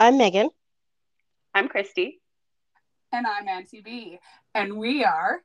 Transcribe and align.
I'm 0.00 0.16
Megan. 0.16 0.50
I'm 1.54 1.66
Christy. 1.66 2.20
And 3.10 3.26
I'm 3.26 3.46
Nancy 3.46 3.80
B. 3.80 4.20
And 4.54 4.78
we 4.78 5.02
are 5.04 5.42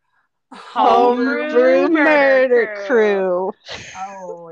Homebrew, 0.53 1.49
Homebrew 1.49 1.89
Murder, 1.89 2.03
Murder 2.03 2.83
Crew. 2.85 3.51
Oh, 3.97 4.51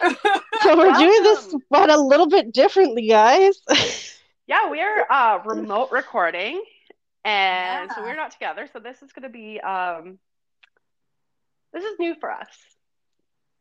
so 0.62 0.78
we're 0.78 0.92
doing 0.92 1.22
this, 1.24 1.52
but 1.68 1.90
a 1.90 2.00
little 2.00 2.28
bit 2.28 2.52
differently, 2.52 3.08
guys. 3.08 3.60
yeah, 4.46 4.70
we 4.70 4.80
are 4.80 5.10
uh, 5.10 5.40
remote 5.44 5.90
recording, 5.90 6.62
and 7.24 7.88
yeah. 7.90 7.94
so 7.94 8.02
we're 8.02 8.14
not 8.14 8.30
together. 8.30 8.68
So 8.72 8.78
this 8.78 9.02
is 9.02 9.12
going 9.12 9.24
to 9.24 9.30
be 9.30 9.60
um, 9.60 10.20
this 11.72 11.82
is 11.82 11.98
new 11.98 12.14
for 12.20 12.30
us. 12.30 12.46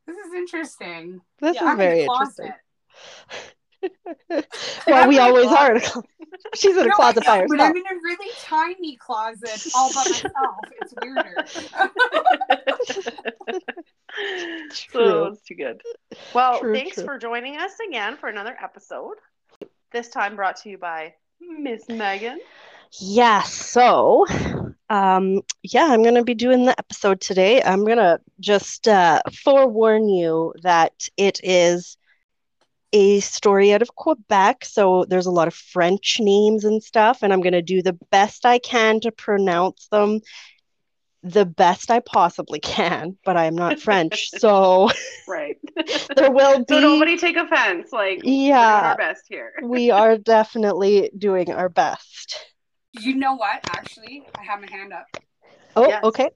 This 0.05 0.17
is 0.17 0.33
interesting. 0.35 1.21
This 1.39 1.55
yeah, 1.55 1.71
is 1.71 1.77
very 1.77 2.01
interesting. 2.01 2.53
Well, 4.87 5.07
we 5.07 5.19
always 5.19 5.47
are. 5.47 5.79
She's 6.55 6.75
in 6.75 6.85
a 6.85 6.87
no, 6.87 6.95
closet 6.95 7.23
by 7.25 7.39
herself. 7.39 7.49
But 7.49 7.61
I'm 7.61 7.75
in 7.75 7.83
a 7.83 7.95
really 8.03 8.31
tiny 8.41 8.95
closet 8.97 9.71
all 9.75 9.93
by 9.93 10.03
myself. 10.03 10.57
It's 10.81 10.93
weirder. 11.01 11.45
so 14.91 15.27
it's 15.27 15.43
too 15.43 15.55
good. 15.55 15.81
Well, 16.33 16.59
true, 16.59 16.73
thanks 16.73 16.95
true. 16.95 17.05
for 17.05 17.17
joining 17.17 17.55
us 17.57 17.71
again 17.87 18.17
for 18.17 18.27
another 18.29 18.57
episode. 18.61 19.15
This 19.91 20.09
time 20.09 20.35
brought 20.35 20.57
to 20.57 20.69
you 20.69 20.77
by 20.77 21.13
Miss 21.39 21.87
Megan. 21.87 22.39
Yes. 22.99 23.53
So, 23.53 24.25
um, 24.89 25.41
yeah, 25.63 25.85
I'm 25.85 26.03
going 26.03 26.15
to 26.15 26.23
be 26.23 26.35
doing 26.35 26.65
the 26.65 26.77
episode 26.77 27.21
today. 27.21 27.61
I'm 27.61 27.85
going 27.85 27.97
to 27.97 28.19
just 28.39 28.87
uh, 28.87 29.21
forewarn 29.43 30.09
you 30.09 30.53
that 30.61 31.07
it 31.17 31.39
is 31.43 31.97
a 32.93 33.19
story 33.19 33.73
out 33.73 33.81
of 33.81 33.95
Quebec. 33.95 34.63
So 34.65 35.05
there's 35.09 35.25
a 35.25 35.31
lot 35.31 35.47
of 35.47 35.53
French 35.53 36.17
names 36.19 36.63
and 36.63 36.81
stuff, 36.81 37.23
and 37.23 37.33
I'm 37.33 37.41
going 37.41 37.53
to 37.53 37.61
do 37.61 37.81
the 37.81 37.97
best 38.11 38.45
I 38.45 38.59
can 38.59 38.99
to 39.01 39.11
pronounce 39.11 39.87
them 39.87 40.21
the 41.23 41.45
best 41.45 41.89
I 41.89 42.01
possibly 42.01 42.59
can, 42.59 43.17
but 43.23 43.37
I 43.37 43.45
am 43.45 43.55
not 43.55 43.79
French. 43.79 44.29
So 44.43 44.89
right. 45.27 45.57
there 46.15 46.31
will 46.31 46.59
be 46.59 46.65
So 46.67 46.79
nobody 46.79 47.17
take 47.17 47.37
offense. 47.37 47.93
Like 47.93 48.21
yeah, 48.23 48.89
our 48.89 48.97
best 48.97 49.23
here. 49.29 49.53
we 49.63 49.89
are 49.89 50.17
definitely 50.17 51.09
doing 51.17 51.53
our 51.53 51.69
best. 51.69 52.45
You 52.91 53.15
know 53.15 53.35
what? 53.35 53.61
Actually, 53.69 54.27
I 54.37 54.43
have 54.43 54.59
my 54.59 54.67
hand 54.69 54.91
up. 54.91 55.05
Oh, 55.75 55.87
yes. 55.87 56.03
okay. 56.03 56.29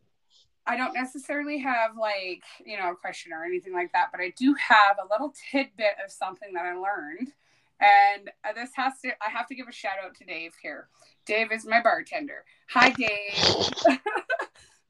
I 0.68 0.76
don't 0.76 0.94
necessarily 0.94 1.58
have 1.60 1.98
like, 1.98 2.44
you 2.66 2.78
know, 2.78 2.92
a 2.92 2.96
question 2.96 3.32
or 3.32 3.46
anything 3.46 3.74
like 3.74 3.94
that, 3.94 4.10
but 4.12 4.20
I 4.20 4.34
do 4.38 4.54
have 4.56 4.98
a 5.02 5.08
little 5.10 5.34
tidbit 5.52 5.96
of 6.04 6.12
something 6.12 6.54
that 6.54 6.66
I 6.66 6.74
learned. 6.74 7.32
And 7.80 8.30
uh, 8.44 8.54
this 8.54 8.72
has 8.76 9.00
to, 9.04 9.10
I 9.26 9.30
have 9.32 9.48
to 9.48 9.56
give 9.56 9.68
a 9.68 9.72
shout 9.72 9.94
out 10.04 10.16
to 10.16 10.26
Dave 10.26 10.54
here. 10.62 10.90
Dave 11.26 11.52
is 11.52 11.66
my 11.66 11.82
bartender. 11.82 12.44
Hi, 12.70 12.90
Dave. 12.90 13.70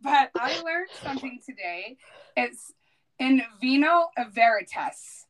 but 0.02 0.32
I 0.36 0.62
learned 0.64 0.90
something 1.04 1.40
today. 1.46 1.98
It's 2.36 2.74
in 3.20 3.44
vino 3.62 4.08
veritas. 4.32 5.26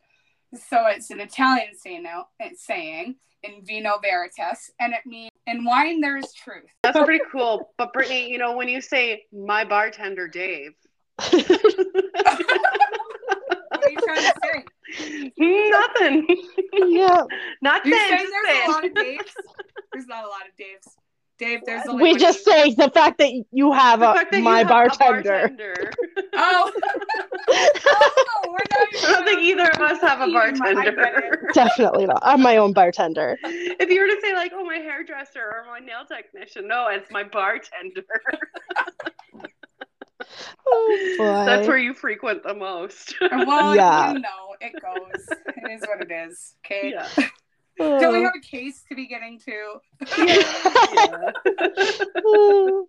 So 0.53 0.85
it's 0.87 1.09
an 1.09 1.19
Italian 1.19 1.73
saying, 1.75 3.15
in 3.43 3.65
vino 3.65 3.97
veritas, 4.01 4.71
and 4.79 4.93
it 4.93 5.05
means 5.05 5.31
in 5.47 5.63
wine 5.63 6.01
there 6.01 6.17
is 6.17 6.31
truth. 6.33 6.65
That's 6.83 6.99
pretty 6.99 7.23
cool. 7.31 7.73
But 7.77 7.93
Brittany, 7.93 8.29
you 8.29 8.37
know, 8.37 8.55
when 8.55 8.67
you 8.67 8.81
say 8.81 9.23
my 9.33 9.63
bartender 9.63 10.27
Dave. 10.27 10.73
what 11.17 11.33
are 13.73 13.89
you 13.89 13.97
trying 14.03 14.21
to 14.21 14.33
say? 14.43 14.65
Nothing. 15.37 16.27
Yeah. 16.73 17.23
Not 17.61 17.85
you 17.85 17.95
saying, 17.95 18.09
there's 18.11 18.31
saying. 18.45 18.69
a 18.69 18.71
lot 18.71 18.85
of 18.85 18.91
Daves. 18.91 19.33
There's 19.93 20.07
not 20.07 20.25
a 20.25 20.27
lot 20.27 20.41
of 20.41 20.55
Daves. 20.59 20.95
Dave, 21.37 21.59
there's 21.65 21.85
only 21.87 22.03
we 22.03 22.17
just 22.17 22.43
say 22.43 22.73
the 22.73 22.89
fact 22.89 23.19
that 23.19 23.31
you 23.51 23.71
have 23.71 24.01
a, 24.01 24.39
my 24.39 24.63
bartender. 24.63 25.21
bartender. 25.21 25.91
oh. 26.33 26.71
oh 27.49 28.57
I 28.59 28.87
don't 29.01 29.25
think 29.25 29.41
either 29.41 29.69
of 29.69 29.79
us 29.79 30.01
have 30.01 30.27
a 30.27 30.31
bartender. 30.31 31.49
Definitely 31.53 32.07
not. 32.07 32.19
I'm 32.23 32.41
my 32.41 32.57
own 32.57 32.73
bartender. 32.73 33.37
If 33.43 33.89
you 33.89 34.01
were 34.01 34.07
to 34.07 34.19
say 34.21 34.33
like, 34.33 34.51
"Oh, 34.55 34.65
my 34.65 34.77
hairdresser" 34.77 35.41
or 35.41 35.65
"My 35.67 35.79
nail 35.79 36.05
technician," 36.07 36.67
no, 36.67 36.87
it's 36.87 37.11
my 37.11 37.23
bartender. 37.23 38.03
oh, 40.67 41.15
boy. 41.17 41.23
That's 41.45 41.67
where 41.67 41.77
you 41.77 41.93
frequent 41.93 42.41
the 42.43 42.55
most. 42.55 43.15
well, 43.21 43.75
yeah. 43.75 44.13
you 44.13 44.19
know, 44.19 44.55
it 44.59 44.73
goes. 44.81 45.27
It 45.47 45.71
is 45.71 45.81
what 45.87 46.01
it 46.01 46.11
is. 46.11 46.55
Okay. 46.65 46.93
Yeah. 46.95 47.07
Do 47.77 48.11
we 48.11 48.23
have 48.23 48.33
a 48.35 48.39
case 48.39 48.83
to 48.89 48.95
be 48.95 49.07
getting 49.07 49.39
to? 49.39 49.79
yeah. 50.17 51.31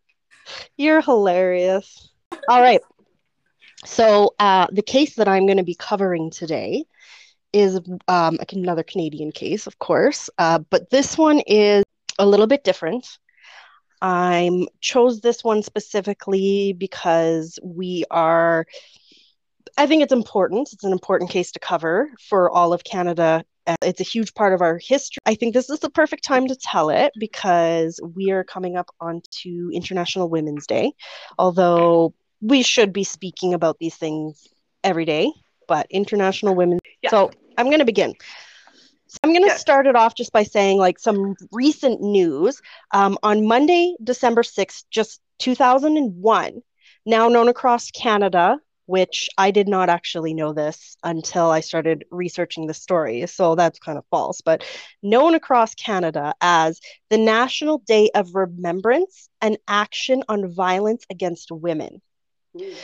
You're 0.77 1.03
hilarious. 1.03 2.11
All 2.49 2.61
right. 2.61 2.81
So, 3.85 4.35
uh, 4.39 4.67
the 4.73 4.83
case 4.83 5.15
that 5.17 5.29
I'm 5.29 5.47
going 5.47 5.59
to 5.59 5.65
be 5.65 5.75
covering 5.75 6.31
today 6.31 6.85
is 7.53 7.81
um, 8.09 8.39
another 8.53 8.83
Canadian 8.83 9.33
case, 9.33 9.67
of 9.67 9.79
course, 9.79 10.29
uh, 10.39 10.59
but 10.71 10.91
this 10.91 11.17
one 11.17 11.41
is 11.47 11.85
a 12.19 12.27
little 12.27 12.47
bit 12.47 12.65
different. 12.65 13.19
I 14.01 14.67
chose 14.81 15.21
this 15.21 15.43
one 15.43 15.63
specifically 15.63 16.73
because 16.73 17.59
we 17.63 18.05
are, 18.11 18.67
I 19.77 19.87
think 19.87 20.03
it's 20.03 20.13
important. 20.13 20.73
It's 20.73 20.85
an 20.85 20.93
important 20.93 21.31
case 21.31 21.53
to 21.53 21.59
cover 21.59 22.11
for 22.29 22.51
all 22.51 22.73
of 22.73 22.85
Canada 22.85 23.45
it's 23.83 24.01
a 24.01 24.05
huge 24.05 24.35
part 24.35 24.53
of 24.53 24.63
our 24.63 24.79
history. 24.79 25.21
I 25.27 25.35
think 25.35 25.55
this 25.55 25.71
is 25.71 25.81
the 25.81 25.91
perfect 25.91 26.25
time 26.25 26.47
to 26.49 26.57
tell 26.57 26.91
it 26.91 27.13
because 27.19 28.01
we 28.15 28.31
are 28.31 28.45
coming 28.45 28.77
up 28.77 28.91
onto 29.01 29.71
International 29.73 30.29
Women's 30.29 30.67
Day. 30.67 30.93
Although 31.39 32.15
we 32.41 32.63
should 32.63 32.93
be 32.93 33.05
speaking 33.05 33.55
about 33.55 33.79
these 33.79 33.97
things 33.97 34.47
every 34.85 35.05
day, 35.05 35.31
but 35.67 35.87
International 35.91 36.55
Women's 36.55 36.81
yeah. 37.03 37.11
So 37.11 37.31
I'm 37.57 37.67
going 37.67 37.81
to 37.81 37.85
begin. 37.85 38.15
So 39.09 39.19
I'm 39.25 39.31
going 39.31 39.43
to 39.45 39.49
yeah. 39.49 39.57
start 39.57 39.87
it 39.87 39.97
off 39.97 40.15
just 40.15 40.33
by 40.33 40.43
saying 40.43 40.79
like 40.79 40.99
some 40.99 41.35
recent 41.53 42.01
news. 42.01 42.61
Um, 42.93 43.19
on 43.23 43.47
Monday, 43.47 43.95
December 44.03 44.43
6th, 44.43 44.85
just 44.91 45.21
2001, 45.39 46.63
now 47.07 47.29
known 47.29 47.49
across 47.49 47.91
Canada 47.91 48.59
which 48.89 49.29
I 49.37 49.51
did 49.51 49.69
not 49.69 49.91
actually 49.91 50.33
know 50.33 50.55
this 50.55 50.97
until 51.05 51.51
I 51.51 51.61
started 51.61 52.07
researching 52.11 52.67
the 52.67 52.73
story. 52.73 53.27
So 53.27 53.55
that's 53.55 53.79
kind 53.79 53.99
of 53.99 54.05
false, 54.11 54.41
but 54.41 54.65
known 55.03 55.35
across 55.35 55.75
Canada 55.75 56.33
as 56.41 56.81
the 57.11 57.19
National 57.19 57.83
Day 57.87 58.09
of 58.15 58.35
Remembrance 58.35 59.29
and 59.43 59.59
Action 59.69 60.25
on 60.27 60.51
Violence 60.55 61.05
Against 61.11 61.53
Women. 61.53 62.01
Mm. 62.57 62.75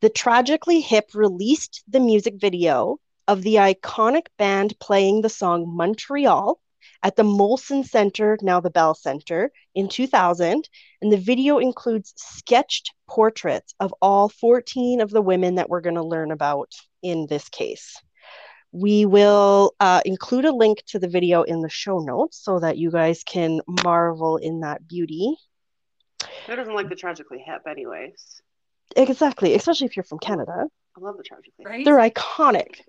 The 0.00 0.08
Tragically 0.08 0.80
Hip 0.80 1.10
released 1.14 1.84
the 1.86 2.00
music 2.00 2.34
video 2.40 2.98
of 3.28 3.42
the 3.42 3.54
iconic 3.54 4.26
band 4.36 4.76
playing 4.80 5.20
the 5.20 5.28
song 5.28 5.72
Montreal 5.76 6.58
at 7.02 7.16
the 7.16 7.22
Molson 7.22 7.84
Center, 7.84 8.38
now 8.42 8.60
the 8.60 8.70
Bell 8.70 8.94
Center, 8.94 9.50
in 9.74 9.88
2000. 9.88 10.68
And 11.00 11.12
the 11.12 11.16
video 11.16 11.58
includes 11.58 12.12
sketched 12.16 12.92
portraits 13.08 13.74
of 13.80 13.94
all 14.00 14.28
14 14.28 15.00
of 15.00 15.10
the 15.10 15.22
women 15.22 15.56
that 15.56 15.68
we're 15.68 15.80
going 15.80 15.96
to 15.96 16.04
learn 16.04 16.30
about 16.30 16.72
in 17.02 17.26
this 17.28 17.48
case. 17.48 17.96
We 18.70 19.04
will 19.04 19.74
uh, 19.80 20.00
include 20.04 20.46
a 20.46 20.52
link 20.52 20.82
to 20.86 20.98
the 20.98 21.08
video 21.08 21.42
in 21.42 21.60
the 21.60 21.68
show 21.68 21.98
notes 21.98 22.38
so 22.42 22.58
that 22.60 22.78
you 22.78 22.90
guys 22.90 23.22
can 23.22 23.60
marvel 23.84 24.38
in 24.38 24.60
that 24.60 24.86
beauty. 24.88 25.36
Who 26.46 26.56
doesn't 26.56 26.74
like 26.74 26.88
the 26.88 26.96
tragically 26.96 27.42
hip, 27.44 27.62
anyways? 27.68 28.40
Exactly, 28.96 29.54
especially 29.54 29.86
if 29.86 29.96
you're 29.96 30.04
from 30.04 30.18
Canada. 30.18 30.66
I 30.96 31.00
love 31.00 31.16
the 31.16 31.22
tragically 31.22 31.64
right? 31.64 31.84
They're 31.84 31.98
iconic. 31.98 32.80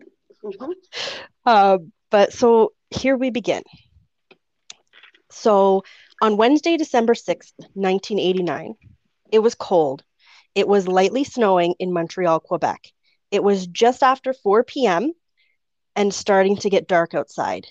Mm-hmm. 0.43 0.71
Uh, 1.45 1.77
but 2.09 2.31
so 2.31 2.71
here 2.89 3.17
we 3.17 3.29
begin. 3.29 3.63
So 5.33 5.83
on 6.21 6.38
Wednesday, 6.38 6.77
December 6.77 7.13
6th, 7.13 7.53
1989, 7.74 8.75
it 9.31 9.39
was 9.39 9.56
cold. 9.56 10.03
It 10.56 10.68
was 10.68 10.88
lightly 10.88 11.24
snowing 11.24 11.75
in 11.80 11.91
Montreal, 11.91 12.39
Quebec. 12.39 12.91
It 13.31 13.44
was 13.44 13.65
just 13.68 14.03
after 14.03 14.31
4 14.33 14.63
p.m. 14.63 15.12
and 15.95 16.13
starting 16.13 16.57
to 16.57 16.69
get 16.69 16.88
dark 16.88 17.13
outside. 17.13 17.65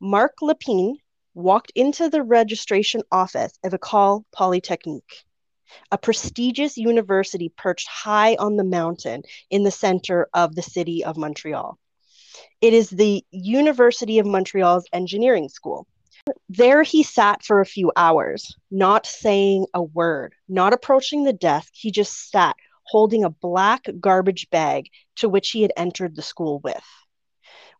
Marc 0.00 0.32
Lépine 0.42 0.96
walked 1.34 1.70
into 1.74 2.08
the 2.08 2.22
registration 2.22 3.02
office 3.12 3.52
of 3.62 3.72
École 3.72 4.24
Polytechnique, 4.32 5.24
a 5.90 5.98
prestigious 5.98 6.76
university 6.76 7.50
perched 7.50 7.88
high 7.88 8.36
on 8.36 8.56
the 8.56 8.64
mountain 8.64 9.22
in 9.50 9.62
the 9.62 9.70
center 9.70 10.28
of 10.32 10.54
the 10.54 10.62
city 10.62 11.04
of 11.04 11.16
Montreal. 11.16 11.78
It 12.60 12.72
is 12.72 12.88
the 12.88 13.22
University 13.30 14.18
of 14.18 14.26
Montreal's 14.26 14.86
engineering 14.92 15.48
school. 15.48 15.86
There 16.48 16.82
he 16.82 17.02
sat 17.02 17.42
for 17.42 17.60
a 17.60 17.66
few 17.66 17.92
hours, 17.96 18.54
not 18.70 19.06
saying 19.06 19.66
a 19.74 19.82
word, 19.82 20.34
not 20.48 20.72
approaching 20.72 21.24
the 21.24 21.32
desk. 21.32 21.72
He 21.74 21.90
just 21.90 22.30
sat 22.30 22.56
holding 22.84 23.24
a 23.24 23.30
black 23.30 23.86
garbage 24.00 24.50
bag 24.50 24.90
to 25.16 25.28
which 25.28 25.50
he 25.50 25.62
had 25.62 25.72
entered 25.76 26.14
the 26.14 26.22
school 26.22 26.60
with. 26.60 26.84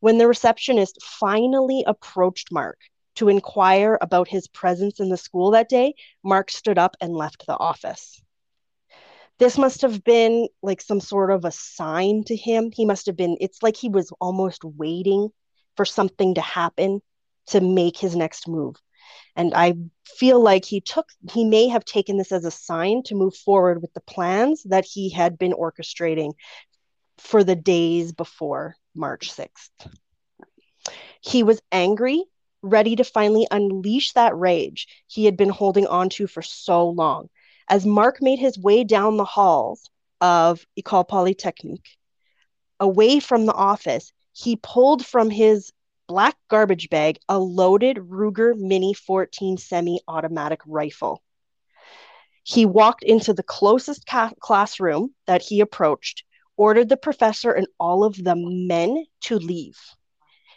When 0.00 0.18
the 0.18 0.26
receptionist 0.26 1.02
finally 1.02 1.84
approached 1.86 2.50
Mark 2.50 2.78
to 3.16 3.28
inquire 3.28 3.98
about 4.00 4.26
his 4.26 4.48
presence 4.48 5.00
in 5.00 5.10
the 5.10 5.16
school 5.16 5.50
that 5.50 5.68
day, 5.68 5.94
Mark 6.24 6.50
stood 6.50 6.78
up 6.78 6.96
and 7.00 7.12
left 7.12 7.46
the 7.46 7.56
office. 7.56 8.20
This 9.38 9.58
must 9.58 9.82
have 9.82 10.02
been 10.02 10.48
like 10.62 10.80
some 10.80 11.00
sort 11.00 11.30
of 11.30 11.44
a 11.44 11.52
sign 11.52 12.24
to 12.24 12.36
him. 12.36 12.70
He 12.72 12.86
must 12.86 13.06
have 13.06 13.16
been, 13.16 13.36
it's 13.40 13.62
like 13.62 13.76
he 13.76 13.88
was 13.88 14.12
almost 14.20 14.64
waiting 14.64 15.28
for 15.76 15.84
something 15.84 16.34
to 16.34 16.40
happen 16.40 17.02
to 17.48 17.60
make 17.60 17.96
his 17.96 18.16
next 18.16 18.48
move. 18.48 18.76
And 19.34 19.54
I 19.54 19.74
feel 20.04 20.40
like 20.40 20.64
he 20.64 20.80
took, 20.80 21.08
he 21.30 21.44
may 21.44 21.68
have 21.68 21.84
taken 21.84 22.18
this 22.18 22.32
as 22.32 22.44
a 22.44 22.50
sign 22.50 23.02
to 23.04 23.14
move 23.14 23.34
forward 23.34 23.80
with 23.80 23.92
the 23.94 24.00
plans 24.00 24.62
that 24.64 24.84
he 24.84 25.10
had 25.10 25.38
been 25.38 25.52
orchestrating 25.52 26.32
for 27.18 27.42
the 27.42 27.56
days 27.56 28.12
before 28.12 28.76
March 28.94 29.32
6th. 29.34 29.70
He 31.20 31.42
was 31.42 31.62
angry, 31.70 32.24
ready 32.62 32.96
to 32.96 33.04
finally 33.04 33.46
unleash 33.50 34.12
that 34.12 34.36
rage 34.36 34.86
he 35.06 35.24
had 35.24 35.36
been 35.36 35.48
holding 35.48 35.86
on 35.86 36.08
to 36.10 36.26
for 36.26 36.42
so 36.42 36.88
long. 36.88 37.28
As 37.68 37.86
Mark 37.86 38.20
made 38.20 38.38
his 38.38 38.58
way 38.58 38.84
down 38.84 39.16
the 39.16 39.24
halls 39.24 39.88
of 40.20 40.64
Ecole 40.76 41.04
Polytechnique, 41.04 41.96
away 42.80 43.20
from 43.20 43.46
the 43.46 43.54
office, 43.54 44.12
he 44.32 44.56
pulled 44.56 45.06
from 45.06 45.30
his 45.30 45.72
black 46.06 46.36
garbage 46.48 46.90
bag 46.90 47.18
a 47.28 47.38
loaded 47.38 47.96
Ruger 47.96 48.56
Mini 48.56 48.94
14 48.94 49.56
semi 49.58 50.00
automatic 50.08 50.60
rifle. 50.66 51.22
He 52.44 52.66
walked 52.66 53.04
into 53.04 53.32
the 53.32 53.42
closest 53.42 54.06
ca- 54.06 54.32
classroom 54.40 55.14
that 55.26 55.42
he 55.42 55.60
approached, 55.60 56.24
ordered 56.56 56.88
the 56.88 56.96
professor 56.96 57.52
and 57.52 57.66
all 57.78 58.04
of 58.04 58.16
the 58.16 58.34
men 58.36 59.04
to 59.22 59.38
leave. 59.38 59.78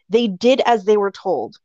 They 0.09 0.27
did 0.27 0.61
as 0.65 0.85
they 0.85 0.97
were 0.97 1.11
told 1.11 1.57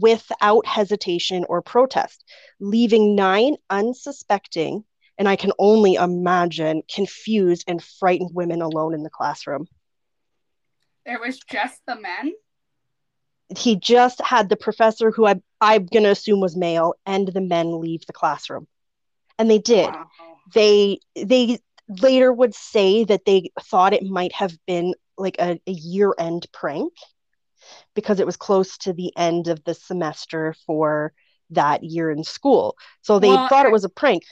without 0.00 0.66
hesitation 0.66 1.44
or 1.48 1.62
protest, 1.62 2.24
leaving 2.58 3.14
nine 3.14 3.56
unsuspecting, 3.70 4.84
and 5.18 5.28
I 5.28 5.36
can 5.36 5.52
only 5.58 5.94
imagine 5.94 6.82
confused 6.92 7.64
and 7.68 7.82
frightened 7.82 8.30
women 8.34 8.62
alone 8.62 8.94
in 8.94 9.02
the 9.02 9.10
classroom. 9.10 9.66
There 11.04 11.20
was 11.20 11.38
just 11.38 11.80
the 11.86 11.96
men? 11.96 12.34
He 13.56 13.76
just 13.76 14.20
had 14.20 14.48
the 14.48 14.56
professor 14.56 15.10
who 15.10 15.26
I, 15.26 15.40
I'm 15.60 15.86
going 15.86 16.02
to 16.02 16.10
assume 16.10 16.40
was 16.40 16.56
male 16.56 16.94
and 17.04 17.28
the 17.28 17.40
men 17.40 17.80
leave 17.80 18.06
the 18.06 18.12
classroom. 18.12 18.66
And 19.38 19.50
they 19.50 19.58
did. 19.58 19.86
Wow. 19.86 20.08
They 20.54 21.00
they 21.14 21.58
later 21.88 22.32
would 22.32 22.54
say 22.54 23.04
that 23.04 23.24
they 23.24 23.50
thought 23.60 23.92
it 23.92 24.04
might 24.04 24.32
have 24.32 24.56
been 24.66 24.94
like 25.18 25.36
a, 25.38 25.60
a 25.66 25.72
year 25.72 26.14
end 26.18 26.46
prank 26.52 26.92
because 27.94 28.20
it 28.20 28.26
was 28.26 28.36
close 28.36 28.78
to 28.78 28.92
the 28.92 29.12
end 29.16 29.48
of 29.48 29.62
the 29.64 29.74
semester 29.74 30.54
for 30.66 31.12
that 31.50 31.82
year 31.82 32.10
in 32.10 32.24
school. 32.24 32.76
So 33.02 33.18
they 33.18 33.28
well, 33.28 33.48
thought 33.48 33.66
it 33.66 33.72
was 33.72 33.84
a 33.84 33.88
prank. 33.88 34.24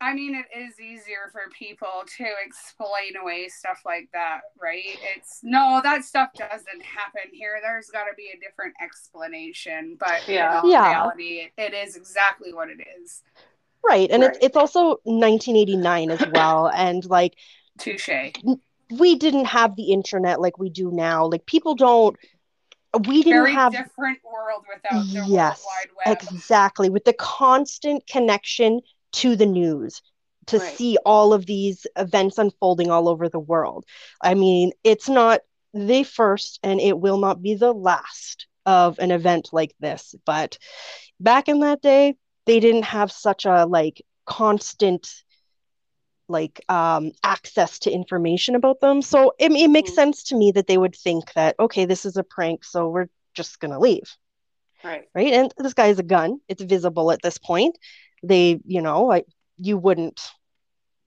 I 0.00 0.12
mean, 0.12 0.34
it 0.34 0.46
is 0.56 0.78
easier 0.80 1.30
for 1.32 1.42
people 1.56 2.04
to 2.18 2.26
explain 2.44 3.16
away 3.20 3.48
stuff 3.48 3.80
like 3.84 4.08
that, 4.12 4.40
right? 4.60 4.98
It's 5.16 5.40
no, 5.42 5.80
that 5.82 6.04
stuff 6.04 6.30
doesn't 6.36 6.82
happen 6.82 7.30
here. 7.32 7.58
There's 7.62 7.88
got 7.88 8.04
to 8.04 8.14
be 8.16 8.30
a 8.34 8.40
different 8.40 8.74
explanation, 8.82 9.96
but 9.98 10.28
yeah, 10.28 10.62
in 10.62 10.70
yeah. 10.70 10.90
reality, 10.90 11.42
it, 11.46 11.52
it 11.56 11.74
is 11.74 11.96
exactly 11.96 12.52
what 12.52 12.68
it 12.68 12.80
is. 13.00 13.22
Right, 13.86 14.10
and 14.10 14.22
right. 14.22 14.34
it's 14.34 14.44
it's 14.44 14.56
also 14.56 14.98
1989 15.04 16.10
as 16.10 16.26
well, 16.32 16.68
and 16.74 17.04
like 17.06 17.36
touche. 17.78 18.08
We 18.90 19.16
didn't 19.16 19.46
have 19.46 19.76
the 19.76 19.92
internet 19.92 20.40
like 20.40 20.58
we 20.58 20.68
do 20.68 20.90
now. 20.90 21.26
Like 21.26 21.46
people 21.46 21.74
don't 21.74 22.16
we 23.06 23.22
didn't 23.22 23.44
Very 23.44 23.52
have 23.52 23.72
different 23.72 24.18
world 24.24 24.64
without 24.72 25.04
the 25.06 25.30
yes, 25.30 25.64
World 25.64 25.88
Wide 26.06 26.06
Web. 26.06 26.22
Exactly. 26.22 26.90
With 26.90 27.04
the 27.04 27.12
constant 27.14 28.06
connection 28.06 28.80
to 29.14 29.36
the 29.36 29.46
news 29.46 30.02
to 30.46 30.58
right. 30.58 30.76
see 30.76 30.98
all 31.04 31.32
of 31.32 31.46
these 31.46 31.86
events 31.96 32.38
unfolding 32.38 32.90
all 32.90 33.08
over 33.08 33.28
the 33.28 33.38
world. 33.38 33.84
I 34.20 34.34
mean, 34.34 34.72
it's 34.82 35.08
not 35.08 35.40
the 35.72 36.04
first 36.04 36.60
and 36.62 36.80
it 36.80 36.98
will 36.98 37.18
not 37.18 37.42
be 37.42 37.54
the 37.54 37.72
last 37.72 38.46
of 38.66 38.98
an 38.98 39.10
event 39.10 39.50
like 39.52 39.74
this, 39.80 40.14
but 40.24 40.58
back 41.20 41.48
in 41.48 41.60
that 41.60 41.82
day, 41.82 42.14
they 42.46 42.60
didn't 42.60 42.84
have 42.84 43.10
such 43.10 43.46
a 43.46 43.64
like 43.66 44.02
constant 44.26 45.10
like 46.26 46.62
um 46.70 47.12
access 47.22 47.78
to 47.80 47.90
information 47.90 48.54
about 48.54 48.80
them. 48.80 49.02
So 49.02 49.34
it, 49.38 49.52
it 49.52 49.68
makes 49.68 49.90
mm 49.90 49.94
sense 49.94 50.24
to 50.24 50.36
me 50.36 50.52
that 50.52 50.66
they 50.66 50.78
would 50.78 50.96
think 50.96 51.32
that 51.34 51.54
okay, 51.58 51.84
this 51.84 52.04
is 52.04 52.16
a 52.16 52.24
prank, 52.24 52.64
so 52.64 52.88
we're 52.88 53.08
just 53.34 53.60
going 53.60 53.72
to 53.72 53.78
leave. 53.78 54.16
Right. 54.82 55.04
Right? 55.14 55.32
And 55.32 55.52
this 55.58 55.74
guy 55.74 55.88
has 55.88 55.98
a 55.98 56.02
gun. 56.02 56.40
It's 56.48 56.62
visible 56.62 57.10
at 57.10 57.22
this 57.22 57.38
point 57.38 57.76
they 58.28 58.60
you 58.66 58.80
know 58.82 59.04
like 59.04 59.26
you 59.58 59.76
wouldn't 59.76 60.20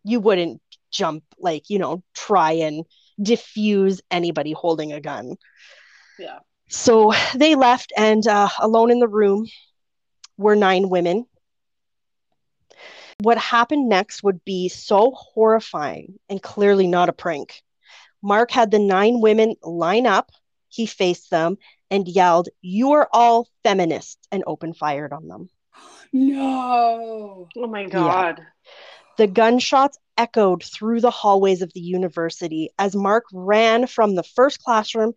you 0.03 0.19
wouldn't 0.19 0.61
jump 0.91 1.23
like 1.39 1.69
you 1.69 1.79
know 1.79 2.03
try 2.13 2.51
and 2.51 2.85
diffuse 3.21 4.01
anybody 4.11 4.53
holding 4.53 4.93
a 4.93 5.01
gun. 5.01 5.35
Yeah. 6.19 6.39
So 6.69 7.13
they 7.35 7.55
left 7.55 7.93
and 7.97 8.25
uh, 8.27 8.49
alone 8.59 8.91
in 8.91 8.99
the 8.99 9.07
room 9.07 9.47
were 10.37 10.55
nine 10.55 10.89
women. 10.89 11.25
What 13.21 13.39
happened 13.39 13.89
next 13.89 14.21
would 14.23 14.45
be 14.45 14.69
so 14.69 15.11
horrifying 15.11 16.19
and 16.29 16.41
clearly 16.41 16.85
not 16.85 17.09
a 17.09 17.13
prank. 17.13 17.63
Mark 18.21 18.51
had 18.51 18.69
the 18.69 18.79
nine 18.79 19.21
women 19.21 19.55
line 19.63 20.05
up. 20.05 20.31
He 20.69 20.85
faced 20.85 21.31
them 21.31 21.57
and 21.89 22.07
yelled 22.07 22.49
you 22.61 22.91
are 22.91 23.09
all 23.11 23.47
feminists 23.63 24.19
and 24.31 24.43
opened 24.45 24.77
fired 24.77 25.13
on 25.13 25.27
them 25.27 25.49
no. 26.13 27.47
Oh 27.55 27.67
my 27.67 27.85
God. 27.85 28.39
Yeah. 28.39 28.45
The 29.17 29.27
gunshots 29.27 29.97
echoed 30.17 30.63
through 30.63 31.01
the 31.01 31.11
hallways 31.11 31.61
of 31.61 31.73
the 31.73 31.79
university 31.79 32.69
as 32.77 32.95
Mark 32.95 33.25
ran 33.33 33.87
from 33.87 34.15
the 34.15 34.23
first 34.23 34.63
classroom 34.63 35.13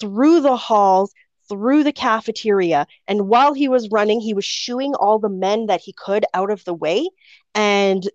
through 0.00 0.40
the 0.40 0.56
halls, 0.56 1.12
through 1.48 1.84
the 1.84 1.92
cafeteria. 1.92 2.86
And 3.06 3.28
while 3.28 3.52
he 3.52 3.68
was 3.68 3.90
running, 3.90 4.20
he 4.20 4.34
was 4.34 4.44
shooing 4.44 4.94
all 4.94 5.18
the 5.18 5.28
men 5.28 5.66
that 5.66 5.80
he 5.80 5.92
could 5.92 6.24
out 6.34 6.50
of 6.50 6.64
the 6.64 6.74
way 6.74 7.08
and 7.54 8.08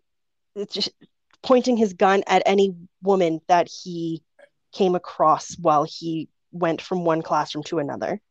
just 0.69 0.89
pointing 1.43 1.77
his 1.77 1.93
gun 1.93 2.23
at 2.27 2.43
any 2.45 2.75
woman 3.01 3.41
that 3.47 3.69
he 3.69 4.23
came 4.73 4.95
across 4.95 5.55
while 5.59 5.83
he 5.83 6.29
went 6.51 6.81
from 6.81 7.05
one 7.05 7.21
classroom 7.21 7.63
to 7.65 7.79
another. 7.79 8.21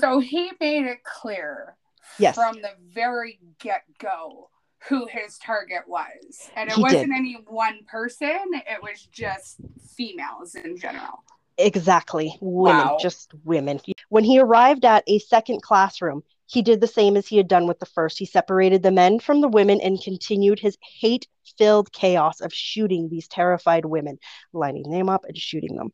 So 0.00 0.20
he 0.20 0.50
made 0.60 0.86
it 0.86 1.04
clear 1.04 1.76
yes. 2.18 2.34
from 2.34 2.56
the 2.56 2.72
very 2.92 3.38
get 3.60 3.82
go 3.98 4.50
who 4.88 5.06
his 5.06 5.38
target 5.38 5.82
was. 5.86 6.50
And 6.56 6.70
it 6.70 6.76
he 6.76 6.82
wasn't 6.82 7.08
did. 7.08 7.16
any 7.16 7.38
one 7.48 7.80
person, 7.90 8.44
it 8.52 8.82
was 8.82 9.08
just 9.12 9.56
females 9.96 10.54
in 10.54 10.76
general. 10.76 11.24
Exactly. 11.58 12.36
Women, 12.40 12.86
wow. 12.86 12.98
just 13.00 13.32
women. 13.44 13.80
When 14.08 14.24
he 14.24 14.38
arrived 14.38 14.84
at 14.84 15.02
a 15.08 15.18
second 15.18 15.62
classroom, 15.62 16.22
he 16.46 16.62
did 16.62 16.80
the 16.80 16.86
same 16.86 17.16
as 17.16 17.26
he 17.26 17.36
had 17.36 17.48
done 17.48 17.66
with 17.66 17.78
the 17.78 17.86
first. 17.86 18.18
He 18.18 18.24
separated 18.24 18.82
the 18.82 18.90
men 18.90 19.18
from 19.18 19.40
the 19.40 19.48
women 19.48 19.80
and 19.80 20.00
continued 20.00 20.60
his 20.60 20.78
hate 20.80 21.26
filled 21.58 21.92
chaos 21.92 22.40
of 22.40 22.54
shooting 22.54 23.08
these 23.08 23.28
terrified 23.28 23.84
women, 23.84 24.18
lining 24.52 24.90
them 24.90 25.08
up 25.08 25.24
and 25.26 25.36
shooting 25.36 25.76
them. 25.76 25.92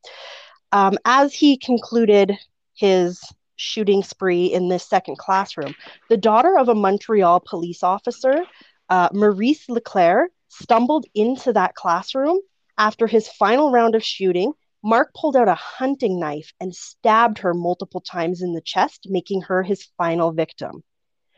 Um, 0.70 0.98
as 1.04 1.34
he 1.34 1.56
concluded 1.56 2.36
his 2.74 3.20
shooting 3.56 4.02
spree 4.02 4.46
in 4.46 4.68
this 4.68 4.84
second 4.84 5.18
classroom. 5.18 5.74
The 6.08 6.16
daughter 6.16 6.58
of 6.58 6.68
a 6.68 6.74
Montreal 6.74 7.40
police 7.40 7.82
officer, 7.82 8.44
uh, 8.88 9.08
Maryse 9.10 9.68
Leclair, 9.68 10.26
stumbled 10.48 11.06
into 11.14 11.52
that 11.52 11.74
classroom 11.74 12.38
after 12.78 13.06
his 13.06 13.28
final 13.28 13.70
round 13.70 13.94
of 13.94 14.04
shooting. 14.04 14.52
Mark 14.82 15.14
pulled 15.14 15.36
out 15.36 15.48
a 15.48 15.54
hunting 15.54 16.20
knife 16.20 16.52
and 16.60 16.74
stabbed 16.74 17.38
her 17.38 17.54
multiple 17.54 18.00
times 18.00 18.42
in 18.42 18.52
the 18.52 18.60
chest, 18.60 19.06
making 19.08 19.42
her 19.42 19.62
his 19.62 19.84
final 19.96 20.32
victim. 20.32 20.82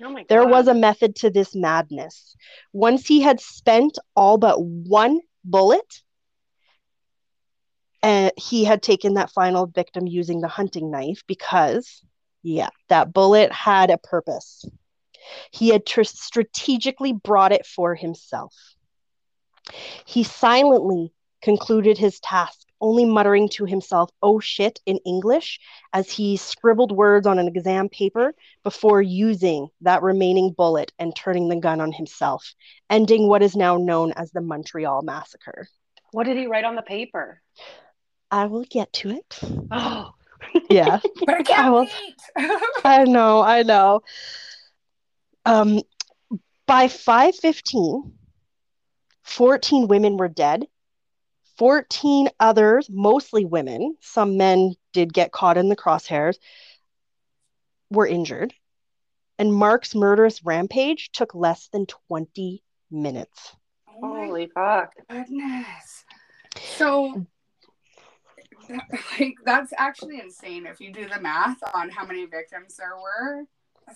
Oh 0.03 0.15
there 0.29 0.47
was 0.47 0.69
a 0.69 0.75
method 0.75 1.17
to 1.17 1.31
this 1.31 1.55
madness. 1.55 2.37
Once 2.73 3.07
he 3.07 3.23
had 3.23 3.41
spent 3.41 3.99
all 4.15 4.37
but 4.37 4.63
one 4.63 5.21
bullet, 5.43 6.03
and 8.03 8.31
he 8.37 8.65
had 8.65 8.83
taken 8.83 9.15
that 9.15 9.31
final 9.31 9.67
victim 9.67 10.07
using 10.07 10.41
the 10.41 10.49
hunting 10.49 10.91
knife 10.91 11.23
because 11.27 12.05
yeah 12.47 12.69
that 12.89 13.13
bullet 13.13 13.51
had 13.51 13.91
a 13.91 13.99
purpose 13.99 14.65
he 15.51 15.69
had 15.71 15.85
tr- 15.85 16.05
strategically 16.05 17.13
brought 17.13 17.51
it 17.51 17.67
for 17.67 17.97
himself 17.97 18.55
he 20.05 20.23
silently 20.23 21.13
concluded 21.43 21.99
his 21.99 22.21
task 22.21 22.61
only 22.81 23.05
muttering 23.05 23.49
to 23.49 23.65
himself 23.65 24.11
oh 24.23 24.39
shit 24.39 24.81
in 24.87 24.99
english 24.99 25.59
as 25.93 26.09
he 26.09 26.37
scribbled 26.37 26.93
words 26.93 27.27
on 27.27 27.41
an 27.41 27.49
exam 27.49 27.89
paper 27.89 28.33
before 28.63 29.03
using 29.03 29.69
that 29.81 30.03
remaining 30.03 30.53
bullet 30.53 30.93
and 31.01 31.17
turning 31.17 31.49
the 31.49 31.57
gun 31.57 31.81
on 31.81 31.91
himself 31.91 32.55
ending 32.89 33.27
what 33.27 33.43
is 33.43 33.57
now 33.57 33.77
known 33.77 34.13
as 34.13 34.31
the 34.31 34.41
montreal 34.41 35.03
massacre 35.03 35.67
what 36.13 36.27
did 36.27 36.37
he 36.37 36.47
write 36.47 36.65
on 36.65 36.77
the 36.77 36.83
paper 36.83 37.43
I 38.29 38.47
will 38.47 38.65
get 38.69 38.93
to 38.95 39.11
it. 39.11 39.41
Oh. 39.71 40.11
Yeah. 40.71 41.01
But 41.25 41.35
I 41.37 41.43
can't 41.43 41.67
I 41.67 41.71
will- 41.71 41.89
I 42.85 43.05
know, 43.05 43.41
I 43.43 43.63
know. 43.63 44.01
Um, 45.45 45.81
by 46.67 46.89
515, 46.89 48.13
14 49.23 49.89
women 49.89 50.17
were 50.17 50.29
dead. 50.29 50.67
14 51.59 52.29
others, 52.39 52.89
mostly 52.91 53.45
women, 53.45 53.97
some 54.01 54.37
men 54.37 54.75
did 54.93 55.13
get 55.15 55.33
caught 55.33 55.57
in 55.57 55.69
the 55.69 55.77
crosshairs, 55.77 56.37
were 57.91 58.07
injured. 58.07 58.53
And 59.39 59.55
Mark's 59.55 59.95
murderous 59.95 60.45
rampage 60.45 61.11
took 61.13 61.35
less 61.35 61.69
than 61.69 61.87
20 61.87 62.63
minutes. 62.91 63.55
oh 63.89 64.25
Holy 64.27 64.49
fuck. 64.55 64.93
goodness. 65.09 66.05
So, 66.77 67.27
like, 69.21 69.37
that's 69.45 69.73
actually 69.77 70.21
insane 70.21 70.67
if 70.67 70.81
you 70.81 70.93
do 70.93 71.09
the 71.09 71.21
math 71.21 71.59
on 71.75 71.91
how 71.91 72.05
many 72.05 72.27
victims 72.27 72.77
there 72.77 72.97
were. 72.97 73.45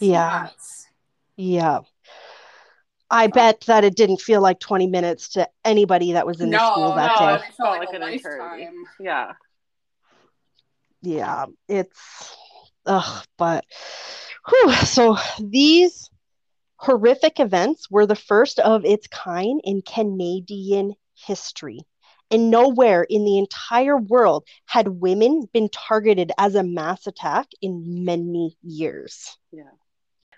Yeah. 0.00 0.44
nuts. 0.44 0.86
Yeah. 1.36 1.80
I 3.10 3.26
bet 3.26 3.62
that 3.66 3.82
it 3.82 3.96
didn't 3.96 4.20
feel 4.20 4.40
like 4.40 4.60
20 4.60 4.86
minutes 4.86 5.30
to 5.30 5.48
anybody 5.64 6.12
that 6.12 6.26
was 6.26 6.40
in 6.40 6.50
the 6.50 6.58
school 6.58 6.94
that 6.94 7.18
no, 7.18 7.26
day. 7.26 7.34
it 7.34 7.54
felt 7.54 7.78
like, 7.78 7.88
like 7.88 7.96
an 7.96 8.02
eternity. 8.08 8.68
Yeah. 9.00 9.32
yeah 11.02 11.46
it's 11.66 12.36
ugh 12.86 13.24
but 13.36 13.64
whew, 14.48 14.72
so 14.72 15.16
these 15.40 16.08
horrific 16.76 17.40
events 17.40 17.90
were 17.90 18.06
the 18.06 18.14
first 18.14 18.60
of 18.60 18.84
its 18.84 19.08
kind 19.08 19.60
in 19.64 19.82
Canadian 19.82 20.94
history 21.14 21.80
and 22.30 22.50
nowhere 22.50 23.02
in 23.02 23.25
the 23.25 23.38
entire 23.38 23.96
world 23.96 24.44
had 24.66 24.88
women 24.88 25.49
been 25.52 25.68
targeted 25.68 26.32
as 26.38 26.54
a 26.54 26.62
mass 26.62 27.06
attack 27.06 27.46
in 27.60 28.04
many 28.04 28.56
years 28.62 29.37
Yeah. 29.52 29.64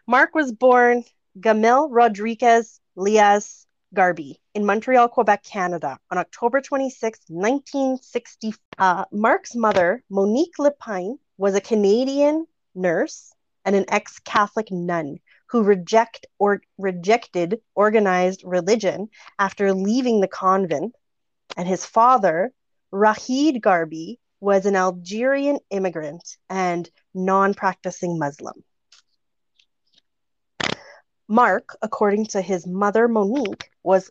Mark 0.07 0.35
was 0.35 0.53
born 0.53 1.05
Gamil 1.39 1.89
Rodriguez 1.91 2.81
Liass 2.97 3.67
Gharbi 3.95 4.37
in 4.55 4.65
Montreal, 4.65 5.09
Quebec, 5.09 5.45
Canada 5.45 5.99
on 6.11 6.19
October 6.19 6.61
26, 6.61 7.21
1960. 7.29 8.55
Uh, 8.79 9.05
Mark's 9.13 9.55
mother, 9.55 10.03
Monique 10.11 10.57
Lepine, 10.59 11.19
was 11.37 11.55
a 11.55 11.61
Canadian 11.61 12.47
nurse 12.75 13.33
and 13.65 13.77
an 13.77 13.85
ex 13.89 14.19
Catholic 14.21 14.71
nun 14.71 15.19
who 15.47 15.63
reject 15.63 16.27
or 16.39 16.63
rejected 16.79 17.61
organized 17.75 18.43
religion 18.45 19.09
after 19.39 19.73
leaving 19.73 20.21
the 20.21 20.29
convent. 20.29 20.95
And 21.57 21.69
his 21.69 21.85
father, 21.85 22.53
Rahid 22.91 23.61
Gharbi, 23.61 24.19
was 24.41 24.67
an 24.67 24.75
Algerian 24.75 25.59
immigrant 25.71 26.37
and 26.51 26.91
non 27.15 27.55
practicing 27.55 28.19
Muslim. 28.19 28.65
Mark, 31.29 31.77
according 31.81 32.27
to 32.27 32.41
his 32.41 32.67
mother 32.67 33.09
Monique, 33.09 33.71
was, 33.83 34.11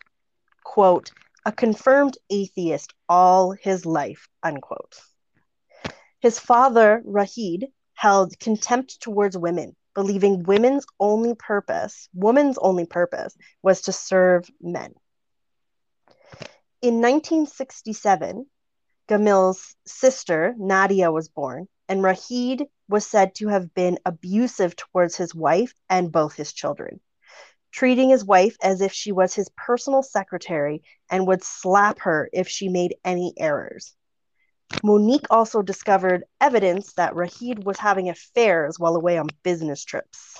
quote, 0.63 1.11
a 1.45 1.51
confirmed 1.51 2.17
atheist 2.29 2.93
all 3.09 3.51
his 3.51 3.85
life, 3.85 4.27
unquote. 4.41 4.95
His 6.19 6.39
father, 6.39 7.01
Rahid, 7.03 7.67
held 7.93 8.39
contempt 8.39 9.01
towards 9.01 9.37
women, 9.37 9.75
believing 9.93 10.43
women's 10.43 10.85
only 10.99 11.35
purpose, 11.35 12.09
woman's 12.13 12.57
only 12.59 12.85
purpose, 12.85 13.35
was 13.61 13.81
to 13.81 13.91
serve 13.91 14.49
men. 14.61 14.93
In 16.81 16.99
1967, 17.01 18.47
Gamil's 19.07 19.75
sister, 19.85 20.55
Nadia, 20.57 21.11
was 21.11 21.29
born, 21.29 21.67
and 21.87 22.01
Rahid 22.03 22.67
was 22.89 23.05
said 23.05 23.35
to 23.35 23.49
have 23.49 23.73
been 23.73 23.99
abusive 24.05 24.75
towards 24.75 25.15
his 25.15 25.35
wife 25.35 25.73
and 25.89 26.11
both 26.11 26.33
his 26.35 26.53
children, 26.53 26.99
treating 27.71 28.09
his 28.09 28.25
wife 28.25 28.57
as 28.63 28.81
if 28.81 28.91
she 28.93 29.11
was 29.11 29.33
his 29.35 29.49
personal 29.55 30.01
secretary 30.01 30.83
and 31.09 31.27
would 31.27 31.43
slap 31.43 31.99
her 31.99 32.29
if 32.33 32.47
she 32.47 32.67
made 32.67 32.95
any 33.05 33.33
errors. 33.37 33.95
Monique 34.83 35.27
also 35.29 35.61
discovered 35.61 36.23
evidence 36.39 36.93
that 36.93 37.15
Rahid 37.15 37.63
was 37.63 37.77
having 37.77 38.09
affairs 38.09 38.79
while 38.79 38.95
away 38.95 39.17
on 39.17 39.27
business 39.43 39.83
trips. 39.85 40.37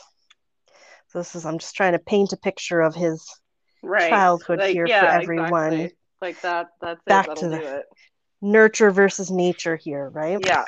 So 1.10 1.19
this 1.19 1.36
is 1.36 1.45
I'm 1.45 1.60
just 1.60 1.75
trying 1.75 1.93
to 1.93 2.00
paint 2.00 2.33
a 2.33 2.38
picture 2.38 2.81
of 2.81 2.95
his 2.95 3.27
Right. 3.83 4.10
childhood 4.10 4.60
Like, 4.60 4.74
here 4.74 4.88
yeah, 4.88 5.00
for 5.00 5.07
everyone. 5.07 5.74
exactly. 5.74 5.95
Like 6.21 6.39
that. 6.41 6.67
That's 6.79 7.01
Back 7.05 7.29
it. 7.29 7.37
to 7.37 7.49
the- 7.49 7.57
do 7.57 7.65
it. 7.65 7.85
Nurture 8.43 8.91
versus 8.91 9.29
nature 9.29 9.75
here, 9.75 10.09
right? 10.09 10.39
Yeah. 10.43 10.65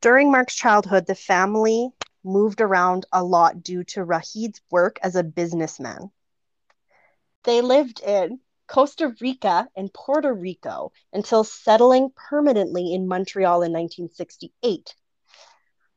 During 0.00 0.32
Mark's 0.32 0.56
childhood, 0.56 1.06
the 1.06 1.14
family 1.14 1.90
moved 2.24 2.60
around 2.60 3.06
a 3.12 3.22
lot 3.22 3.62
due 3.62 3.84
to 3.84 4.04
Rahid's 4.04 4.60
work 4.70 4.98
as 5.02 5.14
a 5.14 5.22
businessman. 5.22 6.10
They 7.44 7.60
lived 7.60 8.00
in 8.00 8.40
Costa 8.66 9.14
Rica 9.20 9.68
and 9.76 9.92
Puerto 9.92 10.32
Rico 10.32 10.92
until 11.12 11.44
settling 11.44 12.10
permanently 12.16 12.92
in 12.94 13.06
Montreal 13.06 13.62
in 13.62 13.72
1968. 13.72 14.94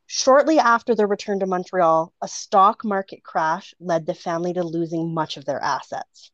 Shortly 0.06 0.60
after 0.60 0.94
their 0.94 1.06
return 1.06 1.40
to 1.40 1.46
Montreal, 1.46 2.12
a 2.22 2.28
stock 2.28 2.84
market 2.84 3.24
crash 3.24 3.74
led 3.80 4.06
the 4.06 4.14
family 4.14 4.52
to 4.52 4.62
losing 4.62 5.12
much 5.12 5.36
of 5.36 5.44
their 5.44 5.60
assets. 5.60 6.30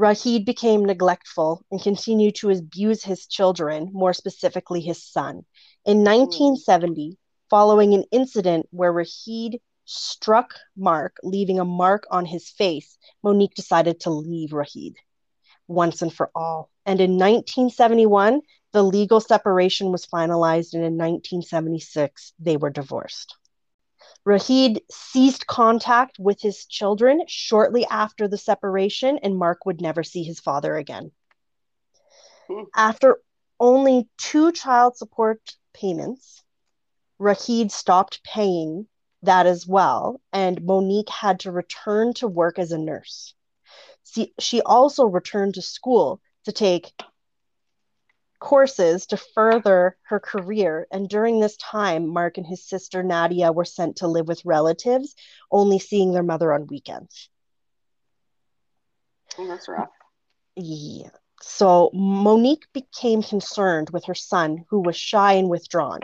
Rahid 0.00 0.46
became 0.46 0.86
neglectful 0.86 1.62
and 1.70 1.78
continued 1.78 2.36
to 2.36 2.48
abuse 2.48 3.04
his 3.04 3.26
children, 3.26 3.90
more 3.92 4.14
specifically 4.14 4.80
his 4.80 5.04
son. 5.04 5.44
In 5.84 5.98
hmm. 5.98 6.04
1970, 6.04 7.18
following 7.50 7.92
an 7.92 8.04
incident 8.10 8.66
where 8.70 8.94
Rahid 8.94 9.60
struck 9.84 10.54
Mark, 10.74 11.18
leaving 11.22 11.60
a 11.60 11.66
mark 11.66 12.06
on 12.10 12.24
his 12.24 12.48
face, 12.48 12.96
Monique 13.22 13.54
decided 13.54 14.00
to 14.00 14.10
leave 14.10 14.54
Rahid 14.54 14.96
once 15.68 16.00
and 16.00 16.10
for 16.10 16.30
all. 16.34 16.70
And 16.86 16.98
in 16.98 17.18
1971, 17.18 18.40
the 18.72 18.82
legal 18.82 19.20
separation 19.20 19.92
was 19.92 20.06
finalized, 20.06 20.72
and 20.72 20.82
in 20.82 20.96
1976, 20.96 22.32
they 22.38 22.56
were 22.56 22.70
divorced. 22.70 23.36
Rahid 24.24 24.82
ceased 24.90 25.46
contact 25.46 26.18
with 26.18 26.40
his 26.40 26.66
children 26.66 27.22
shortly 27.26 27.86
after 27.86 28.28
the 28.28 28.38
separation, 28.38 29.18
and 29.18 29.38
Mark 29.38 29.64
would 29.64 29.80
never 29.80 30.02
see 30.02 30.22
his 30.22 30.40
father 30.40 30.76
again. 30.76 31.12
Hmm. 32.48 32.64
After 32.74 33.22
only 33.58 34.08
two 34.18 34.52
child 34.52 34.96
support 34.96 35.40
payments, 35.72 36.42
Rahid 37.18 37.72
stopped 37.72 38.22
paying 38.22 38.88
that 39.22 39.46
as 39.46 39.66
well, 39.66 40.20
and 40.32 40.64
Monique 40.64 41.10
had 41.10 41.40
to 41.40 41.52
return 41.52 42.14
to 42.14 42.28
work 42.28 42.58
as 42.58 42.72
a 42.72 42.78
nurse. 42.78 43.34
See, 44.04 44.32
she 44.38 44.62
also 44.62 45.04
returned 45.04 45.54
to 45.54 45.62
school 45.62 46.20
to 46.44 46.52
take 46.52 46.92
courses 48.40 49.06
to 49.06 49.16
further 49.16 49.96
her 50.08 50.18
career. 50.18 50.88
And 50.90 51.08
during 51.08 51.38
this 51.38 51.56
time, 51.58 52.08
Mark 52.08 52.38
and 52.38 52.46
his 52.46 52.66
sister 52.66 53.02
Nadia 53.02 53.52
were 53.52 53.64
sent 53.64 53.96
to 53.96 54.08
live 54.08 54.26
with 54.26 54.44
relatives, 54.44 55.14
only 55.50 55.78
seeing 55.78 56.12
their 56.12 56.22
mother 56.22 56.52
on 56.52 56.66
weekends. 56.66 57.28
Oh, 59.38 59.46
that's 59.46 59.68
rough. 59.68 59.90
Yeah. 60.56 61.10
So 61.42 61.90
Monique 61.94 62.66
became 62.72 63.22
concerned 63.22 63.90
with 63.90 64.06
her 64.06 64.14
son, 64.14 64.64
who 64.70 64.80
was 64.80 64.96
shy 64.96 65.34
and 65.34 65.48
withdrawn. 65.48 66.00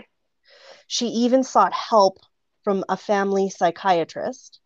She 0.86 1.08
even 1.08 1.42
sought 1.42 1.72
help 1.72 2.18
from 2.62 2.84
a 2.88 2.96
family 2.96 3.50
psychiatrist. 3.50 4.60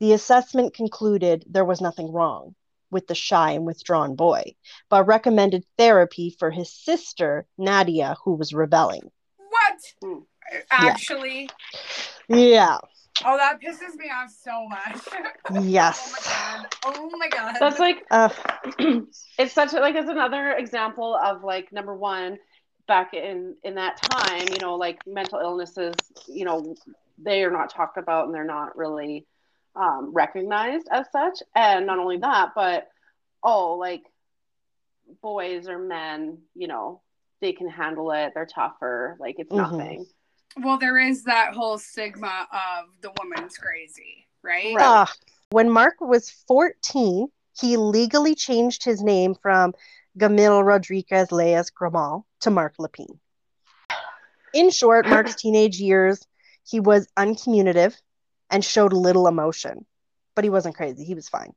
The 0.00 0.12
assessment 0.12 0.74
concluded 0.74 1.44
there 1.48 1.64
was 1.64 1.80
nothing 1.80 2.12
wrong 2.12 2.54
with 2.90 3.06
the 3.06 3.14
shy 3.14 3.52
and 3.52 3.66
withdrawn 3.66 4.14
boy, 4.14 4.54
but 4.88 5.06
recommended 5.06 5.64
therapy 5.76 6.34
for 6.38 6.50
his 6.50 6.72
sister, 6.72 7.46
Nadia, 7.56 8.16
who 8.24 8.34
was 8.34 8.52
rebelling. 8.52 9.10
What? 9.36 9.78
Hmm. 10.02 10.18
Actually, 10.70 11.50
Yeah. 12.28 12.78
oh, 13.24 13.36
that 13.36 13.60
pisses 13.60 13.94
me 13.96 14.06
off 14.10 14.30
so 14.30 14.66
much. 14.68 14.98
Yes. 15.62 16.14
Oh 16.26 16.28
my 16.58 16.62
god. 16.62 16.66
Oh 16.84 17.10
my 17.18 17.28
god. 17.28 17.56
That's 17.60 17.78
like 17.78 18.04
Uh, 18.10 18.28
it's 19.38 19.52
such 19.52 19.72
a, 19.72 19.80
like 19.80 19.94
it's 19.94 20.08
another 20.10 20.52
example 20.52 21.14
of 21.16 21.42
like 21.42 21.72
number 21.72 21.94
one 21.94 22.38
back 22.86 23.12
in 23.14 23.54
in 23.64 23.74
that 23.74 23.96
time 24.00 24.46
you 24.50 24.58
know 24.60 24.74
like 24.76 25.06
mental 25.06 25.38
illnesses 25.38 25.94
you 26.26 26.44
know 26.46 26.74
they 27.18 27.44
are 27.44 27.50
not 27.50 27.68
talked 27.70 27.98
about 27.98 28.24
and 28.26 28.34
they're 28.34 28.44
not 28.44 28.76
really 28.78 29.26
um, 29.76 30.12
recognized 30.12 30.88
as 30.90 31.06
such 31.12 31.40
and 31.54 31.86
not 31.86 31.98
only 31.98 32.16
that 32.18 32.50
but 32.54 32.88
oh 33.42 33.74
like 33.74 34.02
boys 35.22 35.68
or 35.68 35.78
men 35.78 36.38
you 36.54 36.66
know 36.66 37.00
they 37.40 37.52
can 37.52 37.68
handle 37.68 38.10
it 38.10 38.32
they're 38.34 38.46
tougher 38.46 39.16
like 39.20 39.36
it's 39.38 39.52
Mhm. 39.52 39.56
nothing 39.56 40.06
well, 40.56 40.78
there 40.78 40.98
is 40.98 41.24
that 41.24 41.54
whole 41.54 41.78
stigma 41.78 42.48
of 42.52 42.86
the 43.00 43.12
woman's 43.18 43.56
crazy, 43.56 44.26
right? 44.42 44.74
Right. 44.74 44.84
Ah, 44.84 45.12
when 45.50 45.70
Mark 45.70 46.00
was 46.00 46.30
14, 46.48 47.28
he 47.60 47.76
legally 47.76 48.34
changed 48.34 48.84
his 48.84 49.02
name 49.02 49.34
from 49.40 49.74
Gamil 50.18 50.64
Rodriguez 50.64 51.30
Leas 51.30 51.70
Gramal 51.70 52.26
to 52.40 52.50
Mark 52.50 52.74
Lepine. 52.78 53.18
In 54.52 54.70
short, 54.70 55.06
Mark's 55.06 55.34
teenage 55.40 55.78
years, 55.78 56.26
he 56.64 56.80
was 56.80 57.08
uncommunicative 57.16 57.96
and 58.50 58.64
showed 58.64 58.92
little 58.92 59.26
emotion, 59.28 59.84
but 60.34 60.44
he 60.44 60.50
wasn't 60.50 60.74
crazy. 60.74 61.04
He 61.04 61.14
was 61.14 61.28
fine. 61.28 61.52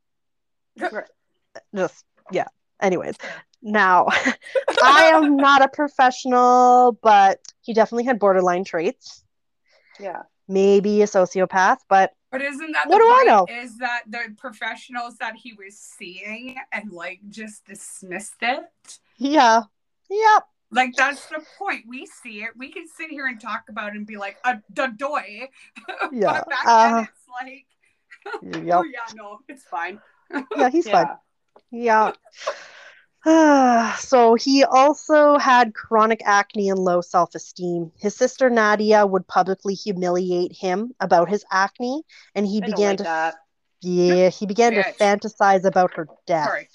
Just, 1.74 2.04
yeah. 2.30 2.46
Anyways, 2.80 3.16
now 3.62 4.06
I 4.82 5.10
am 5.14 5.36
not 5.36 5.62
a 5.62 5.68
professional, 5.68 6.98
but 7.02 7.40
he 7.60 7.74
definitely 7.74 8.04
had 8.04 8.18
borderline 8.18 8.64
traits, 8.64 9.22
Yeah. 10.00 10.22
maybe 10.48 11.02
a 11.02 11.06
sociopath, 11.06 11.78
but 11.88 12.12
But 12.30 12.42
isn't 12.42 12.72
that 12.72 12.88
What 12.88 12.98
the 12.98 13.04
do 13.04 13.10
I 13.10 13.24
know? 13.24 13.46
Is 13.48 13.78
that 13.78 14.02
the 14.08 14.34
professionals 14.36 15.16
that 15.18 15.36
he 15.36 15.52
was 15.52 15.78
seeing 15.78 16.56
and 16.72 16.90
like 16.90 17.20
just 17.28 17.64
dismissed 17.66 18.36
it? 18.42 18.64
yeah. 19.18 19.62
Yep. 20.10 20.44
Like 20.72 20.94
that's 20.96 21.26
the 21.26 21.44
point. 21.58 21.84
We 21.86 22.06
see 22.06 22.42
it. 22.42 22.50
We 22.56 22.72
can 22.72 22.88
sit 22.88 23.10
here 23.10 23.26
and 23.26 23.38
talk 23.38 23.64
about 23.68 23.88
it 23.88 23.96
and 23.96 24.06
be 24.06 24.16
like 24.16 24.38
a 24.44 24.58
doy. 24.88 25.48
Yeah. 26.12 26.32
but 26.32 26.48
back 26.48 26.66
Uh, 26.66 26.94
then 26.94 27.04
it's 27.04 28.42
like, 28.42 28.64
Yep. 28.66 28.78
oh 28.78 28.84
yeah, 28.84 29.14
no, 29.14 29.38
it's 29.48 29.64
fine. 29.64 30.00
Yeah, 30.56 30.70
he's 30.70 30.88
fine. 30.88 31.08
Yeah. 31.70 32.12
Yeah. 33.26 33.94
so 33.98 34.34
he 34.34 34.64
also 34.64 35.36
had 35.38 35.74
chronic 35.74 36.22
acne 36.24 36.70
and 36.70 36.78
low 36.78 37.02
self 37.02 37.34
esteem. 37.34 37.92
His 37.98 38.16
sister 38.16 38.48
Nadia 38.48 39.06
would 39.06 39.28
publicly 39.28 39.74
humiliate 39.74 40.56
him 40.56 40.94
about 41.00 41.28
his 41.28 41.44
acne, 41.52 42.02
and 42.34 42.46
he 42.46 42.62
I 42.62 42.66
began 42.66 42.88
like 42.90 42.96
to 42.98 43.02
that. 43.04 43.34
yeah 43.82 44.30
he 44.30 44.46
began 44.46 44.72
to 44.72 44.82
fantasize 44.98 45.64
about 45.64 45.94
her 45.94 46.08
death. 46.26 46.48
Sorry. 46.48 46.68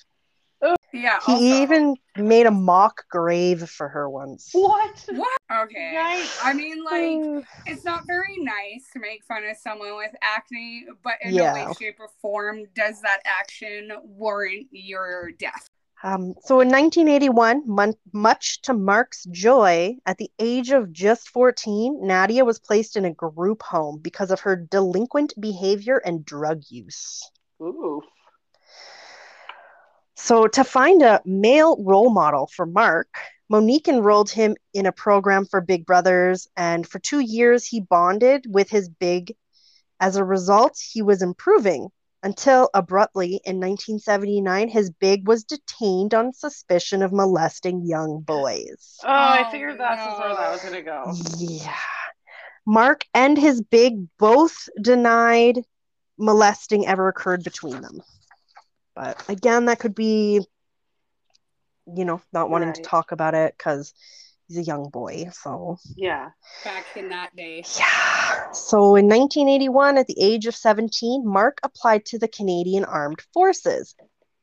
Yeah. 0.94 1.20
He 1.25 1.34
also- 1.34 1.44
even 1.44 1.96
made 2.17 2.46
a 2.46 2.51
mock 2.51 3.03
grave 3.10 3.70
for 3.70 3.88
her 3.89 4.10
once. 4.10 4.50
What? 4.53 5.06
What? 5.10 5.38
Okay. 5.63 5.94
Yikes. 5.96 6.39
I 6.44 6.53
mean, 6.53 6.84
like, 6.84 7.46
it's 7.65 7.84
not 7.84 8.08
very 8.08 8.38
nice 8.38 8.89
to 8.94 9.00
make 9.00 9.24
fun 9.25 9.44
of 9.46 9.58
someone 9.58 9.96
with 9.98 10.15
acne, 10.22 10.86
but 11.03 11.13
in 11.22 11.36
no 11.36 11.53
way, 11.53 11.67
shape, 11.79 12.00
or 12.00 12.10
form 12.22 12.65
does 12.75 13.01
that 13.01 13.20
action 13.25 13.91
warrant 14.03 14.67
your 14.72 15.32
death. 15.38 15.70
Um, 16.03 16.36
so 16.44 16.60
in 16.60 16.70
1981, 16.70 17.63
mon- 17.65 17.96
much 18.13 18.62
to 18.63 18.74
Mark's 18.74 19.25
joy, 19.32 19.96
at 20.06 20.17
the 20.20 20.29
age 20.38 20.70
of 20.70 20.91
just 20.94 21.29
14, 21.29 22.06
Nadia 22.06 22.46
was 22.46 22.60
placed 22.60 22.96
in 22.98 23.06
a 23.06 23.13
group 23.13 23.63
home 23.63 24.00
because 24.00 24.29
of 24.29 24.41
her 24.41 24.56
delinquent 24.56 25.34
behavior 25.39 25.98
and 25.98 26.24
drug 26.24 26.62
use. 26.70 27.27
Ooh. 27.62 28.03
So, 30.19 30.47
to 30.47 30.63
find 30.63 31.03
a 31.03 31.21
male 31.25 31.77
role 31.83 32.09
model 32.09 32.47
for 32.47 32.65
Mark, 32.65 33.07
Monique 33.50 33.88
enrolled 33.88 34.29
him 34.31 34.55
in 34.74 34.88
a 34.88 34.91
program 34.91 35.45
for 35.45 35.62
Big 35.62 35.86
Brothers, 35.86 36.47
and 36.57 36.86
for 36.86 37.00
two 37.00 37.19
years 37.19 37.65
he 37.65 37.79
bonded 37.81 38.45
with 38.50 38.69
his 38.69 38.89
big. 38.89 39.36
As 40.00 40.15
a 40.15 40.24
result, 40.24 40.77
he 40.91 41.01
was 41.01 41.21
improving 41.21 41.89
until 42.24 42.69
abruptly 42.74 43.39
in 43.45 43.59
1979, 43.59 44.69
his 44.69 44.89
big 44.89 45.27
was 45.27 45.43
detained 45.43 46.13
on 46.15 46.33
suspicion 46.33 47.03
of 47.03 47.13
molesting 47.13 47.86
young 47.86 48.19
boys. 48.21 48.97
Oh, 49.03 49.07
I 49.07 49.45
Oh, 49.47 49.51
figured 49.51 49.79
that's 49.79 50.03
no. 50.03 50.19
where 50.19 50.36
that 50.36 50.51
was 50.51 50.63
gonna 50.63 50.81
go. 50.81 51.13
Yeah. 51.38 51.74
Mark 52.65 53.05
and 53.13 53.38
his 53.38 53.62
big 53.62 54.07
both 54.17 54.67
denied 54.81 55.63
molesting 56.17 56.86
ever 56.88 57.07
occurred 57.07 57.43
between 57.43 57.81
them. 57.81 58.01
But 58.98 59.24
again, 59.30 59.66
that 59.66 59.77
could 59.77 59.94
be, 59.94 60.44
you 61.86 62.04
know, 62.04 62.20
not 62.34 62.50
wanting 62.50 62.74
to 62.74 62.82
talk 62.82 63.12
about 63.12 63.36
it 63.36 63.54
because 63.56 63.93
he's 64.48 64.58
a 64.58 64.63
young 64.63 64.89
boy. 64.89 65.30
So, 65.34 65.78
Yeah. 65.95 66.30
Back 66.63 66.86
in 66.95 67.10
that 67.10 67.36
day. 67.36 67.63
yeah. 67.78 68.52
So 68.54 68.95
in 68.95 69.08
1981, 69.08 70.00
at 70.00 70.08
the 70.08 70.19
age 70.19 70.48
of 70.48 70.56
17, 70.56 71.28
Mark 71.28 71.60
applied 71.62 72.06
to 72.06 72.17
the 72.17 72.28
Canadian 72.28 72.86
Armed 72.86 73.21
Forces, 73.36 73.93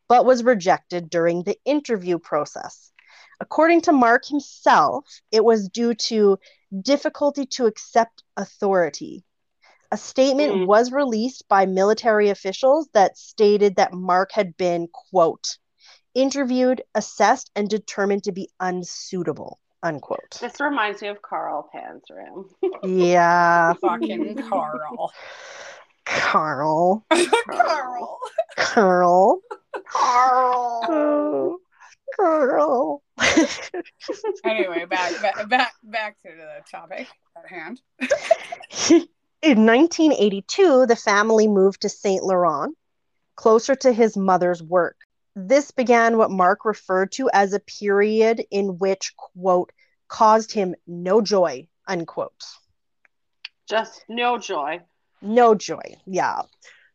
but 0.09 0.25
was 0.25 0.45
rejected 0.45 1.11
during 1.11 1.43
the 1.43 1.59
interview 1.65 2.21
process. 2.21 2.93
According 3.41 3.81
to 3.83 3.93
Mark 3.93 4.25
himself, 4.25 5.05
it 5.33 5.45
was 5.45 5.69
due 5.69 5.95
to 5.95 6.39
difficulty 6.81 7.45
to 7.47 7.67
accept 7.67 8.23
authority. 8.37 9.24
A 9.95 9.97
statement 9.97 10.53
Mm. 10.53 10.67
was 10.67 10.91
released 10.91 11.47
by 11.47 11.67
military 11.67 12.29
officials 12.29 12.89
that 12.95 13.17
stated 13.17 13.77
that 13.77 13.93
Mark 13.93 14.33
had 14.33 14.57
been, 14.57 14.89
quote, 14.89 15.57
interviewed, 16.15 16.83
assessed, 16.97 17.53
and 17.55 17.71
determined 17.71 18.25
to 18.25 18.33
be 18.33 18.51
unsuitable, 18.59 19.61
unquote. 19.85 20.33
This 20.41 20.61
reminds 20.61 21.01
me 21.01 21.07
of 21.07 21.23
Carl 21.23 21.71
Panzram. 21.73 22.51
Yeah, 22.83 23.75
Fucking 23.81 24.35
Carl. 24.49 25.13
Carl. 26.05 27.07
Carl. 27.47 28.21
Carl. 28.57 29.41
Carl. 29.87 31.59
Carl. 32.17 33.03
Anyway, 34.45 34.85
back, 34.87 35.23
back 35.23 35.49
back 35.49 35.73
back 35.85 36.17
to 36.23 36.29
the 36.37 36.63
topic 36.71 37.07
at 37.37 37.49
hand. 37.49 37.81
In 39.45 39.67
1982, 39.67 40.87
the 40.87 40.97
family 40.97 41.49
moved 41.49 41.83
to 41.83 41.91
Saint 41.91 42.25
Laurent, 42.25 42.75
closer 43.37 43.75
to 43.75 43.93
his 43.93 44.17
mother's 44.17 44.63
work. 44.63 44.97
This 45.37 45.71
began 45.71 46.17
what 46.17 46.31
Mark 46.31 46.65
referred 46.65 47.13
to 47.13 47.29
as 47.31 47.53
a 47.53 47.61
period 47.61 48.43
in 48.51 48.79
which, 48.79 49.13
quote, 49.19 49.71
caused 50.09 50.51
him 50.51 50.75
no 50.87 51.21
joy, 51.21 51.69
unquote. 51.87 52.43
Just 53.69 54.03
no 54.09 54.39
joy. 54.39 54.81
No 55.21 55.55
joy, 55.55 55.99
yeah. 56.07 56.41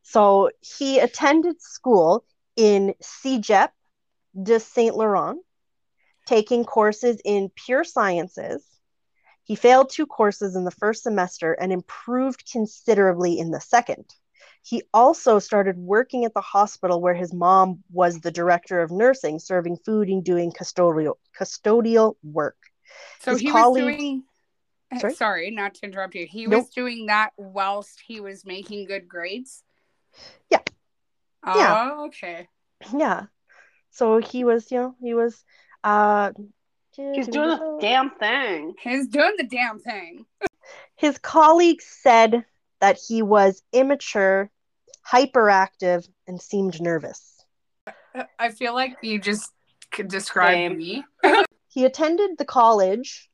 So 0.02 0.50
he 0.60 0.98
attended 0.98 1.62
school 1.62 2.26
in 2.56 2.96
Cégep 3.00 3.70
de 4.42 4.60
Saint 4.60 4.96
Laurent, 4.96 5.38
taking 6.26 6.66
courses 6.66 7.22
in 7.24 7.52
pure 7.56 7.84
sciences. 7.84 8.66
He 9.50 9.56
failed 9.56 9.90
two 9.90 10.06
courses 10.06 10.56
in 10.56 10.64
the 10.64 10.70
first 10.70 11.02
semester 11.02 11.54
and 11.54 11.74
improved 11.74 12.48
considerably 12.52 13.40
in 13.40 13.50
the 13.50 13.60
second. 13.60 14.06
He 14.62 14.84
also 14.94 15.40
started 15.40 15.76
working 15.76 16.24
at 16.24 16.36
the 16.36 16.40
hospital 16.42 17.02
where 17.02 17.16
his 17.16 17.34
mom 17.34 17.84
was 17.92 18.20
the 18.20 18.30
director 18.30 18.80
of 18.80 18.92
nursing, 18.92 19.40
serving 19.40 19.78
food 19.78 20.08
and 20.08 20.24
doing 20.24 20.52
custodial 20.52 21.16
custodial 21.36 22.14
work. 22.22 22.58
So 23.22 23.32
His 23.32 23.40
he 23.42 23.50
colleagues- 23.50 23.86
was 23.88 23.96
doing. 23.98 24.24
Sorry? 25.00 25.14
Sorry? 25.16 25.50
not 25.50 25.74
to 25.76 25.86
interrupt 25.88 26.14
you. 26.14 26.28
He 26.28 26.46
Nope. 26.46 26.66
was 26.66 26.70
doing 26.70 27.08
that 27.08 27.32
whilst 27.36 28.00
he 28.06 28.22
was 28.22 28.46
making 28.46 28.86
good 28.86 29.10
grades. 29.10 29.64
Yeah. 30.52 30.62
Oh, 31.44 31.58
Yeah. 31.60 31.92
okay. 32.06 32.48
Yeah. 32.96 33.26
So 33.90 34.20
he 34.20 34.44
was, 34.44 34.72
you 34.72 34.78
know, 34.78 34.96
he 35.02 35.16
was 35.16 35.44
uh 35.84 36.34
He's 37.14 37.28
doing 37.30 37.50
the 37.50 37.78
damn 37.80 38.10
thing. 38.12 38.76
He's 38.82 39.08
doing 39.08 39.34
the 39.38 39.46
damn 39.46 39.80
thing. 39.80 40.26
His 40.96 41.18
colleagues 41.18 41.86
said 41.86 42.44
that 42.82 43.00
he 43.08 43.22
was 43.22 43.64
immature, 43.72 44.52
hyperactive, 45.10 46.08
and 46.28 46.42
seemed 46.42 46.82
nervous. 46.82 47.46
I 48.38 48.50
feel 48.50 48.74
like 48.74 48.98
you 49.02 49.20
just 49.20 49.52
could 49.92 50.10
describe 50.10 50.56
Same. 50.56 50.78
me. 50.78 51.04
He 51.72 51.86
attended 51.86 52.32
the 52.38 52.46
college 52.46 53.30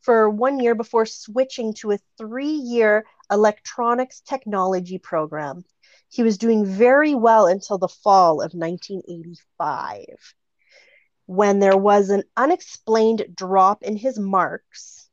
for 0.00 0.30
one 0.30 0.60
year 0.60 0.74
before 0.76 1.04
switching 1.04 1.74
to 1.74 1.90
a 1.90 1.98
three 2.16 2.46
year 2.46 3.04
electronics 3.30 4.20
technology 4.20 4.98
program. 4.98 5.64
He 6.08 6.22
was 6.22 6.38
doing 6.38 6.64
very 6.64 7.14
well 7.14 7.46
until 7.46 7.78
the 7.78 7.88
fall 7.88 8.40
of 8.40 8.52
1985, 8.52 10.04
when 11.30 11.60
there 11.60 11.76
was 11.76 12.10
an 12.10 12.24
unexplained 12.36 13.24
drop 13.32 13.84
in 13.84 13.96
his 13.96 14.18
marks. 14.18 15.08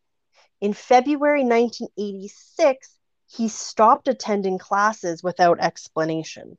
In 0.59 0.73
February 0.73 1.43
1986, 1.43 2.89
he 3.27 3.47
stopped 3.47 4.07
attending 4.07 4.57
classes 4.57 5.21
without 5.21 5.59
explanation. 5.59 6.57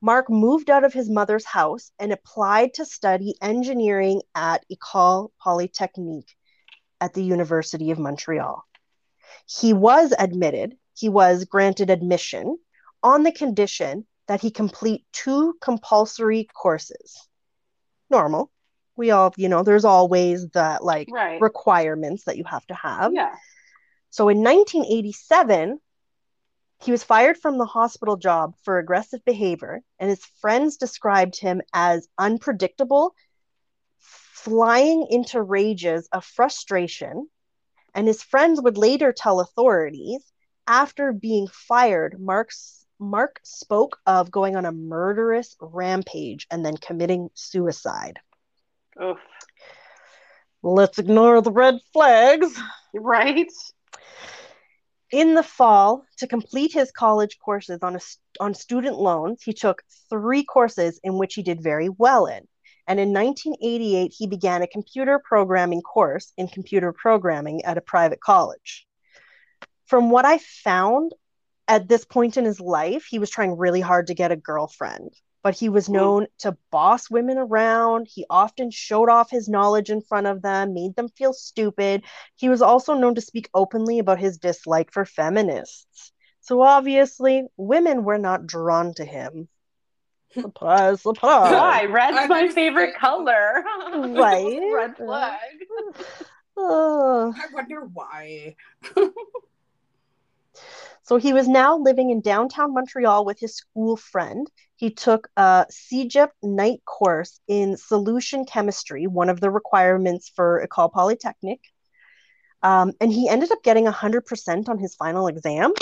Mark 0.00 0.30
moved 0.30 0.70
out 0.70 0.84
of 0.84 0.92
his 0.92 1.10
mother's 1.10 1.44
house 1.44 1.90
and 1.98 2.12
applied 2.12 2.72
to 2.74 2.84
study 2.84 3.34
engineering 3.42 4.22
at 4.32 4.64
École 4.70 5.30
Polytechnique 5.42 6.36
at 7.00 7.14
the 7.14 7.24
University 7.24 7.90
of 7.90 7.98
Montreal. 7.98 8.64
He 9.58 9.72
was 9.72 10.14
admitted, 10.16 10.76
he 10.94 11.08
was 11.08 11.46
granted 11.46 11.90
admission 11.90 12.58
on 13.02 13.24
the 13.24 13.32
condition 13.32 14.06
that 14.28 14.40
he 14.40 14.52
complete 14.52 15.04
two 15.12 15.56
compulsory 15.60 16.46
courses. 16.54 17.26
Normal. 18.12 18.52
We 18.96 19.10
all, 19.10 19.34
you 19.36 19.48
know, 19.48 19.64
there's 19.64 19.84
always 19.84 20.48
the 20.50 20.78
like 20.82 21.08
Right. 21.10 21.40
requirements 21.40 22.24
that 22.26 22.36
you 22.36 22.44
have 22.44 22.66
to 22.68 22.74
have. 22.74 23.12
Yeah. 23.14 23.34
So 24.10 24.28
in 24.28 24.42
1987, 24.42 25.80
he 26.84 26.90
was 26.92 27.04
fired 27.04 27.38
from 27.38 27.58
the 27.58 27.64
hospital 27.64 28.16
job 28.16 28.54
for 28.64 28.78
aggressive 28.78 29.24
behavior, 29.24 29.82
and 29.98 30.10
his 30.10 30.24
friends 30.40 30.76
described 30.76 31.38
him 31.40 31.62
as 31.72 32.08
unpredictable, 32.18 33.14
flying 33.98 35.06
into 35.10 35.40
rages 35.42 36.08
of 36.12 36.24
frustration, 36.24 37.28
And 37.94 38.06
his 38.06 38.22
friends 38.22 38.60
would 38.60 38.78
later 38.78 39.12
tell 39.12 39.40
authorities 39.40 40.32
after 40.66 41.12
being 41.12 41.48
fired, 41.48 42.20
Mark's, 42.20 42.81
Mark 43.02 43.40
spoke 43.42 43.98
of 44.06 44.30
going 44.30 44.56
on 44.56 44.64
a 44.64 44.72
murderous 44.72 45.56
rampage 45.60 46.46
and 46.50 46.64
then 46.64 46.76
committing 46.76 47.28
suicide. 47.34 48.20
Oof. 49.02 49.18
Let's 50.62 50.98
ignore 50.98 51.40
the 51.40 51.50
red 51.50 51.80
flags. 51.92 52.58
Right? 52.94 53.50
In 55.10 55.34
the 55.34 55.42
fall, 55.42 56.06
to 56.18 56.26
complete 56.26 56.72
his 56.72 56.92
college 56.92 57.38
courses 57.38 57.80
on, 57.82 57.96
a, 57.96 58.00
on 58.38 58.54
student 58.54 58.98
loans, 58.98 59.42
he 59.42 59.52
took 59.52 59.82
three 60.08 60.44
courses 60.44 61.00
in 61.02 61.18
which 61.18 61.34
he 61.34 61.42
did 61.42 61.62
very 61.62 61.88
well 61.88 62.26
in. 62.26 62.46
And 62.86 62.98
in 62.98 63.12
1988, 63.12 64.12
he 64.16 64.26
began 64.26 64.62
a 64.62 64.66
computer 64.66 65.18
programming 65.18 65.82
course 65.82 66.32
in 66.36 66.48
computer 66.48 66.92
programming 66.92 67.64
at 67.64 67.78
a 67.78 67.82
private 67.82 68.20
college. 68.20 68.86
From 69.86 70.10
what 70.10 70.24
I 70.24 70.38
found 70.38 71.12
at 71.68 71.88
this 71.88 72.04
point 72.04 72.36
in 72.36 72.44
his 72.44 72.60
life, 72.60 73.04
he 73.04 73.18
was 73.18 73.30
trying 73.30 73.56
really 73.56 73.80
hard 73.80 74.08
to 74.08 74.14
get 74.14 74.32
a 74.32 74.36
girlfriend, 74.36 75.14
but 75.42 75.54
he 75.54 75.68
was 75.68 75.86
hmm. 75.86 75.94
known 75.94 76.26
to 76.38 76.56
boss 76.70 77.10
women 77.10 77.38
around. 77.38 78.08
He 78.12 78.24
often 78.28 78.70
showed 78.70 79.08
off 79.08 79.30
his 79.30 79.48
knowledge 79.48 79.90
in 79.90 80.00
front 80.00 80.26
of 80.26 80.42
them, 80.42 80.74
made 80.74 80.96
them 80.96 81.08
feel 81.08 81.32
stupid. 81.32 82.04
He 82.36 82.48
was 82.48 82.62
also 82.62 82.94
known 82.94 83.14
to 83.14 83.20
speak 83.20 83.48
openly 83.54 83.98
about 83.98 84.18
his 84.18 84.38
dislike 84.38 84.92
for 84.92 85.04
feminists. 85.04 86.12
So 86.40 86.60
obviously, 86.60 87.44
women 87.56 88.04
were 88.04 88.18
not 88.18 88.46
drawn 88.46 88.94
to 88.94 89.04
him. 89.04 89.48
Surprise, 90.34 91.02
surprise. 91.02 91.52
Why? 91.52 91.84
Red's 91.84 92.16
I 92.16 92.26
my 92.26 92.48
favorite 92.48 92.96
color. 92.96 93.64
Right? 93.92 94.60
Red 94.74 94.96
flag. 94.96 95.38
Oh. 96.54 97.32
I 97.34 97.46
wonder 97.54 97.80
why. 97.80 98.56
So 101.04 101.16
he 101.16 101.32
was 101.32 101.48
now 101.48 101.76
living 101.76 102.10
in 102.10 102.20
downtown 102.20 102.74
Montreal 102.74 103.24
with 103.24 103.40
his 103.40 103.56
school 103.56 103.96
friend. 103.96 104.48
He 104.76 104.90
took 104.90 105.28
a 105.36 105.66
CEGEP 105.70 106.30
night 106.42 106.84
course 106.84 107.40
in 107.48 107.76
solution 107.76 108.44
chemistry, 108.44 109.06
one 109.06 109.28
of 109.28 109.40
the 109.40 109.50
requirements 109.50 110.30
for 110.34 110.66
École 110.66 110.92
Polytechnique. 110.92 111.64
Um, 112.62 112.92
and 113.00 113.12
he 113.12 113.28
ended 113.28 113.50
up 113.50 113.64
getting 113.64 113.86
100% 113.86 114.68
on 114.68 114.78
his 114.78 114.94
final 114.94 115.26
exam. 115.26 115.72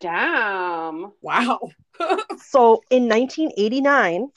Damn. 0.00 1.12
Wow. 1.22 1.60
So 2.38 2.82
in 2.90 3.08
1989, 3.08 4.28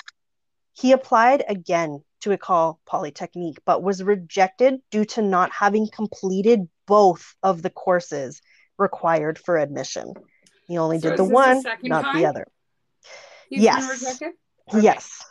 he 0.73 0.93
applied 0.93 1.43
again 1.47 2.01
to 2.21 2.29
École 2.29 2.77
Polytechnique, 2.85 3.59
but 3.65 3.83
was 3.83 4.01
rejected 4.01 4.79
due 4.91 5.03
to 5.05 5.21
not 5.21 5.51
having 5.51 5.89
completed 5.91 6.69
both 6.87 7.35
of 7.43 7.61
the 7.61 7.69
courses 7.69 8.41
required 8.79 9.37
for 9.37 9.57
admission. 9.57 10.13
He 10.67 10.77
only 10.77 10.99
So 10.99 11.09
did 11.09 11.19
the 11.19 11.23
one, 11.23 11.61
the 11.61 11.77
not 11.83 12.03
time? 12.03 12.17
the 12.17 12.25
other. 12.25 12.47
He's 13.49 13.63
Yes. 13.63 14.21
Okay. 14.21 14.31
Yes. 14.81 15.23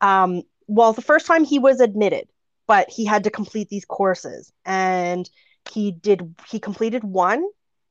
Um, 0.00 0.42
well, 0.66 0.92
the 0.92 1.02
first 1.02 1.26
time 1.26 1.44
he 1.44 1.58
was 1.58 1.80
admitted, 1.80 2.28
but 2.66 2.90
he 2.90 3.04
had 3.04 3.24
to 3.24 3.30
complete 3.30 3.68
these 3.68 3.84
courses, 3.84 4.52
and 4.64 5.28
he 5.70 5.92
did. 5.92 6.34
He 6.50 6.58
completed 6.58 7.04
one, 7.04 7.44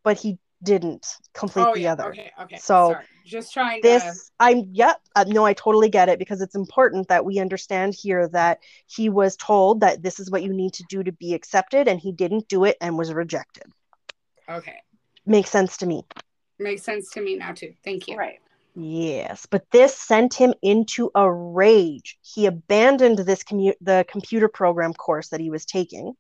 but 0.04 0.18
he 0.18 0.38
didn't 0.64 1.08
complete 1.34 1.68
Oh 1.68 1.74
the 1.74 1.82
yeah. 1.82 1.94
other. 1.94 2.10
Okay. 2.10 2.32
Okay. 2.42 2.58
So, 2.58 2.94
Sorry. 2.94 3.06
Just 3.26 3.54
trying 3.54 3.82
to. 3.82 3.88
This, 3.88 4.32
I'm, 4.40 4.66
yep, 4.72 5.00
uh, 5.16 5.26
no, 5.28 5.46
I 5.46 5.54
totally 5.54 5.90
get 5.90 6.10
it 6.10 6.20
because 6.20 6.42
it's 6.42 6.56
important 6.56 7.08
that 7.08 7.24
we 7.24 7.40
understand 7.40 7.94
here 7.94 8.28
that 8.30 8.60
he 8.88 9.10
was 9.10 9.36
told 9.38 9.82
that 9.82 10.02
this 10.02 10.20
is 10.20 10.30
what 10.30 10.44
you 10.44 10.54
need 10.54 10.74
to 10.74 10.84
do 10.90 11.04
to 11.04 11.12
be 11.12 11.34
accepted, 11.34 11.88
and 11.88 12.00
he 12.00 12.12
didn't 12.12 12.48
do 12.48 12.66
it 12.66 12.78
and 12.82 12.98
was 12.98 13.14
rejected. 13.14 13.64
Okay. 14.50 14.82
Makes 15.26 15.50
sense 15.50 15.78
to 15.78 15.86
me. 15.86 16.04
Makes 16.60 16.84
sense 16.84 17.10
to 17.12 17.22
me 17.22 17.38
now 17.38 17.54
too. 17.54 17.74
Thank 17.84 18.08
you. 18.08 18.18
Right. 18.18 18.40
Yes, 18.76 19.48
but 19.50 19.66
this 19.72 19.98
sent 19.98 20.34
him 20.34 20.54
into 20.62 21.12
a 21.14 21.30
rage. 21.30 22.18
He 22.22 22.46
abandoned 22.46 23.20
this 23.20 23.44
commu- 23.44 23.76
the 23.82 24.06
computer 24.08 24.48
program 24.48 24.94
course 24.94 25.30
that 25.30 25.42
he 25.42 25.50
was 25.50 25.66
taking. 25.66 26.14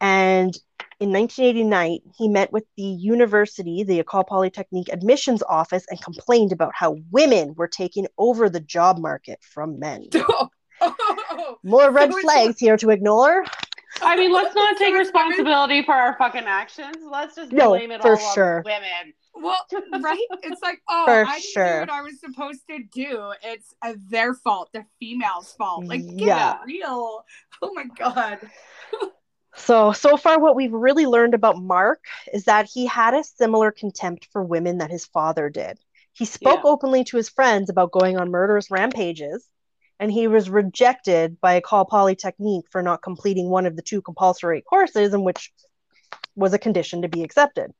And 0.00 0.54
in 1.00 1.12
1989, 1.12 2.00
he 2.18 2.28
met 2.28 2.52
with 2.52 2.64
the 2.76 2.82
university, 2.82 3.84
the 3.84 4.02
École 4.02 4.26
Polytechnique 4.26 4.92
admissions 4.92 5.42
office, 5.48 5.84
and 5.88 6.00
complained 6.02 6.52
about 6.52 6.72
how 6.74 6.96
women 7.10 7.54
were 7.56 7.68
taking 7.68 8.06
over 8.18 8.50
the 8.50 8.60
job 8.60 8.98
market 8.98 9.38
from 9.42 9.78
men. 9.78 10.08
Oh, 10.84 11.58
More 11.62 11.92
red 11.92 12.12
So 12.12 12.20
flags 12.20 12.58
here 12.58 12.76
to 12.78 12.90
ignore. 12.90 13.44
I 14.02 14.16
mean, 14.16 14.32
let's 14.32 14.54
not 14.54 14.76
take 14.76 14.94
So 14.94 15.00
it's 15.00 15.12
women- 15.12 15.28
responsibility 15.28 15.82
for 15.82 15.94
our 15.94 16.16
fucking 16.18 16.44
actions. 16.44 16.96
Let's 17.02 17.36
just 17.36 17.52
No, 17.52 17.70
blame 17.70 17.90
it 17.90 18.02
for 18.02 18.12
all 18.18 18.34
sure. 18.34 18.56
on 18.58 18.62
women. 18.64 19.14
well, 19.34 19.66
right? 20.02 20.26
It's 20.42 20.60
like, 20.62 20.80
oh, 20.88 21.04
For 21.06 21.24
I 21.26 21.38
didn't 21.38 21.42
sure. 21.52 21.74
do 21.74 21.80
what 21.80 21.90
I 21.90 22.02
was 22.02 22.20
supposed 22.20 22.60
to 22.68 22.78
do. 22.92 23.32
It's 23.42 23.74
uh, 23.82 23.94
their 24.08 24.34
fault, 24.34 24.70
the 24.72 24.84
female's 25.00 25.52
fault. 25.54 25.86
Like, 25.86 26.06
get 26.06 26.26
Yeah. 26.28 26.58
real. 26.66 27.24
Oh 27.62 27.72
my 27.74 27.84
god. 27.96 28.38
So, 29.54 29.92
so 29.92 30.16
far, 30.16 30.40
what 30.40 30.56
we've 30.56 30.72
really 30.72 31.04
learned 31.06 31.34
about 31.34 31.62
Mark 31.62 32.00
is 32.32 32.44
that 32.44 32.66
he 32.72 32.86
had 32.86 33.12
a 33.14 33.22
similar 33.22 33.70
contempt 33.70 34.28
for 34.32 34.42
women 34.42 34.78
that 34.78 34.90
his 34.90 35.04
father 35.04 35.50
did. 35.50 35.78
He 36.14 36.24
spoke 36.24 36.60
Yeah. 36.64 36.70
openly 36.70 37.04
to 37.04 37.16
his 37.18 37.28
friends 37.28 37.68
about 37.68 37.92
going 37.92 38.16
on 38.18 38.30
murderous 38.30 38.70
rampages, 38.70 39.46
and 40.02 40.10
he 40.10 40.26
was 40.26 40.50
rejected 40.50 41.40
by 41.40 41.60
École 41.60 41.88
Polytechnique 41.88 42.64
for 42.72 42.82
not 42.82 43.02
completing 43.02 43.48
one 43.48 43.66
of 43.66 43.76
the 43.76 43.82
two 43.82 44.02
compulsory 44.02 44.60
courses, 44.60 45.14
in 45.14 45.22
which 45.22 45.52
was 46.34 46.52
a 46.52 46.58
condition 46.58 47.02
to 47.02 47.08
be 47.08 47.22
accepted. 47.22 47.70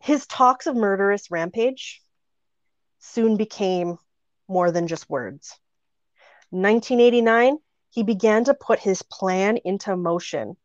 His 0.00 0.26
talks 0.26 0.66
of 0.66 0.76
murderous 0.76 1.30
rampage 1.30 2.02
soon 2.98 3.38
became 3.38 3.96
more 4.48 4.70
than 4.70 4.86
just 4.86 5.08
words. 5.08 5.58
1989, 6.50 7.56
he 7.88 8.02
began 8.02 8.44
to 8.44 8.52
put 8.52 8.78
his 8.78 9.00
plan 9.00 9.56
into 9.64 9.96
motion. 9.96 10.58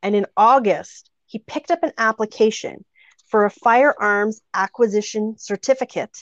And 0.00 0.14
in 0.14 0.26
August, 0.36 1.10
he 1.26 1.40
picked 1.40 1.72
up 1.72 1.82
an 1.82 1.92
application 1.98 2.84
for 3.26 3.46
a 3.46 3.50
firearms 3.50 4.40
acquisition 4.54 5.34
certificate. 5.38 6.16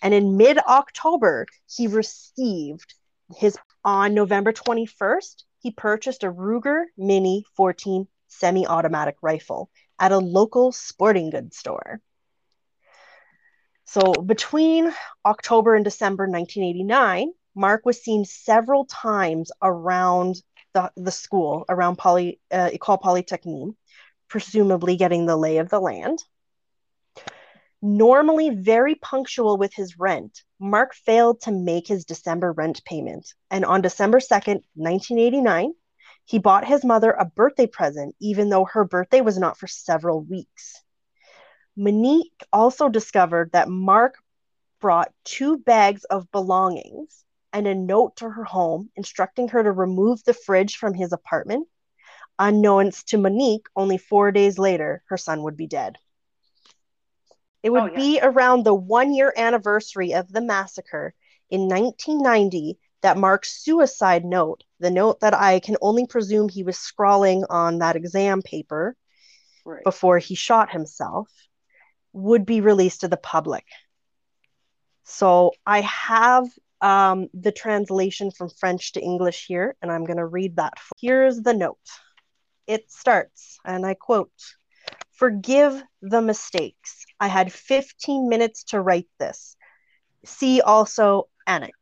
And 0.00 0.14
in 0.14 0.36
mid 0.36 0.58
October, 0.58 1.46
he 1.68 1.86
received 1.86 2.94
his, 3.36 3.58
on 3.84 4.14
November 4.14 4.52
21st, 4.52 5.44
he 5.58 5.70
purchased 5.70 6.24
a 6.24 6.32
Ruger 6.32 6.84
Mini 6.96 7.44
14 7.56 8.06
semi 8.28 8.66
automatic 8.66 9.16
rifle 9.22 9.70
at 9.98 10.12
a 10.12 10.18
local 10.18 10.72
sporting 10.72 11.30
goods 11.30 11.56
store. 11.56 12.00
So 13.84 14.14
between 14.14 14.92
October 15.24 15.74
and 15.74 15.84
December 15.84 16.24
1989, 16.24 17.32
Mark 17.54 17.84
was 17.84 18.02
seen 18.02 18.24
several 18.24 18.86
times 18.86 19.52
around 19.60 20.36
the, 20.72 20.90
the 20.96 21.10
school, 21.10 21.64
around 21.68 21.96
Poly, 21.96 22.40
uh, 22.50 22.70
École 22.72 23.00
Polytechnique, 23.00 23.74
presumably 24.28 24.96
getting 24.96 25.26
the 25.26 25.36
lay 25.36 25.58
of 25.58 25.68
the 25.68 25.80
land. 25.80 26.24
Normally 27.84 28.50
very 28.50 28.94
punctual 28.94 29.56
with 29.58 29.74
his 29.74 29.98
rent, 29.98 30.44
Mark 30.60 30.94
failed 30.94 31.40
to 31.42 31.50
make 31.50 31.88
his 31.88 32.04
December 32.04 32.52
rent 32.52 32.84
payment. 32.84 33.34
And 33.50 33.64
on 33.64 33.82
December 33.82 34.20
2nd, 34.20 34.62
1989, 34.74 35.74
he 36.24 36.38
bought 36.38 36.64
his 36.64 36.84
mother 36.84 37.10
a 37.10 37.24
birthday 37.24 37.66
present, 37.66 38.14
even 38.20 38.50
though 38.50 38.66
her 38.66 38.84
birthday 38.84 39.20
was 39.20 39.36
not 39.36 39.58
for 39.58 39.66
several 39.66 40.22
weeks. 40.22 40.80
Monique 41.76 42.44
also 42.52 42.88
discovered 42.88 43.50
that 43.50 43.68
Mark 43.68 44.14
brought 44.80 45.12
two 45.24 45.58
bags 45.58 46.04
of 46.04 46.30
belongings 46.30 47.24
and 47.52 47.66
a 47.66 47.74
note 47.74 48.14
to 48.16 48.30
her 48.30 48.44
home 48.44 48.90
instructing 48.94 49.48
her 49.48 49.62
to 49.62 49.72
remove 49.72 50.22
the 50.22 50.34
fridge 50.34 50.76
from 50.76 50.94
his 50.94 51.12
apartment. 51.12 51.66
Unknowns 52.38 53.02
to 53.04 53.18
Monique, 53.18 53.66
only 53.74 53.98
four 53.98 54.30
days 54.30 54.56
later, 54.56 55.02
her 55.08 55.16
son 55.16 55.42
would 55.42 55.56
be 55.56 55.66
dead. 55.66 55.98
It 57.62 57.70
would 57.70 57.82
Oh, 57.82 57.86
yeah. 57.86 57.96
be 57.96 58.20
around 58.20 58.64
the 58.64 58.74
one 58.74 59.14
year 59.14 59.32
anniversary 59.36 60.12
of 60.14 60.32
the 60.32 60.40
massacre 60.40 61.14
in 61.50 61.68
1990 61.68 62.78
that 63.02 63.16
Mark's 63.18 63.62
suicide 63.62 64.24
note, 64.24 64.64
the 64.78 64.90
note 64.90 65.20
that 65.20 65.34
I 65.34 65.60
can 65.60 65.76
only 65.80 66.06
presume 66.06 66.48
he 66.48 66.62
was 66.62 66.78
scrawling 66.78 67.44
on 67.50 67.78
that 67.78 67.96
exam 67.96 68.42
paper 68.42 68.96
Right. 69.64 69.84
before 69.84 70.18
he 70.18 70.34
shot 70.34 70.70
himself, 70.72 71.28
would 72.12 72.44
be 72.44 72.60
released 72.60 73.02
to 73.02 73.08
the 73.08 73.16
public. 73.16 73.64
So 75.04 75.52
I 75.66 75.82
have 75.82 76.46
um, 76.80 77.28
the 77.32 77.52
translation 77.52 78.30
from 78.30 78.48
French 78.50 78.92
to 78.92 79.00
English 79.00 79.46
here, 79.46 79.76
and 79.80 79.90
I'm 79.90 80.04
going 80.04 80.16
to 80.16 80.26
read 80.26 80.56
that. 80.56 80.74
Here's 81.00 81.40
the 81.40 81.54
note. 81.54 81.78
It 82.66 82.90
starts, 82.90 83.58
and 83.64 83.84
I 83.86 83.94
quote 83.94 84.32
Forgive 85.22 85.80
the 86.00 86.20
mistakes. 86.20 87.06
I 87.20 87.28
had 87.28 87.52
15 87.52 88.28
minutes 88.28 88.64
to 88.64 88.80
write 88.80 89.06
this. 89.20 89.56
See 90.24 90.60
also 90.60 91.28
annex. 91.46 91.76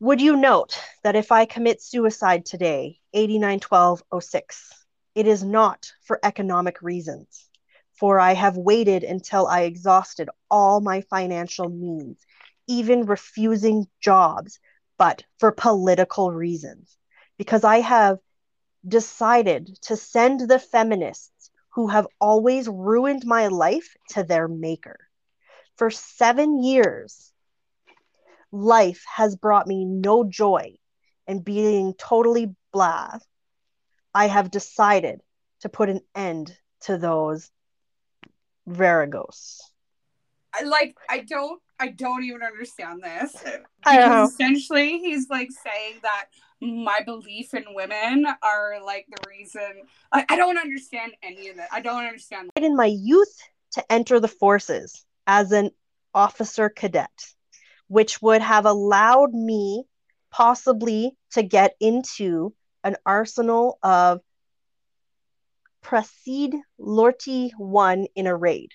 Would 0.00 0.20
you 0.20 0.36
note 0.36 0.78
that 1.02 1.16
if 1.16 1.32
I 1.32 1.46
commit 1.46 1.80
suicide 1.80 2.44
today, 2.44 2.98
891206, 3.14 4.84
it 5.14 5.26
is 5.26 5.42
not 5.42 5.90
for 6.02 6.20
economic 6.22 6.82
reasons, 6.82 7.48
for 7.94 8.20
I 8.20 8.34
have 8.34 8.58
waited 8.58 9.02
until 9.02 9.46
I 9.46 9.62
exhausted 9.62 10.28
all 10.50 10.82
my 10.82 11.00
financial 11.08 11.70
means, 11.70 12.18
even 12.66 13.06
refusing 13.06 13.86
jobs, 13.98 14.60
but 14.98 15.24
for 15.38 15.52
political 15.52 16.32
reasons, 16.32 16.98
because 17.38 17.64
I 17.64 17.80
have 17.80 18.18
decided 18.86 19.78
to 19.82 19.96
send 19.96 20.40
the 20.40 20.58
feminists 20.58 21.50
who 21.70 21.88
have 21.88 22.06
always 22.20 22.68
ruined 22.68 23.24
my 23.24 23.46
life 23.48 23.94
to 24.10 24.22
their 24.22 24.48
maker. 24.48 24.98
For 25.76 25.90
seven 25.90 26.62
years, 26.62 27.32
life 28.50 29.04
has 29.14 29.36
brought 29.36 29.66
me 29.66 29.84
no 29.84 30.24
joy, 30.24 30.74
and 31.26 31.44
being 31.44 31.94
totally 31.94 32.54
blah, 32.72 33.18
I 34.14 34.26
have 34.26 34.50
decided 34.50 35.20
to 35.60 35.68
put 35.68 35.88
an 35.88 36.00
end 36.14 36.56
to 36.82 36.98
those 36.98 37.50
Viragos. 38.68 39.60
I 40.52 40.64
like 40.64 40.96
I 41.08 41.20
don't 41.20 41.60
I 41.78 41.88
don't 41.88 42.24
even 42.24 42.42
understand 42.42 43.02
this. 43.02 43.36
I 43.84 43.96
know. 43.98 44.08
Because 44.08 44.32
essentially 44.32 44.98
he's 44.98 45.28
like 45.30 45.48
saying 45.50 46.00
that 46.02 46.26
my 46.60 47.00
belief 47.04 47.54
in 47.54 47.64
women 47.70 48.26
are 48.42 48.82
like 48.84 49.06
the 49.08 49.28
reason 49.28 49.82
I, 50.12 50.24
I 50.28 50.36
don't 50.36 50.58
understand 50.58 51.12
any 51.22 51.48
of 51.48 51.56
it. 51.56 51.66
I 51.72 51.80
don't 51.80 52.04
understand 52.04 52.50
in 52.56 52.76
my 52.76 52.86
youth 52.86 53.34
to 53.72 53.92
enter 53.92 54.20
the 54.20 54.28
forces 54.28 55.04
as 55.26 55.52
an 55.52 55.70
officer 56.14 56.68
cadet, 56.68 57.10
which 57.88 58.20
would 58.20 58.42
have 58.42 58.66
allowed 58.66 59.32
me 59.32 59.84
possibly 60.30 61.16
to 61.32 61.42
get 61.42 61.74
into 61.80 62.54
an 62.84 62.96
arsenal 63.04 63.78
of 63.82 64.20
Precede 65.82 66.56
Lortie 66.78 67.52
1 67.56 68.06
in 68.14 68.26
a 68.26 68.36
raid. 68.36 68.70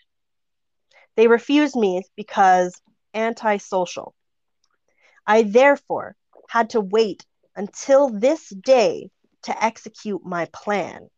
They 1.16 1.28
refused 1.28 1.76
me 1.76 2.04
because 2.16 2.82
antisocial. 3.14 4.16
I 5.26 5.44
therefore 5.44 6.16
had 6.50 6.72
to 6.72 6.82
wait 6.82 7.26
until 7.56 8.10
this 8.10 8.50
day 8.50 9.10
to 9.44 9.64
execute 9.64 10.26
my 10.26 10.48
plan. 10.54 11.10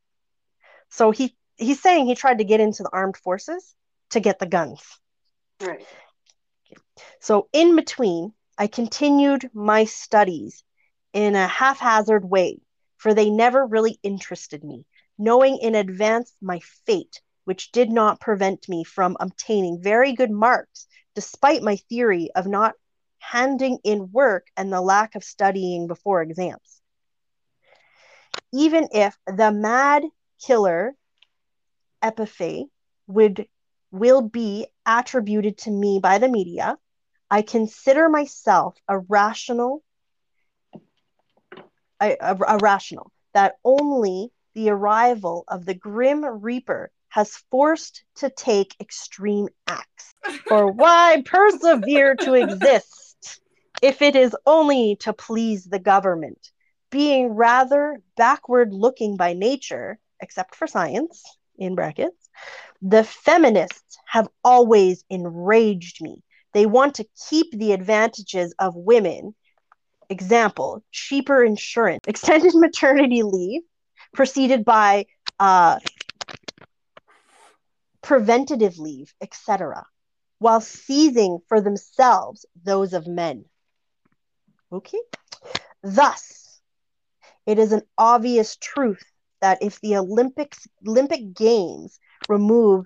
So 0.90 1.12
he 1.12 1.36
he's 1.56 1.82
saying 1.82 2.06
he 2.06 2.16
tried 2.16 2.38
to 2.38 2.44
get 2.44 2.60
into 2.60 2.84
the 2.84 2.90
armed 2.94 3.18
forces 3.18 3.76
to 4.12 4.20
get 4.20 4.40
the 4.40 4.46
guns. 4.46 4.82
Right. 5.62 5.86
So 7.20 7.48
in 7.54 7.76
between, 7.76 8.34
I 8.58 8.68
continued 8.68 9.50
my 9.54 9.86
studies 9.86 10.64
in 11.14 11.36
a 11.36 11.48
haphazard 11.48 12.26
way, 12.26 12.60
for 12.98 13.14
they 13.14 13.30
never 13.30 13.66
really 13.66 14.00
interested 14.04 14.64
me, 14.64 14.86
knowing 15.18 15.58
in 15.58 15.76
advance 15.76 16.34
my 16.42 16.60
fate, 16.86 17.22
which 17.46 17.72
did 17.72 17.90
not 17.90 18.20
prevent 18.20 18.68
me 18.68 18.84
from 18.84 19.18
obtaining 19.20 19.82
very 19.82 20.14
good 20.14 20.32
marks, 20.32 20.88
despite 21.16 21.64
my 21.64 21.78
theory 21.90 22.30
of 22.36 22.46
not 22.46 22.76
handing 23.20 23.80
in 23.84 24.12
work 24.12 24.48
and 24.56 24.72
the 24.72 24.82
lack 24.82 25.16
of 25.16 25.24
studying 25.24 25.88
before 25.88 26.22
exams. 26.22 26.82
Even 28.54 28.88
if 28.92 29.18
the 29.26 29.52
mad 29.52 30.04
killer 30.40 30.96
epithet 32.02 32.68
would 33.08 33.48
will 33.92 34.22
be 34.22 34.68
attributed 34.86 35.58
to 35.58 35.72
me 35.72 36.00
by 36.00 36.18
the 36.18 36.28
media, 36.28 36.78
I 37.32 37.42
consider 37.42 38.10
myself 38.10 38.76
a 38.88 39.00
rational 39.00 39.84
a, 42.02 42.16
a, 42.20 42.38
a 42.48 42.58
rational 42.58 43.12
that 43.34 43.56
only 43.64 44.32
the 44.54 44.70
arrival 44.70 45.44
of 45.48 45.66
the 45.66 45.74
grim 45.74 46.26
reaper 46.26 46.92
has 47.10 47.36
forced 47.52 48.04
to 48.16 48.30
take 48.30 48.76
extreme 48.80 49.48
acts. 49.66 50.14
For 50.48 50.72
why 50.72 51.24
persevere 51.26 52.16
to 52.16 52.34
exist 52.34 53.07
if 53.82 54.02
it 54.02 54.16
is 54.16 54.36
only 54.46 54.98
to 55.02 55.14
please 55.14 55.66
the 55.66 55.80
government, 55.80 56.52
being 56.90 57.34
rather 57.34 58.02
backward 58.16 58.74
looking 58.74 59.18
by 59.18 59.34
nature, 59.34 60.00
except 60.20 60.56
for 60.56 60.68
science, 60.68 61.24
in 61.58 61.76
brackets, 61.76 62.30
the 62.82 63.04
feminists 63.04 63.98
have 64.08 64.28
always 64.44 65.04
enraged 65.10 66.02
me. 66.02 66.24
They 66.54 66.66
want 66.66 66.96
to 66.96 67.06
keep 67.30 67.52
the 67.52 67.72
advantages 67.72 68.54
of 68.60 68.76
women. 68.76 69.36
Example, 70.10 70.84
cheaper 70.92 71.44
insurance, 71.44 72.04
extended 72.08 72.54
maternity 72.56 73.24
leave, 73.24 73.62
preceded 74.14 74.64
by 74.64 75.06
uh, 75.40 75.80
preventative 78.02 78.80
leave, 78.80 79.14
etc., 79.22 79.86
while 80.40 80.62
seizing 80.62 81.40
for 81.48 81.62
themselves 81.62 82.46
those 82.64 82.94
of 82.94 83.08
men. 83.08 83.46
Okay? 84.72 85.00
Thus, 85.82 86.60
it 87.46 87.60
is 87.60 87.72
an 87.72 87.84
obvious 87.98 88.58
truth 88.58 89.04
that 89.42 89.62
if 89.62 89.80
the 89.82 89.98
Olympics 89.98 90.68
Olympic 90.86 91.34
Games 91.34 92.00
remove 92.28 92.86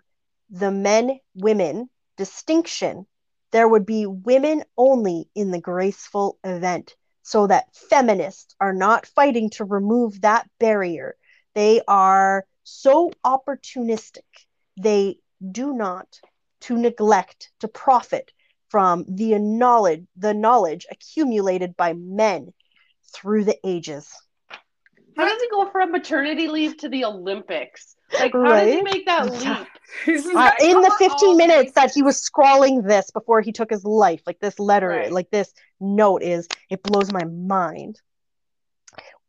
the 0.49 0.71
men 0.71 1.19
women 1.33 1.89
distinction, 2.17 3.07
there 3.51 3.67
would 3.67 3.85
be 3.85 4.05
women 4.05 4.63
only 4.77 5.29
in 5.33 5.51
the 5.51 5.61
graceful 5.61 6.37
event 6.43 6.95
so 7.23 7.47
that 7.47 7.75
feminists 7.75 8.55
are 8.59 8.73
not 8.73 9.05
fighting 9.05 9.49
to 9.51 9.65
remove 9.65 10.21
that 10.21 10.49
barrier. 10.59 11.15
They 11.53 11.81
are 11.87 12.45
so 12.63 13.11
opportunistic. 13.25 14.25
They 14.77 15.17
do 15.51 15.73
not 15.73 16.19
to 16.61 16.77
neglect 16.77 17.51
to 17.59 17.67
profit 17.67 18.31
from 18.71 19.05
the 19.07 19.37
knowledge 19.37 20.05
the 20.15 20.33
knowledge 20.33 20.85
accumulated 20.89 21.75
by 21.75 21.93
men 21.93 22.53
through 23.13 23.43
the 23.43 23.57
ages. 23.65 24.09
How 25.17 25.27
does 25.27 25.41
he 25.41 25.49
go 25.49 25.69
from 25.69 25.91
maternity 25.91 26.47
leave 26.47 26.77
to 26.77 26.89
the 26.89 27.03
Olympics? 27.05 27.95
Like, 28.13 28.31
how 28.31 28.39
Right? 28.39 28.65
does 28.65 28.75
he 28.75 28.81
make 28.81 29.05
that 29.05 29.25
leap? 30.07 30.35
Uh, 30.35 30.51
in 30.63 30.81
the 30.81 30.95
15 30.97 31.37
minutes 31.37 31.73
that 31.73 31.91
he 31.93 32.01
was 32.01 32.17
scrawling 32.17 32.81
this 32.81 33.11
before 33.11 33.41
he 33.41 33.51
took 33.51 33.69
his 33.69 33.83
life, 33.83 34.21
like 34.25 34.39
this 34.39 34.57
letter, 34.57 34.87
Right. 34.87 35.11
like 35.11 35.29
this 35.31 35.53
note 35.79 36.23
is, 36.23 36.47
it 36.69 36.81
blows 36.83 37.11
my 37.11 37.25
mind. 37.25 37.99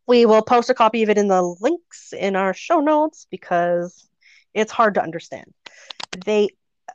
We 0.07 0.25
will 0.25 0.41
post 0.41 0.69
a 0.69 0.73
copy 0.73 1.03
of 1.03 1.09
it 1.09 1.17
in 1.17 1.27
the 1.27 1.41
links 1.41 2.13
in 2.13 2.35
our 2.35 2.53
show 2.53 2.79
notes 2.79 3.27
because 3.29 4.09
it's 4.53 4.71
hard 4.71 4.95
to 4.95 5.03
understand. 5.03 5.53
They, 6.25 6.49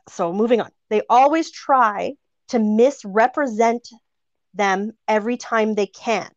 so 0.09 0.33
moving 0.33 0.61
on, 0.61 0.71
they 0.89 1.01
always 1.09 1.51
try 1.51 2.13
to 2.49 2.59
misrepresent 2.59 3.87
them 4.53 4.91
every 5.07 5.37
time 5.37 5.75
they 5.75 5.87
can. 5.87 6.29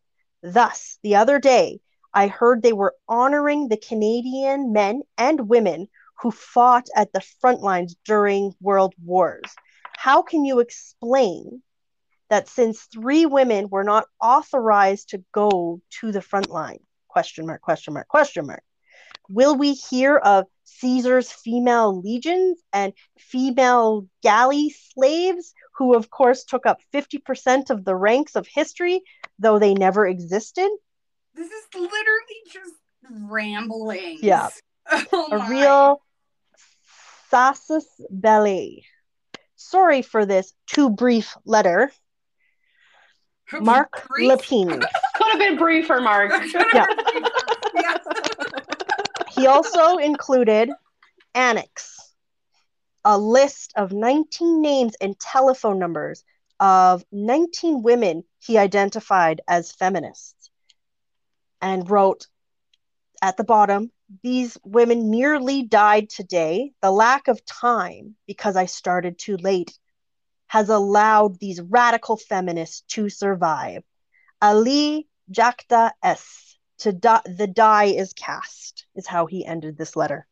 Thus, 0.42 0.98
the 1.02 1.16
other 1.16 1.38
day, 1.38 1.80
I 2.14 2.26
heard 2.26 2.62
they 2.62 2.72
were 2.72 2.94
honoring 3.08 3.68
the 3.68 3.76
Canadian 3.76 4.72
men 4.72 5.02
and 5.16 5.48
women 5.48 5.88
who 6.20 6.30
fought 6.30 6.88
at 6.94 7.12
the 7.12 7.22
front 7.40 7.60
lines 7.60 7.96
during 8.04 8.54
world 8.60 8.94
wars. 9.02 9.54
How 9.96 10.22
can 10.22 10.44
you 10.44 10.60
explain 10.60 11.62
that 12.28 12.48
since 12.48 12.82
three 12.82 13.26
women 13.26 13.68
were 13.68 13.84
not 13.84 14.06
authorized 14.20 15.10
to 15.10 15.24
go 15.32 15.80
to 16.00 16.12
the 16.12 16.22
front 16.22 16.50
line? 16.50 16.80
Question 17.08 17.46
mark, 17.46 17.62
question 17.62 17.94
mark, 17.94 18.08
question 18.08 18.46
mark. 18.46 18.62
Will 19.28 19.56
we 19.56 19.74
hear 19.74 20.16
of 20.16 20.46
Caesar's 20.64 21.30
female 21.30 22.00
legions 22.00 22.60
and 22.72 22.92
female 23.18 24.06
galley 24.22 24.74
slaves, 24.94 25.54
who 25.76 25.94
of 25.94 26.10
course 26.10 26.44
took 26.44 26.66
up 26.66 26.80
50% 26.92 27.70
of 27.70 27.84
the 27.84 27.94
ranks 27.94 28.36
of 28.36 28.46
history, 28.46 29.02
though 29.38 29.58
they 29.58 29.74
never 29.74 30.06
existed? 30.06 30.70
This 31.34 31.50
is 31.50 31.64
literally 31.74 32.42
just 32.50 32.74
rambling. 33.10 34.18
Yeah. 34.22 34.48
Oh 35.12 35.28
a 35.30 35.38
my. 35.38 35.48
real 35.48 36.02
casus 37.30 37.86
belli. 38.10 38.84
Sorry 39.54 40.02
for 40.02 40.26
this 40.26 40.52
too 40.66 40.90
brief 40.90 41.36
letter. 41.44 41.90
Mark 43.60 44.06
Brief. 44.08 44.28
Lepine. 44.30 44.82
Could 45.14 45.28
have 45.30 45.38
been 45.38 45.56
briefer, 45.56 46.00
Mark. 46.00 46.32
Yeah. 46.74 46.86
Yeah. 47.74 47.96
He 49.30 49.46
also 49.46 49.96
included 49.98 50.70
annex, 51.34 52.01
a 53.04 53.18
list 53.18 53.72
of 53.76 53.92
19 53.92 54.62
names 54.62 54.94
and 55.00 55.18
telephone 55.18 55.78
numbers 55.78 56.24
of 56.60 57.04
19 57.10 57.82
women 57.82 58.24
he 58.38 58.58
identified 58.58 59.40
as 59.48 59.72
feminists, 59.72 60.50
and 61.60 61.88
wrote 61.90 62.26
at 63.20 63.36
the 63.36 63.44
bottom, 63.44 63.90
these 64.22 64.58
women 64.64 65.10
nearly 65.10 65.62
died 65.62 66.10
today. 66.10 66.72
The 66.82 66.90
lack 66.90 67.28
of 67.28 67.44
time, 67.44 68.16
because 68.26 68.56
I 68.56 68.66
started 68.66 69.18
too 69.18 69.36
late, 69.36 69.78
has 70.48 70.68
allowed 70.68 71.38
these 71.38 71.60
radical 71.60 72.16
feminists 72.16 72.82
to 72.88 73.08
survive. 73.08 73.82
Alea 74.40 75.02
Jacta 75.30 75.92
Est. 76.02 76.58
To 76.78 76.92
die, 76.92 77.22
the 77.24 77.46
die 77.46 77.84
is 77.84 78.12
cast, 78.12 78.86
is 78.96 79.06
how 79.06 79.26
he 79.26 79.46
ended 79.46 79.78
this 79.78 79.94
letter. 79.94 80.26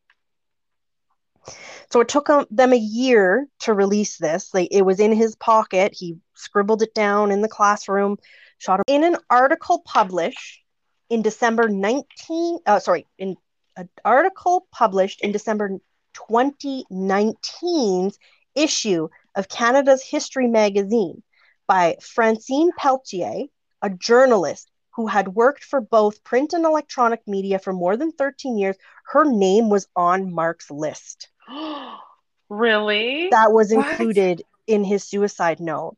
So 1.91 2.01
it 2.01 2.09
took 2.09 2.29
them 2.51 2.73
a 2.73 2.77
year 2.77 3.47
to 3.61 3.75
release 3.75 4.19
this. 4.19 4.51
It 4.55 4.85
was 4.85 5.01
in 5.01 5.13
his 5.13 5.35
pocket. 5.37 5.93
He 5.95 6.19
scribbled 6.35 6.83
it 6.83 6.95
down 6.95 7.33
in 7.33 7.43
the 7.43 7.49
classroom, 7.49 8.19
shot 8.59 8.81
in 8.87 9.03
an 9.03 9.17
article 9.29 9.83
published 9.85 10.63
in 11.09 11.23
December 11.23 11.69
19 11.69 12.59
uh, 12.65 12.79
sorry, 12.79 13.07
in 13.19 13.37
an 13.77 13.89
article 14.05 14.69
published 14.71 15.21
in 15.23 15.33
December 15.33 15.81
2019's 16.15 18.19
issue 18.55 19.09
of 19.35 19.49
Canada's 19.49 20.03
History 20.03 20.47
magazine 20.47 21.23
by 21.67 21.97
Francine 22.01 22.71
Pelletier, 22.77 23.47
a 23.83 23.91
journalist 23.91 24.71
who 24.93 25.07
had 25.07 25.29
worked 25.29 25.65
for 25.65 25.81
both 25.81 26.23
print 26.25 26.53
and 26.53 26.65
electronic 26.65 27.27
media 27.27 27.59
for 27.59 27.73
more 27.73 27.97
than 27.97 28.13
13 28.13 28.59
years. 28.59 28.77
Her 29.07 29.25
name 29.25 29.71
was 29.71 29.89
on 29.97 30.33
Mark's 30.33 30.71
list. 30.71 31.30
really? 32.49 33.29
That 33.31 33.53
was 33.53 33.73
What? 33.73 33.91
included 33.91 34.43
in 34.67 34.85
his 34.85 35.05
suicide 35.05 35.61
note. 35.61 35.97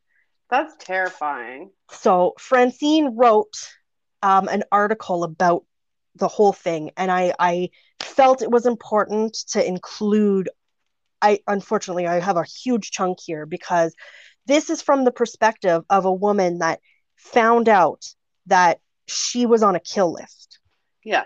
That's 0.51 0.75
terrifying. 0.79 1.71
So 1.91 2.35
Francine 2.39 3.17
wrote 3.17 3.55
um, 4.23 4.49
an 4.49 4.65
article 4.71 5.25
about 5.25 5.65
the 6.17 6.29
whole 6.29 6.53
thing, 6.53 6.91
and 6.97 7.11
I, 7.11 7.33
I 7.39 7.71
felt 8.01 8.43
it 8.43 8.51
was 8.51 8.67
important 8.67 9.35
to 9.51 9.67
include. 9.67 10.51
I 11.25 11.39
unfortunately 11.47 12.07
I 12.07 12.19
have 12.19 12.37
a 12.37 12.45
huge 12.45 12.91
chunk 12.91 13.19
here 13.25 13.47
because 13.47 13.95
this 14.47 14.71
is 14.71 14.83
from 14.83 15.05
the 15.05 15.13
perspective 15.13 15.85
of 15.89 16.05
a 16.05 16.13
woman 16.13 16.59
that 16.59 16.81
found 17.17 17.69
out 17.69 18.05
that 18.47 18.81
she 19.07 19.47
was 19.47 19.63
on 19.63 19.77
a 19.77 19.81
kill 19.81 20.13
list. 20.13 20.59
Yeah. 21.05 21.25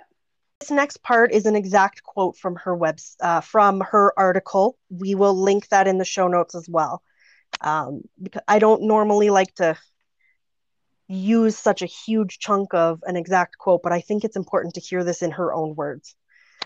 This 0.61 0.71
next 0.71 1.03
part 1.03 1.33
is 1.33 1.45
an 1.45 1.55
exact 1.55 2.03
quote 2.03 2.37
from 2.37 2.57
her 2.57 2.75
web 2.75 2.99
uh, 3.21 3.41
from 3.43 3.81
her 3.81 4.13
article. 4.19 4.79
We 4.89 5.15
will 5.15 5.35
link 5.35 5.69
that 5.69 5.87
in 5.87 5.99
the 5.99 6.05
show 6.05 6.29
notes 6.29 6.55
as 6.55 6.67
well. 6.69 7.03
Um, 7.61 8.03
because 8.23 8.43
I 8.49 8.59
don't 8.59 8.83
normally 8.83 9.31
like 9.31 9.55
to 9.57 9.77
use 11.09 11.59
such 11.59 11.83
a 11.83 11.87
huge 11.87 12.39
chunk 12.39 12.75
of 12.75 13.03
an 13.07 13.17
exact 13.17 13.59
quote, 13.59 13.83
but 13.83 13.93
I 13.93 14.01
think 14.01 14.25
it's 14.25 14.37
important 14.37 14.75
to 14.75 14.81
hear 14.81 15.05
this 15.05 15.23
in 15.23 15.31
her 15.33 15.53
own 15.53 15.75
words. 15.75 16.15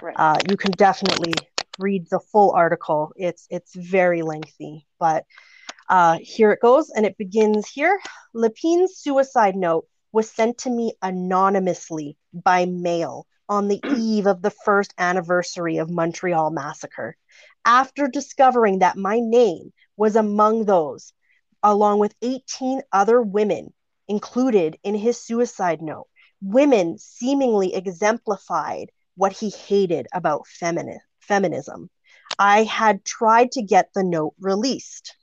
Right. 0.00 0.14
Uh, 0.16 0.38
you 0.48 0.56
can 0.56 0.70
definitely 0.72 1.34
read 1.78 2.08
the 2.10 2.20
full 2.20 2.52
article. 2.52 3.12
It's 3.16 3.46
it's 3.50 3.74
very 3.74 4.22
lengthy, 4.22 4.86
but 5.00 5.24
uh, 5.88 6.18
here 6.22 6.52
it 6.52 6.60
goes, 6.60 6.90
and 6.90 7.04
it 7.04 7.18
begins 7.18 7.68
here. 7.68 8.00
Lepine's 8.34 8.96
suicide 8.96 9.56
note 9.56 9.86
was 10.12 10.30
sent 10.30 10.58
to 10.58 10.70
me 10.70 10.92
anonymously 11.02 12.16
by 12.32 12.66
mail 12.66 13.26
on 13.50 13.68
the 13.68 13.80
eve 13.98 14.26
of 14.26 14.40
the 14.40 14.52
first 14.64 14.94
anniversary 14.96 15.76
of 15.76 15.90
Montreal 15.90 16.50
massacre. 16.50 17.16
After 17.66 18.08
discovering 18.08 18.78
that 18.78 18.96
my 18.96 19.20
name 19.20 19.72
was 19.98 20.16
among 20.16 20.64
those, 20.64 21.12
along 21.62 21.98
with 21.98 22.14
18 22.22 22.80
other 22.90 23.20
women 23.20 23.74
included 24.08 24.78
in 24.82 24.94
his 24.94 25.20
suicide 25.20 25.82
note, 25.82 26.06
women 26.40 26.96
seemingly 26.98 27.74
exemplified 27.74 28.90
what 29.16 29.32
he 29.32 29.50
hated 29.50 30.06
about 30.14 30.46
femini- 30.46 31.00
feminism. 31.18 31.90
I 32.38 32.62
had 32.62 33.04
tried 33.04 33.52
to 33.52 33.62
get 33.62 33.90
the 33.94 34.04
note 34.04 34.34
released. 34.40 35.16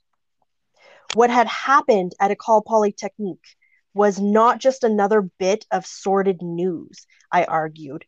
What 1.14 1.30
had 1.30 1.48
happened 1.48 2.14
at 2.20 2.30
École 2.30 2.64
Polytechnique 2.64 3.56
was 3.94 4.20
not 4.20 4.58
just 4.58 4.84
another 4.84 5.22
bit 5.38 5.64
of 5.70 5.86
sordid 5.86 6.42
news, 6.42 7.06
I 7.32 7.44
argued. 7.44 8.04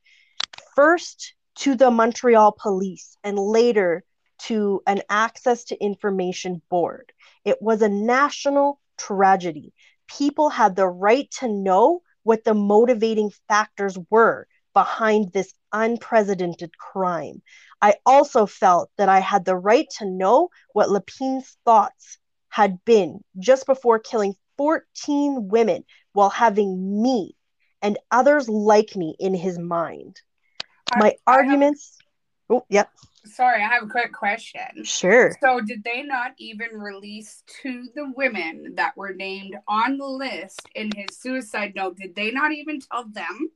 First 0.74 1.34
to 1.56 1.74
the 1.74 1.90
Montreal 1.90 2.52
police 2.52 3.16
and 3.22 3.38
later 3.38 4.04
to 4.42 4.82
an 4.86 5.02
access 5.10 5.64
to 5.64 5.82
information 5.82 6.62
board. 6.70 7.12
It 7.44 7.60
was 7.60 7.82
a 7.82 7.88
national 7.88 8.80
tragedy. 8.96 9.72
People 10.08 10.48
had 10.48 10.76
the 10.76 10.88
right 10.88 11.30
to 11.40 11.48
know 11.48 12.02
what 12.22 12.44
the 12.44 12.54
motivating 12.54 13.30
factors 13.48 13.98
were 14.10 14.46
behind 14.72 15.32
this 15.32 15.52
unprecedented 15.72 16.76
crime. 16.78 17.42
I 17.82 17.96
also 18.06 18.46
felt 18.46 18.90
that 18.98 19.08
I 19.08 19.20
had 19.20 19.44
the 19.44 19.56
right 19.56 19.86
to 19.98 20.06
know 20.06 20.48
what 20.72 20.90
Lepine's 20.90 21.56
thoughts 21.64 22.18
had 22.48 22.84
been 22.84 23.20
just 23.38 23.66
before 23.66 23.98
killing 23.98 24.34
14 24.60 25.48
women 25.48 25.84
while 26.12 26.28
having 26.28 27.00
me 27.02 27.34
and 27.80 27.96
others 28.10 28.46
like 28.46 28.94
me 28.94 29.16
in 29.18 29.32
his 29.32 29.58
mind. 29.58 30.20
I- 30.92 30.98
My 30.98 31.06
I 31.06 31.08
have- 31.08 31.16
arguments. 31.46 31.96
Oh, 32.50 32.66
yep, 32.68 32.90
sorry, 33.24 33.62
I 33.62 33.68
have 33.68 33.84
a 33.84 33.86
quick 33.86 34.12
question. 34.12 34.84
sure. 34.84 35.34
So, 35.40 35.62
did 35.62 35.82
they 35.82 36.02
not 36.02 36.32
even 36.36 36.72
release 36.72 37.42
to 37.62 37.88
the 37.94 38.12
women 38.14 38.74
that 38.74 38.94
were 38.98 39.14
named 39.14 39.56
on 39.66 39.96
the 39.96 40.04
list 40.04 40.60
in 40.74 40.90
his 40.94 41.16
suicide 41.16 41.72
note? 41.74 41.96
Did 41.96 42.14
they 42.14 42.30
not 42.30 42.52
even 42.52 42.80
tell 42.80 43.04
them? 43.08 43.48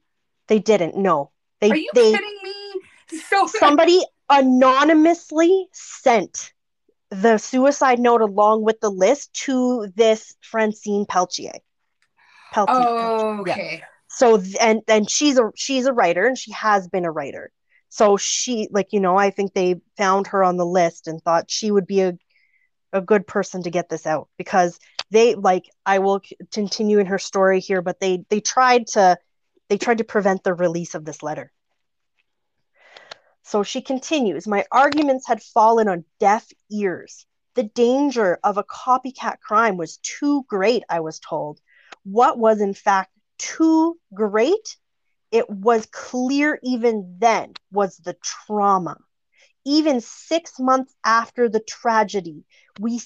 They 0.47 0.59
didn't. 0.59 0.97
No, 0.97 1.33
they 1.61 1.71
Are 1.71 1.77
you 1.77 1.91
they 1.93 2.13
kidding 2.13 2.39
me? 2.43 2.81
So 3.29 3.47
somebody 3.47 4.03
anonymously 4.31 5.69
sent 5.73 6.54
the 7.21 7.39
suicide 7.39 7.99
note 7.99 8.21
along 8.21 8.65
with 8.65 8.81
the 8.81 8.91
list 8.91 9.33
to 9.45 9.89
this 9.95 10.35
Francine 10.41 11.07
Peltier. 11.07 11.53
Peltier. 12.53 12.75
Oh, 12.77 13.45
Yeah. 13.47 13.53
okay. 13.53 13.83
So 14.09 14.41
and 14.61 14.83
and 14.87 15.11
she's 15.11 15.39
a 15.39 15.51
she's 15.57 15.87
a 15.87 15.93
writer 15.93 16.27
and 16.27 16.39
she 16.39 16.53
has 16.53 16.89
been 16.89 17.05
a 17.05 17.11
writer. 17.11 17.51
So 17.89 18.17
she 18.17 18.69
like 18.71 18.93
you 18.93 19.01
know 19.01 19.17
I 19.17 19.31
think 19.31 19.53
they 19.55 19.81
found 19.97 20.29
her 20.29 20.45
on 20.45 20.57
the 20.57 20.67
list 20.67 21.09
and 21.09 21.21
thought 21.21 21.51
she 21.51 21.71
would 21.71 21.87
be 21.87 22.01
a 22.03 22.17
a 22.93 23.01
good 23.01 23.27
person 23.27 23.65
to 23.65 23.71
get 23.71 23.89
this 23.89 24.07
out 24.07 24.29
because 24.39 24.79
they 25.11 25.35
like 25.35 25.65
I 25.85 25.99
will 25.99 26.21
continue 26.53 27.01
in 27.01 27.07
her 27.07 27.19
story 27.19 27.59
here 27.59 27.83
but 27.83 27.99
they 27.99 28.25
they 28.29 28.41
tried 28.41 28.87
to 28.89 29.19
they 29.69 29.79
tried 29.79 29.99
to 29.99 30.05
prevent 30.05 30.45
the 30.45 30.55
release 30.55 30.95
of 30.95 31.05
this 31.05 31.23
letter. 31.23 31.51
So 33.47 33.63
she 33.63 33.83
continues, 33.83 34.47
my 34.47 34.65
arguments 34.73 35.27
had 35.27 35.43
fallen 35.43 35.87
on 35.87 36.07
deaf 36.19 36.47
ears. 36.73 37.27
The 37.55 37.65
danger 37.65 38.39
of 38.43 38.57
a 38.57 38.65
copycat 38.65 39.39
crime 39.41 39.77
was 39.77 39.99
too 39.99 40.45
great, 40.49 40.83
I 40.89 41.01
was 41.01 41.21
told. 41.21 41.61
What 42.05 42.39
was, 42.39 42.63
in 42.63 42.73
fact, 42.73 43.13
too 43.39 43.99
great? 44.15 44.79
It 45.31 45.49
was 45.51 45.87
clear 45.93 46.59
even 46.63 47.17
then 47.19 47.53
was 47.71 47.99
the 47.99 48.17
trauma. 48.23 48.97
Even 49.67 50.01
six 50.01 50.59
months 50.59 50.95
after 51.05 51.49
the 51.49 51.61
tragedy, 51.61 52.45
we, 52.81 53.01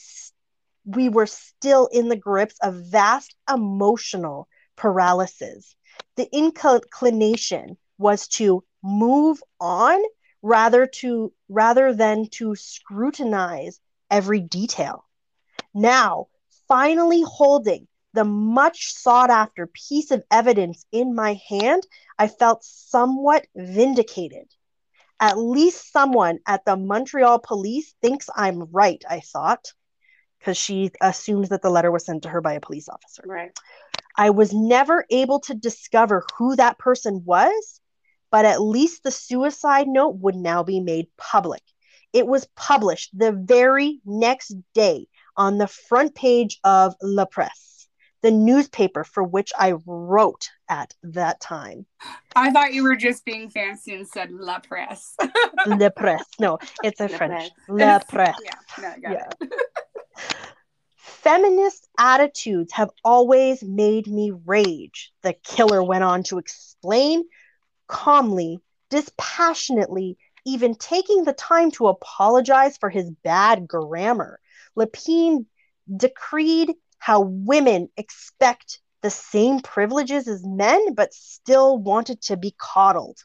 we 0.85 1.09
were 1.09 1.27
still 1.27 1.89
in 1.89 2.09
the 2.09 2.17
grips 2.17 2.57
of 2.63 2.75
vast 2.75 3.35
emotional 3.53 4.49
paralysis. 4.77 5.75
The 6.17 6.29
inclination 6.33 7.77
was 7.99 8.29
to 8.29 8.63
move 8.83 9.43
on 9.61 10.01
rather 10.43 10.87
to 10.87 11.33
rather 11.49 11.93
than 11.95 12.29
to 12.31 12.55
scrutinize 12.55 13.81
every 14.11 14.41
detail. 14.41 15.05
Now, 15.75 16.29
finally 16.67 17.23
holding 17.23 17.89
the 18.15 18.25
much 18.25 18.93
sought 18.95 19.31
after 19.31 19.67
piece 19.67 20.11
of 20.11 20.25
evidence 20.31 20.85
in 20.93 21.15
my 21.15 21.41
hand, 21.49 21.87
I 22.19 22.29
felt 22.29 22.65
somewhat 22.65 23.47
vindicated. 23.55 24.47
At 25.21 25.39
least 25.39 25.93
someone 25.93 26.39
at 26.47 26.65
the 26.65 26.77
Montreal 26.77 27.41
police 27.41 27.95
thinks 28.01 28.29
I'm 28.35 28.71
right, 28.71 29.03
I 29.09 29.21
thought, 29.21 29.73
because 30.39 30.57
she 30.57 30.91
assumes 31.01 31.49
that 31.51 31.63
the 31.63 31.71
letter 31.71 31.91
was 31.91 32.07
sent 32.07 32.23
to 32.23 32.29
her 32.29 32.41
by 32.41 32.55
a 32.55 32.61
police 32.61 32.89
officer. 32.89 33.23
Right. 33.27 33.51
I 34.17 34.31
was 34.31 34.53
never 34.53 35.05
able 35.11 35.41
to 35.41 35.55
discover 35.55 36.25
who 36.37 36.57
that 36.57 36.79
person 36.79 37.23
was, 37.25 37.81
but 38.31 38.45
at 38.45 38.61
least 38.63 39.03
the 39.03 39.11
suicide 39.11 39.89
note 39.89 40.17
would 40.17 40.35
now 40.37 40.63
be 40.63 40.81
made 40.81 41.07
public. 41.17 41.63
It 42.13 42.27
was 42.27 42.47
published 42.57 43.17
the 43.17 43.33
very 43.33 44.01
next 44.05 44.55
day 44.75 45.07
on 45.37 45.59
the 45.59 45.67
front 45.67 46.15
page 46.15 46.59
of 46.65 46.95
La 47.03 47.27
Presse, 47.27 47.89
the 48.23 48.31
newspaper 48.31 49.05
for 49.05 49.23
which 49.23 49.53
I 49.59 49.75
wrote 49.87 50.49
at 50.69 50.95
that 51.03 51.41
time. 51.41 51.87
I 52.35 52.51
thought 52.51 52.73
you 52.75 52.83
were 52.83 52.97
just 52.97 53.25
being 53.25 53.49
fancy 53.51 53.95
and 53.95 54.07
said 54.09 54.31
La 54.31 54.59
Presse. 54.59 55.17
La 55.67 55.91
Presse. 55.91 56.25
No, 56.39 56.59
it's 56.83 57.01
a 57.01 57.05
Le 57.05 57.09
French. 57.17 57.51
Presse. 57.67 57.81
La 57.81 57.99
Presse. 58.01 58.37
yeah, 58.45 58.83
no, 58.83 58.95
got 59.03 59.13
Yeah. 59.13 59.29
it. 59.41 59.53
Feminist 60.97 61.89
attitudes 61.99 62.73
have 62.73 62.91
always 63.05 63.63
made 63.63 64.07
me 64.07 64.33
rage, 64.47 65.13
the 65.23 65.35
killer 65.45 65.83
went 65.83 66.05
on 66.05 66.23
to 66.25 66.39
explain 66.39 67.25
calmly, 67.89 68.61
dispassionately, 68.91 70.19
even 70.45 70.75
taking 70.75 71.25
the 71.25 71.33
time 71.33 71.71
to 71.73 71.89
apologize 71.89 72.77
for 72.79 72.91
his 72.91 73.11
bad 73.11 73.67
grammar. 73.67 74.39
Lepine 74.77 75.47
decreed 75.95 76.75
how 76.99 77.21
women 77.21 77.89
expect 77.97 78.81
the 79.03 79.11
same 79.11 79.61
privileges 79.61 80.29
as 80.29 80.45
men, 80.45 80.95
but 80.95 81.15
still 81.15 81.79
wanted 81.79 82.21
to 82.23 82.37
be 82.37 82.55
coddled. 82.59 83.19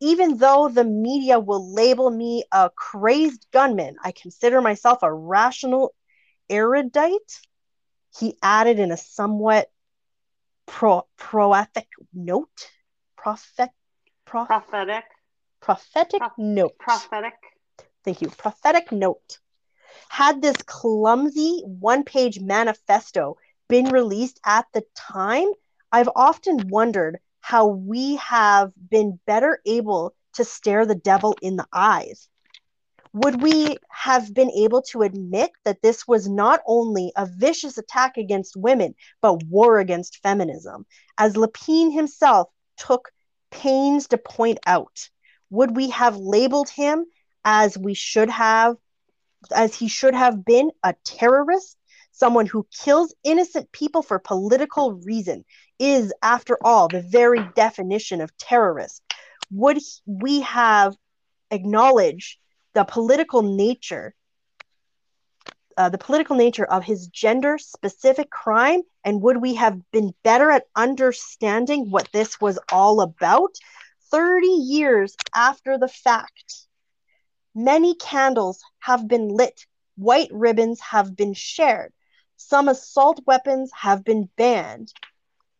Even 0.00 0.36
though 0.36 0.68
the 0.68 0.84
media 0.84 1.38
will 1.38 1.72
label 1.72 2.10
me 2.10 2.44
a 2.52 2.70
crazed 2.74 3.46
gunman, 3.52 3.96
I 4.02 4.12
consider 4.12 4.60
myself 4.60 5.02
a 5.02 5.12
rational 5.12 5.94
erudite. 6.50 7.40
He 8.18 8.36
added 8.42 8.78
in 8.78 8.90
a 8.90 8.96
somewhat 8.96 9.70
pro- 10.66 11.06
proethic 11.16 11.88
note. 12.12 12.70
Prophet, 13.24 13.70
prof- 14.26 14.48
Prophetic. 14.48 15.04
prophetic 15.62 16.20
Pro- 16.20 16.30
note. 16.36 16.78
Prophetic. 16.78 17.32
Thank 18.04 18.20
you. 18.20 18.28
Prophetic 18.28 18.92
note. 18.92 19.38
Had 20.10 20.42
this 20.42 20.56
clumsy 20.66 21.62
one 21.64 22.04
page 22.04 22.38
manifesto 22.38 23.38
been 23.66 23.86
released 23.86 24.40
at 24.44 24.66
the 24.74 24.84
time, 24.94 25.46
I've 25.90 26.10
often 26.14 26.68
wondered 26.68 27.18
how 27.40 27.68
we 27.68 28.16
have 28.16 28.72
been 28.90 29.18
better 29.26 29.58
able 29.64 30.14
to 30.34 30.44
stare 30.44 30.84
the 30.84 30.94
devil 30.94 31.34
in 31.40 31.56
the 31.56 31.66
eyes. 31.72 32.28
Would 33.14 33.40
we 33.40 33.78
have 33.88 34.34
been 34.34 34.50
able 34.50 34.82
to 34.90 35.00
admit 35.00 35.50
that 35.64 35.80
this 35.80 36.06
was 36.06 36.28
not 36.28 36.60
only 36.66 37.10
a 37.16 37.24
vicious 37.24 37.78
attack 37.78 38.18
against 38.18 38.54
women, 38.54 38.94
but 39.22 39.42
war 39.44 39.78
against 39.78 40.20
feminism, 40.22 40.84
as 41.16 41.36
Lepine 41.38 41.90
himself 41.90 42.50
took 42.76 43.13
pains 43.62 44.08
to 44.08 44.18
point 44.18 44.58
out? 44.66 45.08
Would 45.50 45.76
we 45.76 45.90
have 45.90 46.16
labeled 46.16 46.68
him 46.68 47.06
as 47.44 47.78
we 47.78 47.94
should 47.94 48.30
have, 48.30 48.76
as 49.54 49.74
he 49.74 49.88
should 49.88 50.14
have 50.14 50.44
been 50.44 50.70
a 50.82 50.94
terrorist, 51.04 51.76
someone 52.12 52.46
who 52.46 52.66
kills 52.84 53.14
innocent 53.24 53.70
people 53.72 54.02
for 54.02 54.18
political 54.18 54.92
reason, 54.92 55.44
is, 55.78 56.12
after 56.22 56.58
all, 56.62 56.88
the 56.88 57.02
very 57.02 57.40
definition 57.54 58.20
of 58.20 58.36
terrorist. 58.36 59.02
Would 59.50 59.78
we 60.06 60.40
have 60.40 60.94
acknowledged 61.50 62.38
the 62.74 62.84
political 62.84 63.42
nature, 63.42 64.14
uh, 65.76 65.88
the 65.88 65.98
political 65.98 66.36
nature 66.36 66.64
of 66.64 66.84
his 66.84 67.08
gender-specific 67.08 68.30
crime, 68.30 68.82
and 69.04 69.22
would 69.22 69.38
we 69.40 69.54
have 69.54 69.78
been 69.90 70.14
better 70.22 70.50
at 70.50 70.66
understanding 70.76 71.90
what 71.90 72.08
this 72.12 72.40
was 72.40 72.58
all 72.70 73.00
about? 73.00 73.54
30 74.10 74.46
years 74.46 75.16
after 75.34 75.78
the 75.78 75.88
fact, 75.88 76.66
many 77.54 77.94
candles 77.96 78.62
have 78.80 79.08
been 79.08 79.28
lit, 79.28 79.66
white 79.96 80.30
ribbons 80.32 80.80
have 80.80 81.16
been 81.16 81.34
shared, 81.34 81.92
some 82.36 82.68
assault 82.68 83.20
weapons 83.26 83.70
have 83.74 84.04
been 84.04 84.28
banned, 84.36 84.92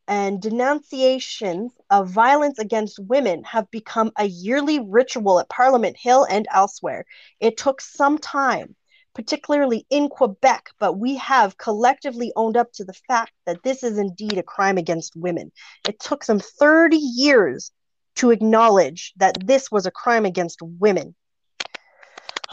and 0.07 0.41
denunciations 0.43 1.73
of 1.91 2.09
violence 2.09 2.59
against 2.59 2.99
women 2.99 3.43
have 3.45 3.71
become 3.71 4.13
a 4.19 4.27
yearly 4.27 4.79
ritual 4.79 5.41
at 5.41 5.49
Parliament 5.49 5.97
Hill 5.97 6.25
and 6.29 6.47
elsewhere. 6.53 7.07
It 7.41 7.57
took 7.57 7.81
some 7.81 8.19
time, 8.19 8.77
particularly 9.15 9.87
in 9.91 10.09
Quebec, 10.09 10.71
but 10.79 10.95
we 10.95 11.17
have 11.17 11.57
collectively 11.57 12.33
owned 12.37 12.57
up 12.57 12.73
to 12.73 12.85
the 12.85 12.95
fact 13.09 13.33
that 13.47 13.63
this 13.63 13.83
is 13.83 13.99
indeed 13.99 14.39
a 14.39 14.43
crime 14.43 14.77
against 14.77 15.17
women. 15.17 15.53
It 15.89 16.01
took 16.01 16.25
them 16.25 16.41
30 16.41 16.97
years 16.97 17.71
to 18.17 18.31
acknowledge 18.31 19.13
that 19.17 19.47
this 19.47 19.71
was 19.71 19.87
a 19.87 19.91
crime 19.91 20.25
against 20.25 20.61
women. 20.63 21.15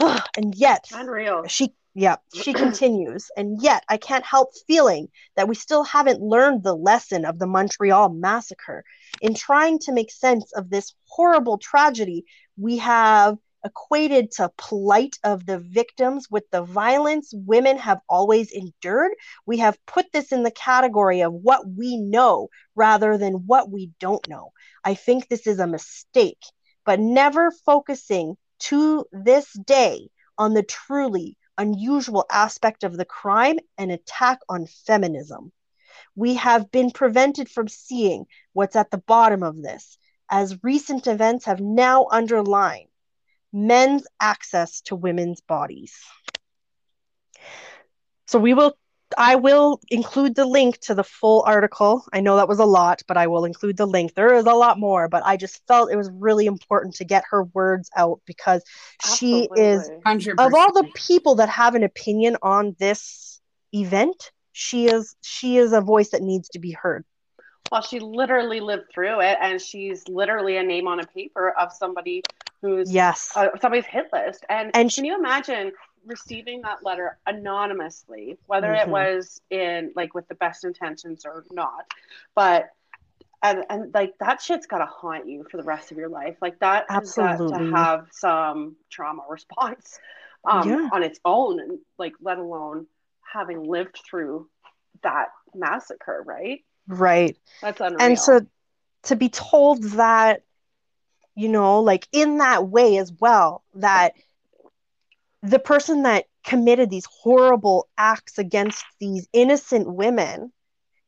and 0.00 0.54
yet, 0.54 0.86
Unreal. 0.92 1.46
she 1.46 1.74
yeah, 1.94 2.16
she 2.34 2.52
continues, 2.64 3.30
and 3.36 3.62
yet 3.62 3.84
I 3.88 3.96
can't 3.96 4.24
help 4.24 4.50
feeling 4.66 5.08
that 5.36 5.48
we 5.48 5.54
still 5.54 5.84
haven't 5.84 6.20
learned 6.20 6.62
the 6.62 6.76
lesson 6.76 7.24
of 7.24 7.38
the 7.38 7.46
Montreal 7.46 8.08
massacre. 8.10 8.84
In 9.20 9.34
trying 9.34 9.78
to 9.80 9.92
make 9.92 10.10
sense 10.10 10.52
of 10.52 10.70
this 10.70 10.94
horrible 11.06 11.58
tragedy, 11.58 12.24
we 12.56 12.78
have 12.78 13.36
equated 13.64 14.30
to 14.32 14.50
plight 14.56 15.18
of 15.24 15.46
the 15.46 15.58
victims 15.58 16.28
with 16.30 16.44
the 16.50 16.62
violence 16.62 17.32
women 17.34 17.78
have 17.78 18.00
always 18.08 18.50
endured. 18.50 19.12
We 19.46 19.58
have 19.58 19.78
put 19.86 20.10
this 20.12 20.32
in 20.32 20.42
the 20.42 20.50
category 20.50 21.20
of 21.20 21.32
what 21.32 21.68
we 21.68 21.96
know 21.96 22.48
rather 22.74 23.18
than 23.18 23.46
what 23.46 23.70
we 23.70 23.90
don't 24.00 24.26
know. 24.28 24.52
I 24.84 24.94
think 24.94 25.28
this 25.28 25.46
is 25.46 25.58
a 25.58 25.66
mistake, 25.66 26.42
but 26.84 27.00
never 27.00 27.50
focusing 27.50 28.36
to 28.60 29.04
this 29.12 29.52
day 29.52 30.08
on 30.38 30.54
the 30.54 30.62
truly 30.62 31.36
unusual 31.58 32.24
aspect 32.30 32.84
of 32.84 32.96
the 32.96 33.04
crime 33.04 33.58
an 33.78 33.90
attack 33.90 34.40
on 34.48 34.66
feminism. 34.86 35.52
We 36.14 36.34
have 36.34 36.70
been 36.70 36.90
prevented 36.90 37.48
from 37.48 37.68
seeing 37.68 38.26
what's 38.52 38.76
at 38.76 38.90
the 38.90 38.98
bottom 38.98 39.42
of 39.42 39.62
this, 39.62 39.98
as 40.30 40.62
recent 40.62 41.06
events 41.06 41.44
have 41.44 41.60
now 41.60 42.06
underlined 42.10 42.88
men's 43.52 44.06
access 44.20 44.80
to 44.82 44.96
women's 44.96 45.40
bodies. 45.40 45.94
So 48.26 48.38
we 48.38 48.54
will 48.54 48.76
I 49.18 49.36
will 49.36 49.80
include 49.90 50.34
the 50.34 50.46
link 50.46 50.78
to 50.80 50.94
the 50.94 51.04
full 51.04 51.42
article. 51.46 52.04
I 52.12 52.20
know 52.20 52.36
that 52.36 52.48
was 52.48 52.58
a 52.58 52.64
lot, 52.64 53.02
but 53.06 53.16
I 53.16 53.26
will 53.26 53.44
include 53.44 53.76
the 53.76 53.86
link. 53.86 54.14
There 54.14 54.34
is 54.34 54.46
a 54.46 54.54
lot 54.54 54.78
more, 54.78 55.08
but 55.08 55.22
I 55.24 55.36
just 55.36 55.60
felt 55.66 55.92
it 55.92 55.96
was 55.96 56.10
really 56.10 56.46
important 56.46 56.94
to 56.96 57.04
get 57.04 57.24
her 57.30 57.44
words 57.44 57.90
out 57.96 58.20
because 58.26 58.62
she 59.16 59.48
is 59.56 59.90
100%. 60.04 60.32
of 60.38 60.54
all 60.54 60.72
the 60.72 60.88
people 60.94 61.36
that 61.36 61.48
have 61.48 61.74
an 61.74 61.82
opinion 61.82 62.36
on 62.42 62.76
this 62.78 63.40
event, 63.74 64.30
she 64.52 64.86
is 64.86 65.14
she 65.22 65.56
is 65.56 65.72
a 65.72 65.80
voice 65.80 66.10
that 66.10 66.22
needs 66.22 66.48
to 66.50 66.58
be 66.58 66.72
heard. 66.72 67.04
Well, 67.70 67.82
she 67.82 68.00
literally 68.00 68.60
lived 68.60 68.90
through 68.92 69.20
it, 69.20 69.38
and 69.40 69.60
she's 69.60 70.06
literally 70.08 70.56
a 70.56 70.62
name 70.62 70.86
on 70.88 71.00
a 71.00 71.06
paper 71.06 71.50
of 71.50 71.72
somebody 71.72 72.22
who's 72.60 72.92
Yes. 72.92 73.32
uh, 73.34 73.48
somebody's 73.60 73.86
hit 73.86 74.06
list. 74.12 74.44
And, 74.48 74.70
And 74.74 74.92
can 74.92 75.04
you 75.04 75.16
imagine 75.16 75.72
receiving 76.04 76.62
that 76.62 76.84
letter 76.84 77.18
anonymously, 77.26 78.38
whether 78.46 78.68
Mhm. 78.68 78.82
it 78.82 78.88
was 78.88 79.40
in 79.50 79.92
like 79.96 80.14
with 80.14 80.28
the 80.28 80.34
best 80.34 80.64
intentions 80.64 81.24
or 81.24 81.44
not? 81.50 81.86
But 82.34 82.70
and 83.42 83.64
and 83.70 83.92
like 83.94 84.16
that 84.18 84.40
shit's 84.40 84.66
gotta 84.66 84.86
haunt 84.86 85.26
you 85.26 85.44
for 85.50 85.56
the 85.56 85.62
rest 85.64 85.90
of 85.90 85.96
your 85.96 86.08
life. 86.08 86.36
Like 86.40 86.58
that 86.60 86.88
has 86.90 87.12
got 87.14 87.34
Absolutely. 87.34 87.70
to 87.70 87.76
have 87.76 88.08
some 88.12 88.76
trauma 88.90 89.24
response 89.28 89.98
um, 90.44 90.68
Yeah. 90.68 90.88
on 90.92 91.02
its 91.02 91.18
own, 91.24 91.58
and 91.58 91.78
like 91.98 92.14
let 92.20 92.38
alone 92.38 92.86
having 93.22 93.64
lived 93.64 93.98
through 94.08 94.48
that 95.02 95.28
massacre. 95.54 96.22
Right? 96.24 96.64
Right. 96.86 97.36
That's 97.62 97.80
unreal. 97.80 98.00
And 98.00 98.18
so 98.18 98.40
to 99.04 99.16
be 99.16 99.28
told 99.28 99.82
that, 99.82 100.42
you 101.34 101.48
know, 101.48 101.80
like 101.80 102.06
in 102.12 102.38
that 102.38 102.68
way 102.68 102.98
as 102.98 103.12
well, 103.12 103.64
that 103.74 104.14
the 105.42 105.58
person 105.58 106.02
that 106.02 106.26
committed 106.44 106.90
these 106.90 107.06
horrible 107.06 107.88
acts 107.96 108.38
against 108.38 108.84
these 109.00 109.28
innocent 109.32 109.92
women 109.92 110.52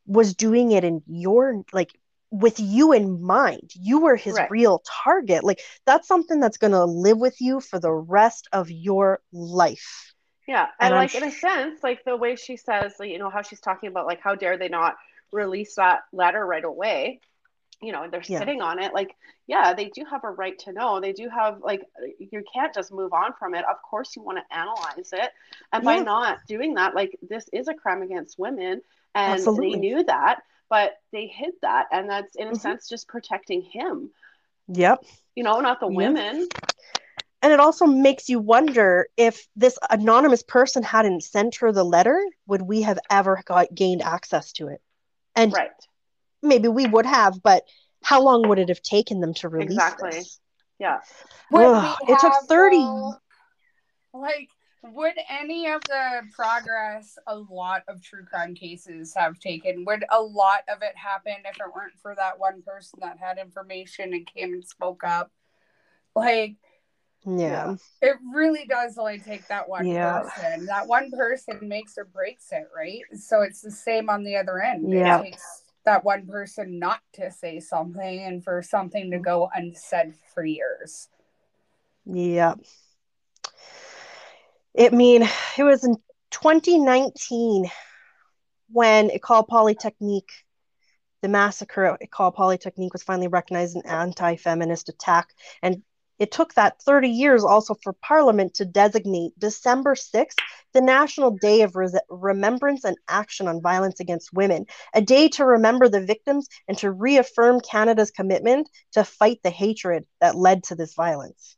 was 0.07 0.35
doing 0.35 0.71
it 0.71 0.83
in 0.83 1.01
your 1.07 1.63
like 1.73 1.91
with 2.31 2.59
you 2.59 2.91
in 2.91 3.21
mind. 3.21 3.71
You 3.75 4.01
were 4.01 4.15
his 4.15 4.35
Right. 4.35 4.49
real 4.49 4.83
target. 5.03 5.43
Like 5.43 5.61
that's 5.85 6.07
something 6.07 6.39
that's 6.39 6.57
going 6.57 6.71
to 6.71 6.85
live 6.85 7.17
with 7.17 7.39
you 7.39 7.61
for 7.61 7.79
the 7.79 7.91
rest 7.91 8.47
of 8.51 8.69
your 8.69 9.21
life. 9.31 10.13
Yeah, 10.47 10.67
And 10.79 10.93
and, 10.93 10.93
I'm 10.93 11.01
like 11.01 11.15
in 11.15 11.23
a 11.23 11.31
sense, 11.31 11.83
like 11.83 12.03
the 12.05 12.15
way 12.15 12.35
she 12.35 12.55
says, 12.57 12.93
like, 12.99 13.09
you 13.09 13.17
know, 13.17 13.29
how 13.29 13.41
she's 13.41 13.61
talking 13.61 13.89
about 13.89 14.05
like 14.05 14.21
how 14.21 14.35
dare 14.35 14.57
they 14.57 14.69
not 14.69 14.95
release 15.31 15.75
that 15.75 16.01
letter 16.11 16.45
right 16.45 16.63
away. 16.63 17.19
You 17.81 17.91
know, 17.91 18.07
they're 18.09 18.23
Yeah. 18.23 18.39
sitting 18.39 18.61
on 18.61 18.81
it. 18.81 18.93
Like, 18.93 19.15
yeah, 19.47 19.73
they 19.73 19.89
do 19.89 20.05
have 20.05 20.23
a 20.23 20.29
right 20.29 20.57
to 20.59 20.71
know. 20.71 20.99
They 20.99 21.13
do 21.13 21.29
have 21.29 21.59
like 21.61 21.83
you 22.19 22.43
can't 22.51 22.73
just 22.73 22.91
move 22.91 23.13
on 23.13 23.33
from 23.37 23.53
it. 23.53 23.65
Of 23.69 23.81
course, 23.81 24.15
you 24.15 24.21
want 24.21 24.37
to 24.37 24.57
analyze 24.57 25.11
it, 25.13 25.31
and 25.73 25.83
by 25.83 25.97
not 25.97 26.39
doing 26.47 26.75
that, 26.75 26.95
like 26.95 27.17
this 27.21 27.47
is 27.51 27.67
a 27.67 27.73
crime 27.73 28.01
against 28.01 28.39
women, 28.39 28.81
and 29.13 29.33
Absolutely. 29.33 29.73
they 29.73 29.79
knew 29.79 30.03
that, 30.05 30.41
but 30.69 30.93
they 31.11 31.27
hid 31.27 31.53
that, 31.61 31.87
and 31.91 32.09
that's 32.09 32.35
in 32.35 32.47
a 32.47 32.51
Mhm. 32.51 32.61
sense 32.61 32.89
just 32.89 33.07
protecting 33.07 33.61
him. 33.61 34.09
Yep. 34.67 35.03
You 35.35 35.43
know, 35.43 35.59
not 35.59 35.79
the 35.79 35.87
Yeah. 35.87 35.95
women. 35.95 36.47
And 37.41 37.53
it 37.53 37.59
also 37.59 37.85
makes 37.85 38.29
you 38.29 38.39
wonder 38.39 39.07
if 39.17 39.47
this 39.55 39.77
anonymous 39.91 40.41
person 40.41 40.81
hadn't 40.81 41.23
sent 41.23 41.57
her 41.57 41.71
the 41.71 41.83
letter, 41.83 42.19
would 42.47 42.63
we 42.63 42.81
have 42.81 42.97
ever 43.11 43.43
got 43.45 43.75
gained 43.75 44.01
access 44.01 44.51
to 44.53 44.69
it? 44.69 44.81
And 45.35 45.53
Right. 45.53 45.71
maybe 46.41 46.67
we 46.67 46.85
would 46.85 47.05
have, 47.05 47.41
but 47.43 47.63
how 48.03 48.21
long 48.21 48.47
would 48.47 48.59
it 48.59 48.69
have 48.69 48.81
taken 48.81 49.19
them 49.19 49.33
to 49.35 49.49
release 49.49 49.73
Exactly. 49.73 50.11
this? 50.11 50.39
Yeah. 50.79 50.99
Would 51.51 51.65
Ugh, 51.65 51.97
it 52.07 52.19
took 52.19 52.33
30 52.47 52.77
though, 52.77 53.15
like 54.13 54.49
would 54.81 55.15
any 55.29 55.67
of 55.67 55.81
the 55.83 56.21
progress 56.31 57.17
a 57.27 57.35
lot 57.35 57.83
of 57.87 58.03
true 58.03 58.23
crime 58.23 58.53
cases 58.53 59.13
have 59.15 59.39
taken 59.39 59.83
would 59.85 60.05
a 60.11 60.21
lot 60.21 60.59
of 60.69 60.81
it 60.83 60.95
happen 60.95 61.33
if 61.43 61.59
it 61.59 61.73
weren't 61.75 61.97
for 62.01 62.13
that 62.15 62.37
one 62.37 62.61
person 62.61 62.99
that 63.01 63.17
had 63.17 63.37
information 63.39 64.13
and 64.13 64.27
came 64.27 64.53
and 64.53 64.65
spoke 64.65 65.03
up 65.03 65.31
like 66.15 66.55
Yeah. 67.25 67.75
it 68.01 68.15
really 68.33 68.65
does 68.65 68.97
only 68.97 69.19
take 69.19 69.47
that 69.47 69.67
one 69.67 69.85
Yeah. 69.87 70.21
person 70.21 70.65
that 70.67 70.87
one 70.87 71.09
person 71.11 71.59
makes 71.61 71.97
or 71.97 72.05
breaks 72.05 72.51
it 72.51 72.67
right 72.75 73.01
so 73.17 73.41
it's 73.41 73.61
the 73.61 73.71
same 73.71 74.09
on 74.09 74.23
the 74.23 74.35
other 74.35 74.61
end 74.61 74.91
Yeah. 74.91 75.21
it 75.21 75.23
takes 75.31 75.63
that 75.85 76.03
one 76.03 76.25
person 76.27 76.79
not 76.79 76.99
to 77.13 77.31
say 77.31 77.59
something 77.59 78.19
and 78.23 78.43
for 78.43 78.61
something 78.61 79.11
to 79.11 79.19
go 79.19 79.49
unsaid 79.53 80.15
for 80.33 80.43
years. 80.43 81.09
Yeah. 82.05 82.55
It 84.73 84.93
mean 84.93 85.23
it 85.57 85.63
was 85.63 85.83
in 85.83 85.95
2019 86.31 87.69
when 88.71 89.09
École 89.09 89.47
Polytechnique, 89.47 90.31
the 91.21 91.27
massacre 91.27 91.85
at 91.85 92.01
École 92.01 92.33
Polytechnique 92.33 92.93
was 92.93 93.03
finally 93.03 93.27
recognized 93.27 93.75
an 93.75 93.85
anti-feminist 93.85 94.89
attack, 94.89 95.29
and 95.61 95.83
it 96.19 96.31
took 96.31 96.53
that 96.53 96.81
30 96.81 97.09
years 97.09 97.43
also 97.43 97.75
for 97.83 97.93
Parliament 97.93 98.55
to 98.55 98.65
designate 98.65 99.37
December 99.37 99.95
6th 99.95 100.35
the 100.73 100.81
National 100.81 101.31
Day 101.31 101.61
of 101.61 101.75
Remembrance 102.09 102.83
and 102.83 102.97
Action 103.07 103.47
on 103.47 103.61
Violence 103.61 104.01
Against 104.01 104.33
Women, 104.33 104.65
a 104.93 105.01
day 105.01 105.29
to 105.29 105.45
remember 105.45 105.87
the 105.87 106.05
victims 106.05 106.49
and 106.67 106.77
to 106.79 106.91
reaffirm 106.91 107.61
Canada's 107.61 108.11
commitment 108.11 108.69
to 108.91 109.05
fight 109.05 109.39
the 109.41 109.49
hatred 109.49 110.05
that 110.19 110.35
led 110.35 110.65
to 110.65 110.75
this 110.75 110.93
violence. 110.93 111.55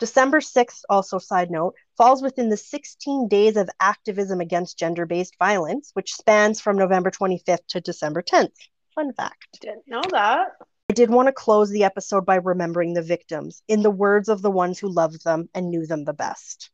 December 0.00 0.40
6th, 0.40 0.80
also 0.88 1.18
side 1.18 1.50
note, 1.50 1.74
falls 1.96 2.22
within 2.22 2.48
the 2.48 2.56
16 2.56 3.28
days 3.28 3.56
of 3.56 3.70
activism 3.78 4.40
against 4.40 4.78
gender 4.78 5.06
based 5.06 5.36
violence, 5.38 5.90
which 5.92 6.14
spans 6.14 6.60
from 6.60 6.76
November 6.76 7.10
25th 7.10 7.66
to 7.68 7.80
December 7.80 8.22
10th. 8.22 8.56
Fun 8.94 9.12
fact. 9.12 9.60
Didn't 9.60 9.86
know 9.86 10.02
that. 10.10 10.56
I 10.90 10.92
did 10.92 11.08
want 11.08 11.28
to 11.28 11.32
close 11.32 11.70
the 11.70 11.84
episode 11.84 12.26
by 12.26 12.34
remembering 12.34 12.94
the 12.94 13.02
victims 13.02 13.62
in 13.68 13.82
the 13.82 13.92
words 13.92 14.28
of 14.28 14.42
the 14.42 14.50
ones 14.50 14.76
who 14.76 14.92
loved 14.92 15.22
them 15.22 15.48
and 15.54 15.70
knew 15.70 15.86
them 15.86 16.02
the 16.02 16.12
best. 16.12 16.72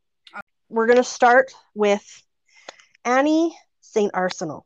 We're 0.71 0.87
going 0.87 0.97
to 0.97 1.05
start 1.05 1.53
with 1.75 2.03
Annie 3.05 3.55
St. 3.83 4.11
Arsenal. 4.15 4.65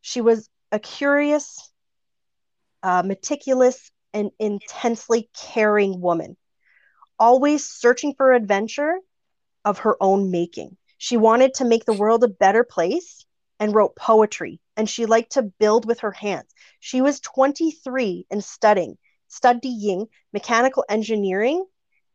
She 0.00 0.20
was 0.20 0.48
a 0.72 0.80
curious, 0.80 1.70
uh, 2.82 3.04
meticulous, 3.06 3.92
and 4.12 4.32
intensely 4.40 5.30
caring 5.36 6.00
woman 6.00 6.36
always 7.16 7.64
searching 7.64 8.12
for 8.16 8.32
adventure 8.32 8.98
of 9.64 9.78
her 9.78 9.96
own 10.00 10.32
making. 10.32 10.76
She 10.98 11.16
wanted 11.16 11.54
to 11.54 11.64
make 11.64 11.84
the 11.84 11.92
world 11.92 12.24
a 12.24 12.28
better 12.28 12.64
place 12.64 13.24
and 13.60 13.74
wrote 13.74 13.96
poetry, 13.96 14.60
and 14.76 14.88
she 14.88 15.06
liked 15.06 15.32
to 15.32 15.42
build 15.42 15.86
with 15.86 16.00
her 16.00 16.12
hands. 16.12 16.52
She 16.80 17.00
was 17.00 17.20
23 17.20 18.26
and 18.30 18.42
studying, 18.42 18.98
studying 19.28 20.06
mechanical 20.32 20.84
engineering 20.88 21.64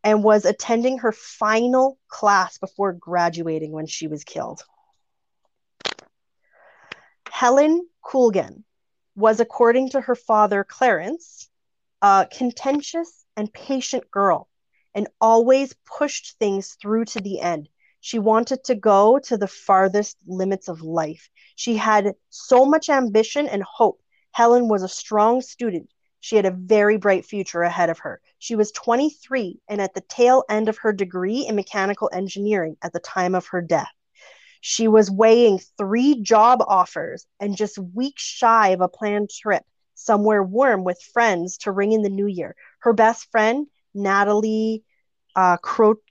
and 0.04 0.24
was 0.24 0.46
attending 0.46 1.00
her 1.00 1.12
final 1.12 1.98
class 2.08 2.58
before 2.58 2.94
graduating 2.94 3.72
when 3.72 3.86
she 3.86 4.08
was 4.08 4.24
killed. 4.24 4.64
Helen 7.30 7.88
Colgan 8.02 8.66
was, 9.16 9.40
according 9.40 9.90
to 9.90 10.02
her 10.02 10.16
father, 10.16 10.64
Clarence, 10.64 11.50
a 12.02 12.28
contentious 12.32 13.26
and 13.36 13.52
patient 13.52 14.10
girl 14.12 14.50
and 14.96 15.08
always 15.22 15.76
pushed 15.86 16.38
things 16.40 16.78
through 16.82 17.06
to 17.06 17.22
the 17.22 17.40
end. 17.40 17.70
She 18.02 18.20
wanted 18.20 18.64
to 18.66 18.76
go 18.76 19.20
to 19.20 19.38
the 19.38 19.48
farthest 19.48 20.18
limits 20.26 20.68
of 20.68 20.82
life. 20.82 21.30
She 21.56 21.78
had 21.78 22.14
so 22.30 22.66
much 22.66 22.90
ambition 22.90 23.48
and 23.48 23.64
hope. 23.64 24.02
Helen 24.32 24.68
was 24.68 24.84
a 24.84 24.88
strong 24.88 25.42
student. 25.42 25.90
She 26.22 26.36
had 26.36 26.46
a 26.46 26.52
very 26.52 26.98
bright 26.98 27.26
future 27.26 27.62
ahead 27.62 27.90
of 27.90 28.00
her. 28.00 28.22
She 28.40 28.56
was 28.56 28.72
23 28.72 29.60
and 29.68 29.82
at 29.82 29.94
the 29.94 30.02
tail 30.02 30.44
end 30.50 30.70
of 30.70 30.78
her 30.80 30.92
degree 30.92 31.46
in 31.48 31.56
mechanical 31.56 32.10
engineering 32.14 32.78
at 32.82 32.94
the 32.94 33.00
time 33.00 33.36
of 33.36 33.48
her 33.48 33.62
death. 33.62 33.92
She 34.62 34.88
was 34.88 35.10
weighing 35.10 35.60
three 35.78 36.22
job 36.22 36.62
offers 36.68 37.26
and 37.40 37.56
just 37.56 37.78
weeks 37.78 38.24
shy 38.24 38.70
of 38.70 38.82
a 38.82 38.90
planned 38.90 39.30
trip 39.30 39.64
somewhere 39.96 40.44
warm 40.44 40.84
with 40.84 41.02
friends 41.14 41.58
to 41.60 41.72
ring 41.72 41.92
in 41.92 42.02
the 42.02 42.10
new 42.10 42.28
year. 42.28 42.56
Her 42.80 42.94
best 42.94 43.30
friend 43.32 43.68
Natalie 43.94 44.84
uh, 45.36 45.58
Cro- 45.58 46.02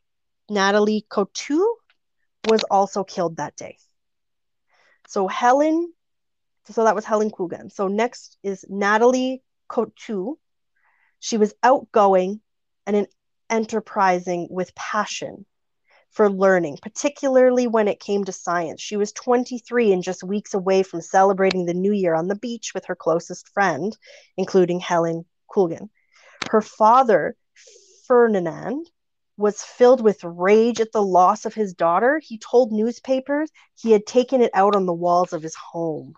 Natalie 0.49 1.07
Croteau 1.11 1.65
was 2.49 2.63
also 2.65 3.05
killed 3.05 3.37
that 3.37 3.57
day. 3.57 3.77
So 5.09 5.29
Helen, 5.29 5.93
so 6.71 6.85
that 6.85 6.95
was 6.95 7.05
Helen 7.05 7.31
Coogan. 7.31 7.71
So 7.71 7.89
next 7.89 8.39
is 8.43 8.65
Natalie 8.69 9.43
Croteau. 9.69 10.37
She 11.21 11.37
was 11.37 11.55
outgoing 11.63 12.41
and 12.87 12.97
an 12.97 13.07
enterprising 13.51 14.49
with 14.51 14.75
passion 14.75 15.47
for 16.11 16.31
learning, 16.31 16.79
particularly 16.81 17.67
when 17.67 17.89
it 17.89 18.01
came 18.01 18.25
to 18.25 18.33
science. 18.33 18.81
She 18.81 18.97
was 18.97 19.13
23 19.13 19.93
and 19.93 20.03
just 20.03 20.25
weeks 20.25 20.55
away 20.55 20.83
from 20.83 21.01
celebrating 21.01 21.67
the 21.67 21.75
new 21.75 21.93
year 21.93 22.15
on 22.15 22.29
the 22.29 22.35
beach 22.35 22.73
with 22.75 22.87
her 22.87 22.97
closest 22.97 23.49
friend, 23.49 23.97
including 24.37 24.81
Helen 24.81 25.25
Colgan. 25.53 25.91
Her 26.51 26.63
father 26.63 27.37
Ferdinand 28.07 28.87
was 29.39 29.63
filled 29.63 30.03
with 30.03 30.23
rage 30.25 30.81
at 30.81 30.91
the 30.93 31.03
loss 31.03 31.47
of 31.47 31.55
his 31.55 31.73
daughter. 31.73 32.21
He 32.23 32.39
told 32.39 32.73
newspapers 32.73 33.49
he 33.77 33.93
had 33.93 34.05
taken 34.05 34.43
it 34.43 34.51
out 34.53 34.75
on 34.75 34.85
the 34.85 34.93
walls 34.93 35.33
of 35.33 35.43
his 35.43 35.55
home. 35.55 36.15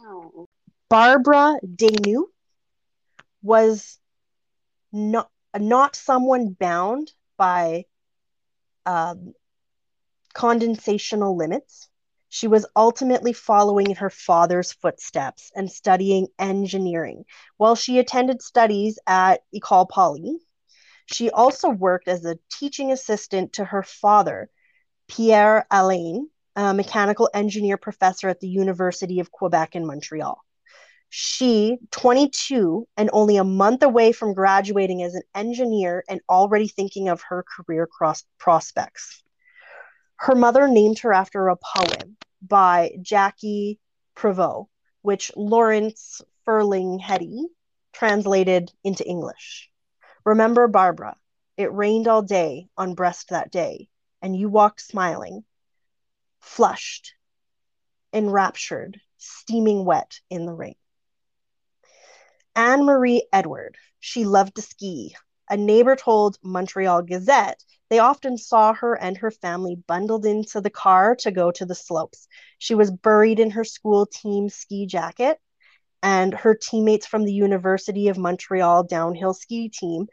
Oh. 0.00 0.46
Barbara 0.90 1.56
Desnus 1.64 2.26
was 3.42 3.98
not 4.92 5.30
not 5.58 5.96
someone 5.96 6.50
bound 6.50 7.12
by 7.38 7.86
um, 8.84 9.32
condensational 10.34 11.36
limits. 11.36 11.88
She 12.28 12.46
was 12.46 12.66
ultimately 12.76 13.32
following 13.32 13.90
in 13.90 13.96
her 13.96 14.10
father's 14.10 14.72
footsteps 14.72 15.50
and 15.54 15.70
studying 15.70 16.26
engineering. 16.38 17.24
While 17.56 17.76
she 17.76 17.98
attended 17.98 18.42
studies 18.42 18.98
at 19.06 19.42
Ecole 19.54 19.86
Poly, 19.86 20.38
she 21.06 21.30
also 21.30 21.68
worked 21.68 22.08
as 22.08 22.24
a 22.24 22.38
teaching 22.50 22.92
assistant 22.92 23.54
to 23.54 23.64
her 23.64 23.82
father, 23.82 24.50
Pierre 25.08 25.66
Alain, 25.70 26.28
a 26.56 26.72
mechanical 26.72 27.28
engineer 27.34 27.76
professor 27.76 28.28
at 28.28 28.40
the 28.40 28.48
University 28.48 29.20
of 29.20 29.30
Quebec 29.30 29.74
in 29.74 29.86
Montreal. 29.86 30.38
She, 31.10 31.78
22 31.92 32.88
and 32.96 33.10
only 33.12 33.36
a 33.36 33.44
month 33.44 33.82
away 33.82 34.12
from 34.12 34.34
graduating 34.34 35.02
as 35.02 35.14
an 35.14 35.22
engineer 35.34 36.04
and 36.08 36.20
already 36.28 36.68
thinking 36.68 37.08
of 37.08 37.22
her 37.28 37.44
career 37.44 37.86
cross- 37.86 38.24
prospects. 38.38 39.22
Her 40.16 40.34
mother 40.34 40.66
named 40.68 41.00
her 41.00 41.12
after 41.12 41.48
a 41.48 41.56
poem 41.56 42.16
by 42.42 42.96
Jackie 43.00 43.78
Prévert, 44.16 44.66
which 45.02 45.30
Lawrence 45.36 46.22
Ferlinghetti 46.46 47.44
translated 47.92 48.72
into 48.82 49.06
English. 49.06 49.70
Remember, 50.24 50.68
Barbara, 50.68 51.16
it 51.56 51.72
rained 51.72 52.08
all 52.08 52.22
day 52.22 52.68
on 52.76 52.94
Brest 52.94 53.28
that 53.28 53.50
day, 53.50 53.88
and 54.22 54.34
you 54.34 54.48
walked 54.48 54.80
smiling, 54.80 55.44
flushed, 56.40 57.14
enraptured, 58.12 59.00
steaming 59.18 59.84
wet 59.84 60.20
in 60.30 60.46
the 60.46 60.54
rain. 60.54 60.76
Anne 62.56 62.84
Marie 62.84 63.26
Edward, 63.32 63.76
she 64.00 64.24
loved 64.24 64.54
to 64.56 64.62
ski. 64.62 65.14
A 65.50 65.56
neighbor 65.56 65.94
told 65.94 66.38
Montreal 66.42 67.02
Gazette 67.02 67.62
they 67.90 67.98
often 67.98 68.38
saw 68.38 68.72
her 68.72 68.94
and 68.94 69.18
her 69.18 69.30
family 69.30 69.76
bundled 69.76 70.24
into 70.24 70.60
the 70.60 70.70
car 70.70 71.16
to 71.16 71.30
go 71.30 71.50
to 71.50 71.66
the 71.66 71.74
slopes. 71.74 72.28
She 72.58 72.74
was 72.74 72.90
buried 72.90 73.40
in 73.40 73.50
her 73.50 73.64
school 73.64 74.06
team 74.06 74.48
ski 74.48 74.86
jacket 74.86 75.38
and 76.04 76.34
her 76.34 76.54
teammates 76.54 77.06
from 77.06 77.24
the 77.24 77.32
University 77.32 78.08
of 78.08 78.18
Montreal 78.18 78.84
downhill 78.84 79.32
ski 79.32 79.70
team 79.70 80.06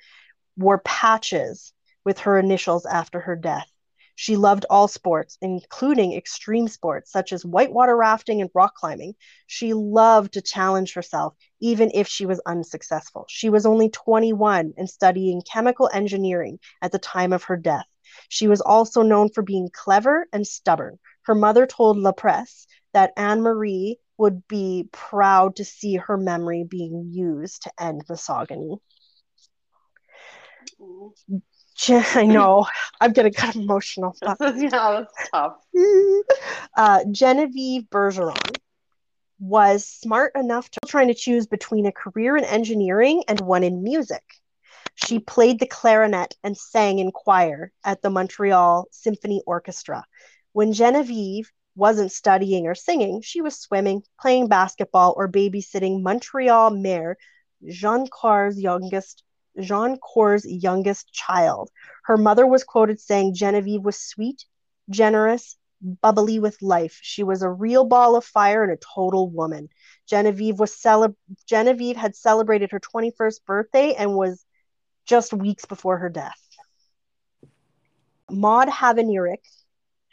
wore 0.55 0.79
patches 0.79 1.73
with 2.05 2.19
her 2.19 2.39
initials 2.39 2.85
after 2.85 3.19
her 3.19 3.35
death. 3.35 3.69
She 4.15 4.37
loved 4.37 4.65
all 4.69 4.87
sports, 4.87 5.37
including 5.41 6.13
extreme 6.13 6.69
sports 6.69 7.11
such 7.11 7.33
as 7.33 7.45
whitewater 7.45 7.97
rafting 7.97 8.39
and 8.39 8.49
rock 8.53 8.73
climbing. 8.75 9.15
She 9.47 9.73
loved 9.73 10.33
to 10.33 10.41
challenge 10.41 10.93
herself, 10.93 11.35
even 11.59 11.91
if 11.93 12.07
she 12.07 12.25
was 12.25 12.41
unsuccessful. 12.45 13.25
She 13.27 13.49
was 13.49 13.65
only 13.65 13.89
21 13.89 14.73
and 14.77 14.89
studying 14.89 15.41
chemical 15.41 15.89
engineering 15.93 16.59
at 16.81 16.93
the 16.93 16.99
time 16.99 17.33
of 17.33 17.43
her 17.43 17.57
death. 17.57 17.87
She 18.29 18.47
was 18.47 18.61
also 18.61 19.01
known 19.01 19.27
for 19.27 19.41
being 19.41 19.69
clever 19.73 20.25
and 20.31 20.47
stubborn. 20.47 20.99
Her 21.23 21.35
mother 21.35 21.65
told 21.65 21.97
La 21.97 22.13
Presse 22.13 22.65
that 22.93 23.11
Anne 23.17 23.41
Marie 23.41 23.99
would 24.21 24.47
be 24.47 24.87
proud 24.91 25.55
to 25.55 25.65
see 25.65 25.95
her 25.95 26.15
memory 26.15 26.63
being 26.63 27.09
used 27.11 27.63
to 27.63 27.71
end 27.79 28.03
misogyny. 28.07 28.75
I 31.89 32.25
know. 32.27 32.67
I'm 33.01 33.13
getting 33.13 33.33
kind 33.33 33.55
of 33.55 33.61
emotional. 33.63 34.15
But... 34.21 34.37
yeah, 34.57 34.69
that's 34.69 35.29
tough. 35.31 35.55
Uh, 36.77 36.99
Genevieve 37.11 37.85
Bergeron 37.89 38.55
was 39.39 39.87
smart 39.87 40.33
enough 40.35 40.69
to 40.69 40.79
trying 40.85 41.07
to 41.07 41.15
choose 41.15 41.47
between 41.47 41.87
a 41.87 41.91
career 41.91 42.37
in 42.37 42.43
engineering 42.43 43.23
and 43.27 43.41
one 43.41 43.63
in 43.63 43.81
music. 43.81 44.23
She 44.93 45.17
played 45.17 45.59
the 45.59 45.65
clarinet 45.65 46.35
and 46.43 46.55
sang 46.55 46.99
in 46.99 47.11
choir 47.11 47.71
at 47.83 48.03
the 48.03 48.11
Montreal 48.11 48.85
Symphony 48.91 49.41
Orchestra. 49.47 50.05
When 50.53 50.73
Genevieve 50.73 51.51
wasn't 51.75 52.11
studying 52.11 52.67
or 52.67 52.75
singing, 52.75 53.21
she 53.21 53.41
was 53.41 53.59
swimming, 53.59 54.03
playing 54.19 54.47
basketball, 54.47 55.13
or 55.17 55.27
babysitting 55.27 56.01
Montreal 56.01 56.71
Mayor 56.71 57.17
Jean 57.67 58.07
Carr's 58.11 58.59
youngest 58.59 59.23
Jean 59.59 59.97
Cor's 59.97 60.45
youngest 60.45 61.11
child. 61.11 61.69
Her 62.05 62.17
mother 62.17 62.47
was 62.47 62.63
quoted 62.63 62.99
saying 62.99 63.35
Genevieve 63.35 63.83
was 63.83 63.99
sweet, 63.99 64.45
generous, 64.89 65.57
bubbly 65.81 66.39
with 66.39 66.61
life. 66.61 66.99
She 67.01 67.23
was 67.23 67.41
a 67.41 67.49
real 67.49 67.85
ball 67.85 68.15
of 68.15 68.23
fire 68.23 68.63
and 68.63 68.71
a 68.71 68.77
total 68.77 69.29
woman. 69.29 69.69
Genevieve 70.07 70.59
was 70.59 70.73
cele- 70.73 71.15
Genevieve 71.47 71.97
had 71.97 72.15
celebrated 72.15 72.71
her 72.71 72.79
21st 72.79 73.45
birthday 73.45 73.93
and 73.93 74.15
was 74.15 74.45
just 75.05 75.33
weeks 75.33 75.65
before 75.65 75.97
her 75.97 76.09
death. 76.09 76.39
Maud 78.29 78.69
Havenirik, 78.69 79.43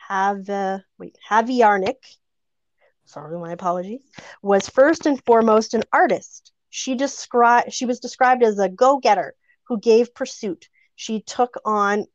have 0.09 0.49
uh, 0.49 0.79
wait, 0.99 1.17
Haviarnik, 1.29 2.17
sorry, 3.05 3.39
my 3.39 3.53
apologies, 3.53 4.03
was 4.43 4.69
first 4.69 5.05
and 5.07 5.23
foremost 5.25 5.75
an 5.75 5.85
artist. 5.93 6.53
She 6.71 6.95
described 6.95 7.73
she 7.73 7.85
was 7.85 8.01
described 8.01 8.43
as 8.43 8.59
a 8.59 8.69
go-getter 8.69 9.35
who 9.65 9.79
gave 9.79 10.15
pursuit. 10.15 10.69
She 10.97 11.21
took 11.21 11.55
on 11.65 12.07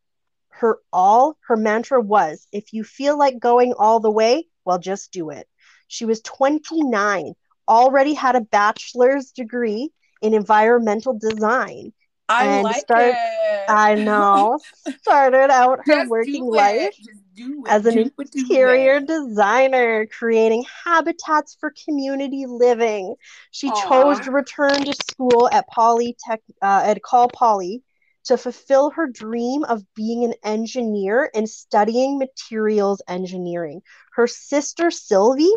her 0.49 0.79
all. 0.91 1.37
Her 1.47 1.55
mantra 1.55 2.01
was, 2.01 2.47
if 2.51 2.73
you 2.73 2.83
feel 2.83 3.17
like 3.17 3.39
going 3.39 3.73
all 3.77 3.99
the 3.99 4.11
way, 4.11 4.47
well, 4.65 4.79
just 4.79 5.11
do 5.11 5.29
it. 5.29 5.47
She 5.87 6.05
was 6.05 6.21
29, 6.21 7.33
already 7.67 8.13
had 8.13 8.35
a 8.35 8.41
bachelor's 8.41 9.31
degree 9.31 9.91
in 10.21 10.33
environmental 10.33 11.17
design. 11.17 11.93
I 12.27 12.45
and 12.45 12.63
like 12.63 12.77
start- 12.77 13.13
it. 13.13 13.69
I 13.69 13.95
know. 13.95 14.59
Started 15.01 15.51
out 15.51 15.79
her 15.85 15.99
Just 15.99 16.09
working 16.09 16.45
life 16.45 16.95
Just 16.97 17.22
do 17.35 17.65
it. 17.65 17.71
as 17.71 17.85
an 17.85 17.95
Do 17.95 18.11
interior 18.17 18.95
it. 18.95 19.07
designer, 19.07 20.07
creating 20.07 20.65
habitats 20.85 21.57
for 21.59 21.73
community 21.85 22.45
living. 22.47 23.15
She 23.51 23.69
chose 23.69 24.19
to 24.21 24.31
return 24.31 24.85
to 24.85 24.93
school 24.93 25.49
at 25.51 25.65
Polytech 25.69 26.39
uh, 26.61 26.83
at 26.85 26.99
Cal 27.03 27.27
Poly 27.29 27.83
to 28.25 28.37
fulfill 28.37 28.89
her 28.91 29.07
dream 29.07 29.63
of 29.65 29.83
being 29.95 30.23
an 30.23 30.33
engineer 30.43 31.29
and 31.35 31.49
studying 31.49 32.17
materials 32.17 33.01
engineering. 33.07 33.81
Her 34.13 34.27
sister 34.27 34.91
Sylvie 34.91 35.53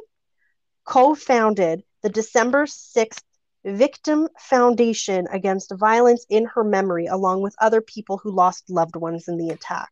co-founded 0.84 1.82
the 2.02 2.08
December 2.08 2.66
6th 2.66 3.22
Victim 3.64 4.28
Foundation 4.38 5.26
against 5.32 5.72
violence 5.74 6.24
in 6.30 6.46
her 6.46 6.62
memory, 6.62 7.06
along 7.06 7.42
with 7.42 7.54
other 7.60 7.80
people 7.80 8.18
who 8.18 8.30
lost 8.30 8.70
loved 8.70 8.94
ones 8.94 9.26
in 9.26 9.38
the 9.38 9.50
attack. 9.50 9.90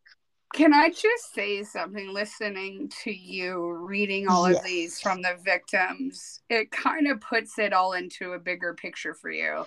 Can 0.55 0.73
I 0.73 0.87
just 0.89 1.33
say 1.33 1.63
something 1.63 2.13
listening 2.13 2.89
to 3.03 3.11
you 3.11 3.73
reading 3.73 4.29
all 4.29 4.49
Yes. 4.49 4.59
of 4.59 4.63
these 4.63 5.01
from 5.01 5.21
the 5.21 5.35
victims? 5.43 6.39
It 6.49 6.71
kind 6.71 7.07
of 7.07 7.19
puts 7.19 7.59
it 7.59 7.73
all 7.73 7.91
into 7.91 8.31
a 8.31 8.39
bigger 8.39 8.73
picture 8.73 9.13
for 9.13 9.29
you. 9.29 9.65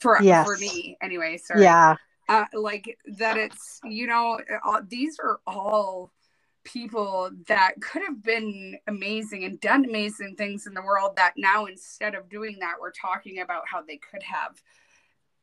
For 0.00 0.20
Yes. 0.20 0.44
for 0.44 0.56
me 0.56 0.98
anyway, 1.00 1.36
sorry. 1.36 1.62
Yeah, 1.62 1.94
Uh, 2.28 2.46
like 2.52 2.98
that 3.18 3.36
it's 3.36 3.80
you 3.84 4.08
know 4.08 4.40
uh, 4.64 4.80
these 4.88 5.20
are 5.20 5.38
all 5.46 6.10
people 6.64 7.30
that 7.46 7.74
could 7.80 8.02
have 8.02 8.20
been 8.20 8.76
amazing 8.88 9.44
and 9.44 9.60
done 9.60 9.84
amazing 9.84 10.34
things 10.34 10.66
in 10.66 10.74
the 10.74 10.82
world 10.82 11.14
that 11.14 11.34
now 11.36 11.66
instead 11.66 12.16
of 12.16 12.28
doing 12.28 12.58
that 12.58 12.74
we're 12.80 12.90
talking 12.90 13.38
about 13.40 13.62
how 13.68 13.82
they 13.82 13.98
could 13.98 14.22
have 14.24 14.60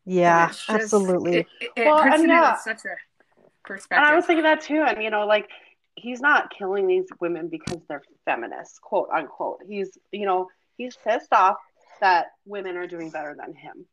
yeah, 0.04 0.48
just- 0.48 0.68
absolutely. 0.70 1.38
it, 1.38 1.48
it, 1.62 1.72
it 1.78 1.86
Well, 1.86 2.02
puts 2.04 2.16
and 2.16 2.24
it 2.26 2.30
yeah. 2.30 2.54
in 2.54 2.60
such 2.60 2.86
a 2.86 2.96
perspective 3.64 4.04
And 4.04 4.14
I 4.14 4.16
was 4.16 4.26
thinking 4.26 4.44
that 4.44 4.62
too. 4.62 4.84
And 4.88 5.02
you 5.04 5.10
know, 5.10 5.26
like 5.26 5.50
he's 5.96 6.22
not 6.22 6.52
killing 6.58 6.88
these 6.88 7.08
women 7.20 7.48
because 7.48 7.80
they're 7.88 8.04
feminists, 8.26 8.80
quote 8.80 9.10
unquote. 9.14 9.60
He's 9.68 9.98
you 10.12 10.26
know, 10.26 10.48
he's 10.78 10.96
pissed 10.96 11.34
off 11.34 11.58
that 12.00 12.28
women 12.46 12.78
are 12.78 12.88
doing 12.88 13.10
better 13.10 13.36
than 13.40 13.54
him. 13.56 13.86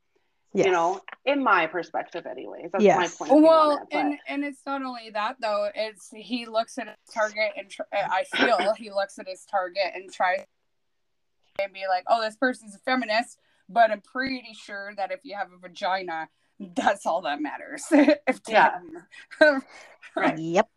Yes. 0.54 0.66
You 0.66 0.72
know, 0.72 1.02
in 1.26 1.42
my 1.44 1.66
perspective 1.66 2.24
anyways. 2.26 2.70
That's 2.72 2.82
Yes. 2.82 3.20
my 3.20 3.26
point 3.26 3.42
well 3.42 3.72
it. 3.76 3.88
But 3.90 3.98
and 3.98 4.18
and 4.26 4.44
it's 4.44 4.62
not 4.64 4.82
only 4.82 5.10
that 5.10 5.36
though 5.40 5.68
it's 5.74 6.08
he 6.14 6.46
looks 6.46 6.78
at 6.78 6.86
his 6.88 7.14
target 7.14 7.52
and 7.56 7.68
tr- 7.68 7.82
eh, 7.92 8.06
i 8.10 8.24
feel 8.24 8.72
he 8.74 8.90
looks 8.90 9.18
at 9.18 9.28
his 9.28 9.44
target 9.44 9.92
and 9.94 10.10
tries 10.10 10.40
and 11.62 11.72
be 11.72 11.82
like 11.86 12.04
oh 12.08 12.22
this 12.22 12.36
person's 12.36 12.74
a 12.74 12.78
feminist 12.78 13.38
but 13.68 13.90
i'm 13.90 14.00
pretty 14.00 14.54
sure 14.54 14.94
that 14.96 15.10
if 15.12 15.20
you 15.22 15.36
have 15.36 15.48
a 15.52 15.58
vagina 15.58 16.28
that's 16.74 17.06
all 17.06 17.22
that 17.22 17.40
matters 17.40 17.84
if 17.90 18.40
Yeah. 18.48 18.78
Right. 20.16 20.38
Yep. 20.38 20.68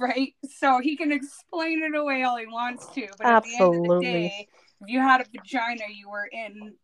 right 0.00 0.34
so 0.58 0.80
he 0.80 0.96
can 0.96 1.12
explain 1.12 1.84
it 1.84 1.96
away 1.96 2.24
all 2.24 2.36
he 2.36 2.46
wants 2.46 2.86
to 2.94 3.06
but 3.16 3.26
at 3.26 3.44
the 3.44 3.56
end 3.56 3.76
of 3.76 3.82
the 3.82 4.00
day 4.02 4.48
if 4.80 4.88
you 4.88 4.98
had 4.98 5.20
a 5.20 5.24
vagina 5.30 5.84
you 5.94 6.10
were 6.10 6.28
in 6.32 6.74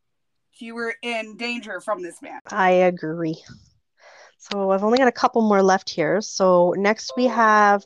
you 0.60 0.74
were 0.76 0.94
in 1.02 1.36
danger 1.36 1.80
from 1.80 2.00
this 2.02 2.22
man 2.22 2.38
I 2.46 2.70
agree. 2.70 3.42
So 4.50 4.70
I've 4.70 4.84
only 4.84 4.98
got 4.98 5.08
a 5.08 5.12
couple 5.12 5.42
more 5.42 5.62
left 5.62 5.88
here. 5.88 6.20
So 6.20 6.74
next 6.76 7.12
we 7.16 7.24
have, 7.24 7.82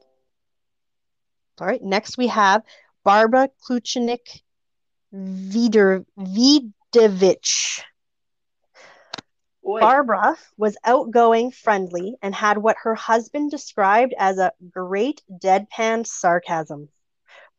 all 1.61 1.67
right, 1.67 1.83
next 1.83 2.19
we 2.19 2.27
have 2.27 2.63
Barbara 3.05 3.49
Klucznik 3.69 4.43
Vider 5.15 6.05
Vidovich. 6.19 7.81
Barbara 9.81 10.37
was 10.57 10.77
outgoing, 10.85 11.51
friendly, 11.51 12.17
and 12.23 12.35
had 12.35 12.59
what 12.59 12.77
her 12.83 12.95
husband 12.95 13.51
described 13.51 14.15
as 14.19 14.39
a 14.39 14.53
great 14.71 15.23
deadpan 15.31 16.07
sarcasm. 16.07 16.89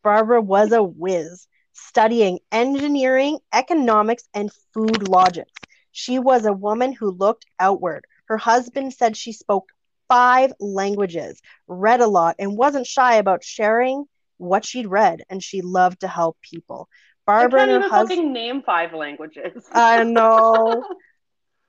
Barbara 0.02 0.40
was 0.40 0.72
a 0.72 0.82
whiz, 0.82 1.46
studying 1.72 2.40
engineering, 2.52 3.38
economics, 3.52 4.28
and 4.34 4.52
food 4.74 5.08
logics. 5.08 5.52
She 5.92 6.18
was 6.18 6.44
a 6.46 6.52
woman 6.52 6.92
who 6.92 7.10
looked 7.10 7.46
outward. 7.58 8.06
Her 8.26 8.38
husband 8.38 8.92
said 8.94 9.16
she 9.16 9.32
spoke 9.32 9.68
five 10.08 10.52
languages, 10.60 11.40
read 11.66 12.00
a 12.00 12.06
lot, 12.06 12.36
and 12.38 12.56
wasn't 12.56 12.86
shy 12.86 13.16
about 13.16 13.44
sharing 13.44 14.04
what 14.38 14.64
she'd 14.64 14.86
read, 14.86 15.22
and 15.28 15.42
she 15.42 15.60
loved 15.62 16.00
to 16.00 16.08
help 16.08 16.38
people. 16.40 16.88
Barbara 17.26 17.60
I 17.60 17.66
can't 17.66 17.70
and 17.70 17.82
her 17.82 17.88
even 17.88 17.90
husband. 17.90 18.18
fucking 18.18 18.32
name 18.32 18.62
five 18.62 18.92
languages. 18.94 19.68
I 19.72 20.04
know. 20.04 20.84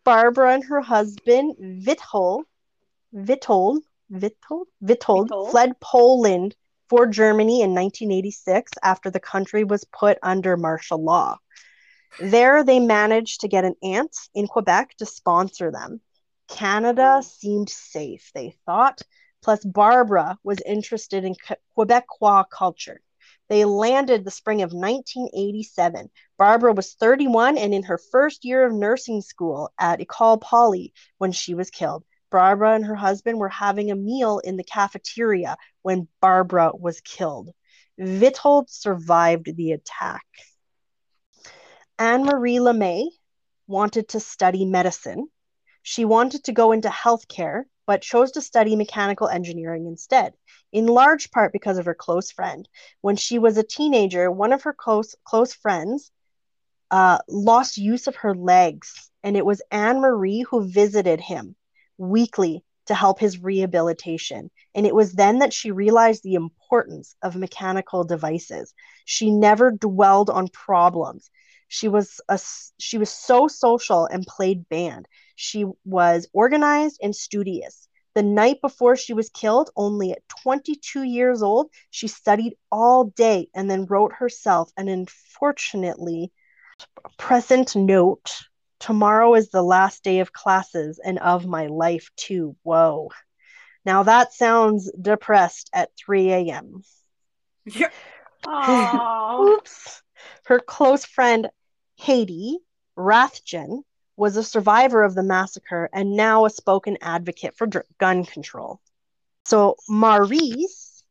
Barbara 0.04 0.54
and 0.54 0.64
her 0.66 0.82
husband, 0.82 1.56
Witold, 1.60 2.44
Witold, 3.14 3.82
Witold, 4.12 4.66
Witold, 4.84 5.52
fled 5.52 5.80
Poland 5.80 6.56
for 6.90 7.08
Germany 7.08 7.62
in 7.62 7.74
1986 7.74 8.72
after 8.84 9.10
the 9.10 9.20
country 9.20 9.64
was 9.64 9.86
put 9.86 10.18
under 10.22 10.58
martial 10.58 11.04
law. 11.04 11.38
There, 12.20 12.64
they 12.64 12.80
managed 12.80 13.42
to 13.42 13.48
get 13.48 13.64
an 13.64 13.76
aunt 13.82 14.16
in 14.34 14.48
Quebec 14.48 14.96
to 14.98 15.06
sponsor 15.06 15.72
them. 15.72 16.02
Canada 16.50 17.18
hmm. 17.18 17.22
seemed 17.22 17.70
safe, 17.70 18.32
they 18.34 18.56
thought. 18.66 19.02
Plus, 19.42 19.64
Barbara 19.64 20.38
was 20.44 20.60
interested 20.66 21.24
in 21.24 21.36
Que- 21.36 21.56
Quebecois 21.76 22.44
culture. 22.52 23.02
They 23.52 23.66
landed 23.66 24.24
the 24.24 24.32
spring 24.32 24.62
of 24.62 24.72
1987. 24.72 26.10
Barbara 26.38 26.72
was 26.72 26.94
31 26.94 27.58
and 27.58 27.74
in 27.74 27.84
her 27.84 27.98
first 27.98 28.46
year 28.46 28.66
of 28.66 28.72
nursing 28.72 29.20
school 29.20 29.74
at 29.78 30.00
Ecole 30.00 30.38
Poly 30.38 30.94
when 31.18 31.34
she 31.34 31.54
was 31.54 31.70
killed. 31.70 32.06
Barbara 32.30 32.76
and 32.76 32.86
her 32.86 32.96
husband 32.96 33.40
were 33.40 33.50
having 33.50 33.92
a 33.92 33.96
meal 33.98 34.40
in 34.40 34.56
the 34.56 34.64
cafeteria 34.64 35.58
when 35.82 36.08
Barbara 36.22 36.72
was 36.74 37.02
killed. 37.02 37.50
Witold 38.00 38.70
survived 38.70 39.54
the 39.58 39.74
attack. 39.74 40.26
Anne 42.00 42.24
Marie 42.24 42.60
LeMay 42.60 43.10
wanted 43.68 44.08
to 44.08 44.22
study 44.22 44.64
medicine. 44.64 45.28
She 45.82 46.06
wanted 46.06 46.46
to 46.46 46.54
go 46.54 46.72
into 46.72 46.88
healthcare, 46.88 47.64
but 47.86 48.02
chose 48.02 48.32
to 48.32 48.42
study 48.42 48.78
mechanical 48.78 49.28
engineering 49.28 49.88
instead, 49.88 50.36
in 50.72 50.88
large 50.88 51.32
part 51.32 51.54
because 51.54 51.78
of 51.78 51.86
her 51.86 51.94
close 51.94 52.32
friend. 52.32 52.68
When 53.02 53.16
she 53.16 53.40
was 53.40 53.58
a 53.58 53.64
teenager, 53.64 54.32
one 54.32 54.54
of 54.54 54.64
her 54.64 54.74
close 54.74 55.16
close 55.24 55.54
friends 55.54 56.12
uh, 56.90 57.20
lost 57.28 57.78
use 57.78 58.08
of 58.08 58.18
her 58.18 58.36
legs, 58.36 59.12
and 59.24 59.38
it 59.38 59.46
was 59.46 59.62
Anne 59.72 60.02
Marie 60.02 60.42
who 60.42 60.68
visited 60.68 61.22
him 61.22 61.56
weekly 61.98 62.64
to 62.88 62.96
help 62.96 63.20
his 63.20 63.42
rehabilitation. 63.42 64.52
And 64.76 64.86
it 64.86 64.96
was 64.96 65.14
then 65.14 65.40
that 65.40 65.54
she 65.54 65.72
realized 65.72 66.24
the 66.24 66.34
importance 66.34 67.16
of 67.22 67.36
mechanical 67.36 68.04
devices. 68.04 68.74
She 69.06 69.32
never 69.32 69.72
dwelled 69.72 70.30
on 70.30 70.48
problems. 70.50 71.30
She 71.68 71.88
was 71.88 72.20
a, 72.28 72.40
she 72.80 72.98
was 72.98 73.10
so 73.10 73.48
social 73.48 74.06
and 74.06 74.26
played 74.26 74.68
band. 74.68 75.08
She 75.36 75.66
was 75.86 76.28
organized 76.34 77.00
and 77.02 77.16
studious. 77.16 77.88
The 78.14 78.24
night 78.24 78.60
before 78.62 78.96
she 78.96 79.14
was 79.14 79.30
killed, 79.30 79.70
only 79.76 80.12
at 80.12 80.28
22 80.44 81.04
years 81.04 81.42
old, 81.42 81.70
she 81.90 82.08
studied 82.08 82.58
all 82.72 83.06
day 83.06 83.48
and 83.56 83.70
then 83.70 83.86
wrote 83.86 84.14
herself 84.14 84.70
an 84.76 84.88
unfortunately 84.90 86.32
present 87.18 87.76
note. 87.76 88.32
Tomorrow 88.80 89.36
is 89.36 89.50
the 89.50 89.62
last 89.62 90.04
day 90.04 90.20
of 90.20 90.34
classes 90.34 91.00
and 91.04 91.20
of 91.20 91.46
my 91.46 91.68
life, 91.68 92.10
too. 92.18 92.56
Whoa. 92.64 93.10
Now 93.86 94.04
that 94.04 94.34
sounds 94.34 94.92
depressed 95.00 95.70
at 95.74 95.90
3 95.98 96.32
a.m. 96.32 96.84
Yeah. 97.66 97.90
Oops. 99.40 100.04
Her 100.46 100.60
close 100.60 101.06
friend 101.06 101.50
Heidi 102.00 102.60
Rathjen 102.98 103.84
was 104.22 104.38
a 104.38 104.44
survivor 104.44 105.02
of 105.02 105.16
the 105.16 105.24
massacre 105.24 105.90
and 105.92 106.16
now 106.16 106.46
a 106.46 106.50
spoken 106.52 106.96
advocate 107.02 107.58
for 107.58 107.66
dr- 107.66 107.88
gun 107.98 108.24
control. 108.24 108.80
So 109.46 109.78
Maurice 109.90 111.04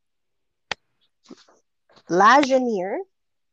Laganière 2.09 2.99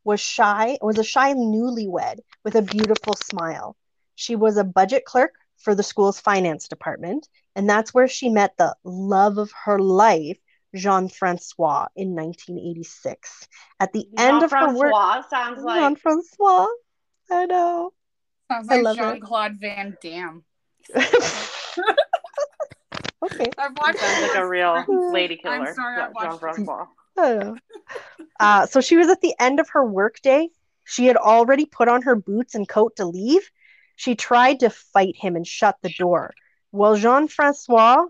was 0.03 0.19
shy 0.19 0.77
was 0.79 0.99
a 0.99 1.03
shy 1.03 1.33
newlywed 1.33 2.19
with 2.43 2.53
a 2.53 2.61
beautiful 2.61 3.15
smile. 3.15 3.75
She 4.13 4.35
was 4.35 4.57
a 4.57 4.63
budget 4.63 5.05
clerk 5.05 5.33
for 5.57 5.73
the 5.73 5.81
school's 5.81 6.19
finance 6.19 6.67
department, 6.67 7.27
and 7.55 7.67
that's 7.67 7.95
where 7.95 8.07
she 8.07 8.29
met 8.29 8.55
the 8.59 8.75
love 8.83 9.39
of 9.39 9.51
her 9.65 9.79
life, 9.79 10.37
Jean 10.75 11.09
Francois, 11.09 11.87
in 11.95 12.13
1986. 12.13 13.47
At 13.79 13.91
the 13.91 14.07
end 14.19 14.43
of 14.43 14.51
her 14.51 14.67
work, 14.67 14.93
Jean-Francois 14.93 15.21
sounds 15.31 15.63
like 15.63 15.81
Jean 15.81 15.95
Francois. 15.95 16.67
I 17.31 17.45
know. 17.47 17.93
Sounds 18.49 18.67
I 18.69 18.75
like 18.75 18.83
love 18.83 18.97
it. 18.97 19.01
Jean 19.01 19.19
Claude 19.21 19.55
Van 19.59 19.97
Damme. 20.01 20.43
okay. 20.95 21.09
I've 23.57 23.75
watched 23.77 23.99
sounds 23.99 24.21
like 24.21 24.35
a 24.35 24.47
real 24.47 24.83
Mm. 24.87 25.13
lady 25.13 25.35
killer. 25.37 25.67
I'm 25.67 25.73
sorry, 25.73 25.97
Yeah, 25.97 26.05
I 26.05 26.09
watched 26.09 26.31
Jean 26.31 26.39
Francois. 26.39 26.85
I 27.17 27.21
don't 27.33 27.39
know. 27.39 27.57
Uh, 28.39 28.65
so 28.67 28.79
she 28.81 28.95
was 28.97 29.07
at 29.09 29.21
the 29.21 29.33
end 29.39 29.59
of 29.59 29.69
her 29.69 29.83
workday. 29.85 30.49
She 30.83 31.07
had 31.07 31.17
already 31.17 31.65
put 31.65 31.87
on 31.89 32.03
her 32.03 32.15
boots 32.15 32.53
and 32.55 32.67
coat 32.69 32.95
to 32.97 33.05
leave. 33.05 33.49
She 33.95 34.15
tried 34.15 34.59
to 34.61 34.69
fight 34.69 35.15
him 35.17 35.35
and 35.35 35.45
shut 35.45 35.75
the 35.81 35.89
door. 35.89 36.33
Well, 36.71 36.95
Jean 36.95 37.27
Francois 37.27 38.05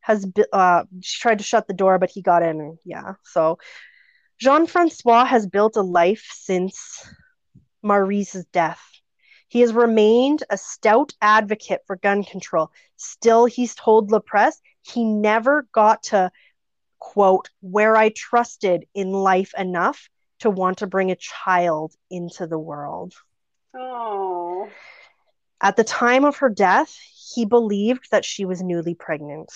has 0.00 0.26
bu- 0.26 0.44
uh, 0.52 0.84
she 1.00 1.20
tried 1.20 1.38
to 1.38 1.44
shut 1.44 1.66
the 1.68 1.74
door, 1.74 1.98
but 1.98 2.10
he 2.10 2.20
got 2.20 2.42
in. 2.42 2.60
And 2.60 2.78
yeah, 2.84 3.14
so 3.24 3.58
Jean 4.38 4.66
Francois 4.66 5.24
has 5.24 5.46
built 5.46 5.76
a 5.76 5.82
life 5.82 6.28
since 6.32 7.06
Maurice's 7.82 8.44
death. 8.46 8.82
He 9.50 9.62
has 9.62 9.72
remained 9.72 10.44
a 10.48 10.56
stout 10.56 11.12
advocate 11.20 11.82
for 11.84 11.96
gun 11.96 12.22
control. 12.22 12.70
Still, 12.96 13.46
he's 13.46 13.74
told 13.74 14.12
La 14.12 14.20
Presse 14.20 14.60
he 14.82 15.04
never 15.04 15.66
got 15.72 16.04
to 16.04 16.30
quote, 17.00 17.50
where 17.60 17.96
I 17.96 18.10
trusted 18.10 18.86
in 18.94 19.10
life 19.10 19.52
enough 19.58 20.08
to 20.38 20.50
want 20.50 20.78
to 20.78 20.86
bring 20.86 21.10
a 21.10 21.16
child 21.16 21.94
into 22.10 22.46
the 22.46 22.58
world. 22.58 23.12
Oh. 23.74 24.68
At 25.60 25.76
the 25.76 25.84
time 25.84 26.24
of 26.24 26.36
her 26.36 26.48
death, 26.48 26.96
he 27.34 27.44
believed 27.44 28.06
that 28.12 28.24
she 28.24 28.44
was 28.44 28.62
newly 28.62 28.94
pregnant. 28.94 29.52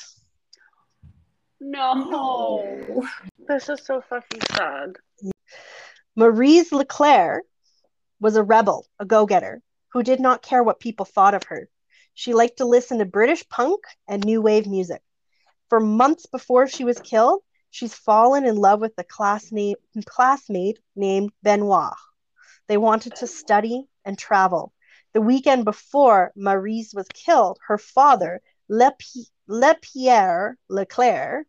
No. 1.61 3.07
This 3.47 3.69
is 3.69 3.81
so 3.85 4.01
fucking 4.01 4.43
sad. 4.57 4.97
Maryse 6.19 6.73
Leclair 6.73 7.41
was 8.19 8.35
a 8.35 8.43
rebel, 8.43 8.87
a 8.99 9.05
go 9.05 9.25
getter, 9.25 9.63
who 9.95 10.03
did 10.03 10.19
not 10.19 10.43
care 10.43 10.63
what 10.63 10.81
people 10.81 11.07
thought 11.07 11.35
of 11.35 11.45
her. 11.45 11.69
She 12.15 12.35
liked 12.35 12.59
to 12.59 12.65
listen 12.65 12.99
to 12.99 13.05
British 13.05 13.49
punk 13.49 13.81
and 14.09 14.25
new 14.25 14.43
wave 14.43 14.67
music. 14.67 15.01
For 15.71 15.79
months 15.79 16.27
before 16.27 16.67
she 16.67 16.85
was 16.85 16.99
killed, 16.99 17.43
she's 17.71 17.95
fallen 17.95 18.45
in 18.45 18.57
love 18.57 18.81
with 18.81 18.93
a 18.99 19.05
classmate, 19.05 19.79
named 20.97 21.31
Benoit. 21.45 21.95
They 22.67 22.77
wanted 22.77 23.15
to 23.17 23.29
study 23.29 23.87
and 24.05 24.19
travel. 24.19 24.73
The 25.13 25.21
weekend 25.21 25.65
before 25.65 26.33
Maryse 26.37 26.93
was 26.93 27.07
killed, 27.15 27.59
her 27.69 27.79
father, 27.79 28.43
Lepi- 28.69 29.31
Lepierre 29.49 30.57
Leclair, 30.69 31.45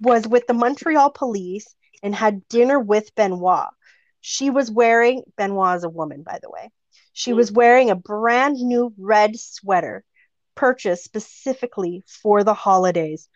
was 0.00 0.26
with 0.26 0.46
the 0.46 0.54
Montreal 0.54 1.10
police 1.10 1.74
and 2.02 2.14
had 2.14 2.48
dinner 2.48 2.80
with 2.80 3.14
Benoit. 3.14 3.68
She 4.26 4.48
was 4.48 4.70
wearing, 4.70 5.22
Benoit 5.36 5.76
is 5.76 5.84
a 5.84 5.90
woman, 5.90 6.22
by 6.22 6.38
the 6.40 6.48
way. 6.48 6.70
She 7.12 7.32
hmm. 7.32 7.36
was 7.36 7.52
wearing 7.52 7.90
a 7.90 7.94
brand 7.94 8.56
new 8.56 8.94
red 8.96 9.38
sweater 9.38 10.02
purchased 10.54 11.04
specifically 11.04 12.02
for 12.06 12.42
the 12.42 12.54
holidays. 12.54 13.28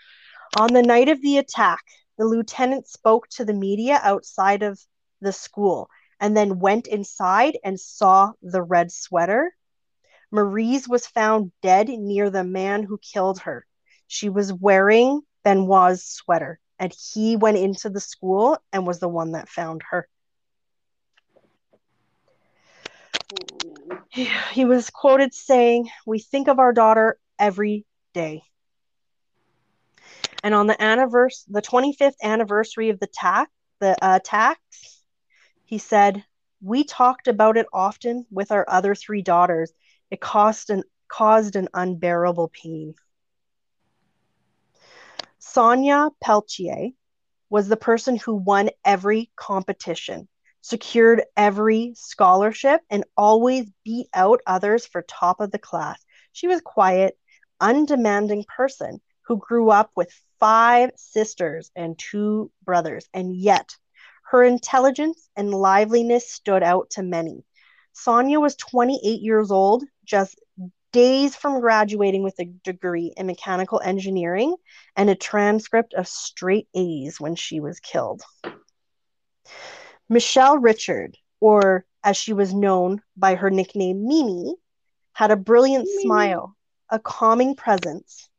On 0.59 0.73
the 0.73 0.83
night 0.83 1.11
of 1.11 1.21
the 1.21 1.37
attack, 1.37 1.85
the 2.17 2.25
lieutenant 2.25 2.89
spoke 2.89 3.29
to 3.33 3.45
the 3.45 3.53
media 3.53 4.01
outside 4.03 4.63
of 4.63 4.81
the 5.21 5.31
school 5.31 5.91
and 6.21 6.35
then 6.35 6.59
went 6.59 6.87
inside 6.87 7.59
and 7.63 7.79
saw 7.79 8.33
the 8.41 8.63
red 8.63 8.91
sweater. 8.91 9.55
Maryse 10.33 10.89
was 10.89 11.07
found 11.07 11.53
dead 11.61 11.91
near 11.91 12.31
the 12.31 12.45
man 12.45 12.83
who 12.83 12.97
killed 12.97 13.41
her. 13.41 13.67
She 14.07 14.31
was 14.31 14.55
wearing 14.55 15.21
Benoit's 15.45 16.07
sweater, 16.07 16.59
and 16.79 16.95
he 17.13 17.37
went 17.37 17.59
into 17.59 17.91
the 17.91 18.01
school 18.01 18.57
and 18.73 18.87
was 18.87 19.01
the 19.01 19.09
one 19.09 19.33
that 19.33 19.51
found 19.51 19.83
her. 19.91 20.09
Oh, 23.31 23.87
man. 23.89 23.98
He, 24.53 24.65
was 24.65 24.91
quoted 24.91 25.35
saying, 25.35 25.91
We 26.07 26.19
think 26.19 26.49
of 26.49 26.59
our 26.59 26.73
daughter 26.73 27.19
every 27.39 27.87
day. 28.15 28.43
And 30.43 30.55
on 30.55 30.67
the 30.67 30.81
anniversary, 30.81 31.45
the 31.49 31.63
25th 31.63 32.15
anniversary 32.23 32.91
of 32.91 33.01
the 33.01 33.07
attack, 33.07 33.49
the 33.81 33.97
uh, 34.05 34.17
attacks, 34.17 35.03
he 35.65 35.79
said, 35.79 36.25
"We 36.63 36.85
talked 36.85 37.29
about 37.29 37.57
it 37.57 37.67
often 37.73 38.25
with 38.31 38.51
our 38.53 38.65
other 38.69 38.95
three 38.95 39.23
daughters. 39.23 39.73
It 40.11 40.21
caused 40.21 40.71
an 40.71 40.85
caused 41.09 41.57
an 41.57 41.69
unbearable 41.75 42.49
pain." 42.49 42.95
Sonia 45.39 46.11
Peltier 46.21 46.91
was 47.51 47.69
the 47.69 47.77
person 47.77 48.17
who 48.17 48.35
won 48.35 48.71
every 48.85 49.31
competition, 49.37 50.29
secured 50.61 51.23
every 51.37 51.93
scholarship, 51.97 52.81
and 52.91 53.05
always 53.17 53.71
beat 53.85 54.09
out 54.15 54.41
others 54.47 54.87
for 54.87 55.03
top 55.03 55.41
of 55.41 55.51
the 55.51 55.59
class. 55.59 56.03
She 56.33 56.49
was 56.49 56.61
quiet, 56.61 57.19
undemanding 57.61 58.45
person 58.57 59.01
who 59.23 59.37
grew 59.37 59.71
up 59.71 59.91
with 59.95 60.11
five 60.41 60.91
sisters 60.97 61.71
and 61.77 61.99
two 61.99 62.51
brothers, 62.65 63.09
and 63.13 63.37
yet 63.37 63.77
her 64.31 64.45
intelligence 64.45 65.29
and 65.37 65.55
liveliness 65.55 66.31
stood 66.31 66.63
out 66.63 66.91
to 66.91 67.03
many. 67.03 67.45
Sonia 67.93 68.41
was 68.41 68.55
28 68.57 69.21
years 69.21 69.51
old, 69.51 69.85
just 70.05 70.39
days 70.93 71.35
from 71.35 71.61
graduating 71.61 72.23
with 72.23 72.39
a 72.39 72.45
degree 72.45 73.13
in 73.17 73.27
mechanical 73.27 73.81
engineering 73.81 74.55
and 74.97 75.11
a 75.11 75.15
transcript 75.15 75.95
of 75.95 76.09
straight 76.09 76.69
A's 76.75 77.21
when 77.21 77.35
she 77.35 77.61
was 77.61 77.81
killed. 77.81 78.23
Michelle 80.11 80.57
Richard, 80.57 81.19
or 81.39 81.85
as 82.03 82.17
she 82.17 82.33
was 82.33 82.55
known 82.55 83.03
by 83.15 83.35
her 83.35 83.51
nickname 83.51 84.09
Mimi, 84.09 84.55
had 85.13 85.31
a 85.31 85.37
brilliant 85.37 85.85
Mimi. 85.85 86.03
smile, 86.03 86.57
a 86.89 86.99
calming 86.99 87.55
presence. 87.55 88.31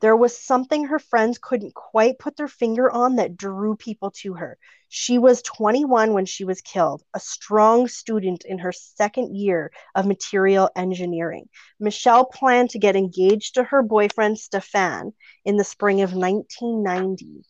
There 0.00 0.16
was 0.16 0.36
something 0.36 0.86
her 0.86 0.98
friends 0.98 1.38
couldn't 1.38 1.74
quite 1.74 2.18
put 2.18 2.36
their 2.36 2.48
finger 2.48 2.90
on 2.90 3.16
that 3.16 3.36
drew 3.36 3.76
people 3.76 4.10
to 4.22 4.34
her. 4.34 4.58
She 4.88 5.18
was 5.18 5.42
21 5.42 6.12
when 6.12 6.26
she 6.26 6.44
was 6.44 6.60
killed, 6.60 7.04
a 7.14 7.20
strong 7.20 7.86
student 7.86 8.44
in 8.44 8.58
her 8.58 8.72
second 8.72 9.36
year 9.36 9.70
of 9.94 10.06
material 10.06 10.70
engineering. 10.74 11.48
Michelle 11.78 12.24
planned 12.24 12.70
to 12.70 12.80
get 12.80 12.96
engaged 12.96 13.54
to 13.54 13.62
her 13.62 13.84
boyfriend 13.84 14.40
Stefan 14.40 15.12
in 15.44 15.56
the 15.56 15.62
spring 15.62 16.00
of 16.00 16.14
1990. 16.14 17.44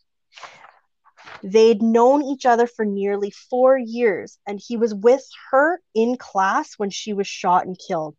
They'd 1.42 1.82
known 1.82 2.22
each 2.22 2.44
other 2.46 2.66
for 2.66 2.84
nearly 2.84 3.30
four 3.30 3.78
years, 3.78 4.38
and 4.46 4.60
he 4.60 4.76
was 4.76 4.94
with 4.94 5.26
her 5.50 5.80
in 5.94 6.16
class 6.16 6.74
when 6.74 6.90
she 6.90 7.12
was 7.12 7.26
shot 7.26 7.66
and 7.66 7.78
killed. 7.78 8.16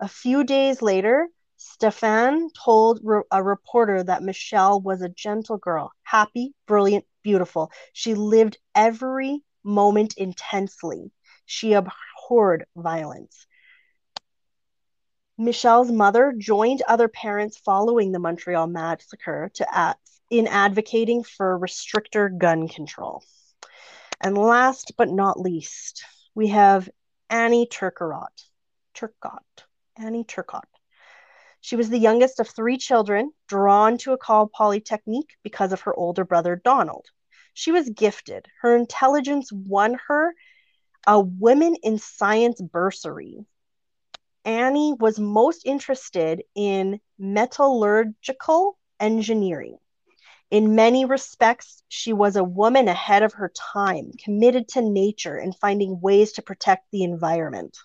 A 0.00 0.08
few 0.08 0.44
days 0.44 0.80
later, 0.80 1.28
Stefan 1.56 2.48
told 2.64 3.00
re- 3.02 3.22
a 3.30 3.42
reporter 3.42 4.02
that 4.02 4.22
Michelle 4.22 4.80
was 4.80 5.02
a 5.02 5.08
gentle 5.08 5.58
girl, 5.58 5.92
happy, 6.02 6.54
brilliant, 6.66 7.04
beautiful. 7.22 7.70
She 7.92 8.14
lived 8.14 8.56
every 8.74 9.42
moment 9.62 10.14
intensely. 10.16 11.10
She 11.44 11.74
abhorred 11.74 12.66
violence. 12.76 13.46
Michelle's 15.36 15.90
mother 15.90 16.32
joined 16.36 16.82
other 16.82 17.08
parents 17.08 17.58
following 17.58 18.12
the 18.12 18.18
Montreal 18.18 18.66
massacre 18.66 19.50
to 19.54 19.74
ad- 19.74 19.96
in 20.30 20.46
advocating 20.46 21.24
for 21.24 21.58
restrictor 21.58 22.36
gun 22.36 22.68
control. 22.68 23.22
And 24.20 24.38
last 24.38 24.92
but 24.96 25.08
not 25.08 25.40
least, 25.40 26.04
we 26.34 26.48
have 26.48 26.88
Annie 27.28 27.66
Turcotte. 27.66 28.44
Turcotte. 28.94 29.64
Annie 29.96 30.24
Turcotte. 30.24 30.62
She 31.60 31.76
was 31.76 31.90
the 31.90 31.98
youngest 31.98 32.40
of 32.40 32.48
three 32.48 32.78
children, 32.78 33.32
drawn 33.48 33.98
to 33.98 34.12
a 34.12 34.14
Ecole 34.14 34.48
Polytechnique 34.48 35.36
because 35.42 35.72
of 35.72 35.82
her 35.82 35.94
older 35.94 36.24
brother 36.24 36.56
Donald. 36.56 37.06
She 37.52 37.72
was 37.72 37.90
gifted. 37.90 38.46
Her 38.62 38.76
intelligence 38.76 39.52
won 39.52 39.98
her 40.08 40.34
a 41.06 41.20
Women 41.20 41.76
in 41.82 41.98
Science 41.98 42.60
bursary. 42.60 43.44
Annie 44.44 44.94
was 44.98 45.18
most 45.18 45.66
interested 45.66 46.42
in 46.54 47.00
metallurgical 47.18 48.78
engineering. 48.98 49.76
In 50.50 50.74
many 50.74 51.04
respects, 51.04 51.84
she 51.88 52.12
was 52.12 52.34
a 52.34 52.42
woman 52.42 52.88
ahead 52.88 53.22
of 53.22 53.34
her 53.34 53.52
time, 53.54 54.10
committed 54.24 54.66
to 54.68 54.82
nature 54.82 55.36
and 55.36 55.56
finding 55.56 56.00
ways 56.00 56.32
to 56.32 56.42
protect 56.42 56.90
the 56.90 57.04
environment. 57.04 57.78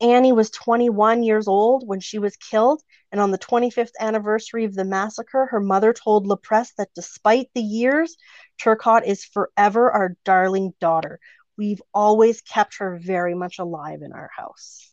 Annie 0.00 0.32
was 0.32 0.50
21 0.50 1.22
years 1.22 1.46
old 1.46 1.86
when 1.86 2.00
she 2.00 2.18
was 2.18 2.36
killed, 2.36 2.82
and 3.12 3.20
on 3.20 3.30
the 3.30 3.38
25th 3.38 3.92
anniversary 4.00 4.64
of 4.64 4.74
the 4.74 4.84
massacre, 4.84 5.46
her 5.46 5.60
mother 5.60 5.92
told 5.92 6.26
La 6.26 6.34
Presse 6.34 6.72
that 6.78 6.94
despite 6.94 7.48
the 7.54 7.62
years, 7.62 8.16
Turcotte 8.60 9.06
is 9.06 9.24
forever 9.24 9.92
our 9.92 10.16
darling 10.24 10.74
daughter. 10.80 11.20
We've 11.56 11.82
always 11.94 12.40
kept 12.40 12.78
her 12.78 12.98
very 13.00 13.34
much 13.34 13.60
alive 13.60 14.02
in 14.02 14.12
our 14.12 14.30
house. 14.36 14.91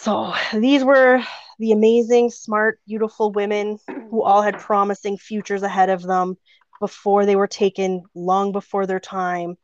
So 0.00 0.32
these 0.54 0.82
were 0.82 1.20
the 1.58 1.72
amazing, 1.72 2.30
smart, 2.30 2.80
beautiful 2.86 3.32
women 3.32 3.78
who 4.10 4.22
all 4.22 4.40
had 4.40 4.58
promising 4.58 5.18
futures 5.18 5.62
ahead 5.62 5.90
of 5.90 6.02
them 6.02 6.36
before 6.80 7.26
they 7.26 7.36
were 7.36 7.46
taken 7.46 8.04
long 8.14 8.52
before 8.52 8.86
their 8.86 9.00
time 9.00 9.56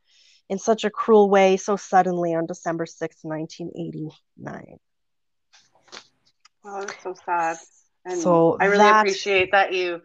in 0.47 0.59
such 0.59 0.83
a 0.85 0.91
cruel 0.91 1.27
way 1.29 1.57
so 1.57 1.75
suddenly 1.75 2.35
on 2.35 2.45
December 2.45 2.85
6, 2.85 3.17
1989. 3.23 4.77
Oh, 6.65 6.81
that's 6.81 7.01
so 7.03 7.15
sad. 7.25 7.57
And 8.05 8.21
So 8.21 8.57
I 8.59 8.65
really 8.65 8.77
that- 8.83 8.99
appreciate 9.01 9.51
that 9.53 9.73
you 9.73 10.01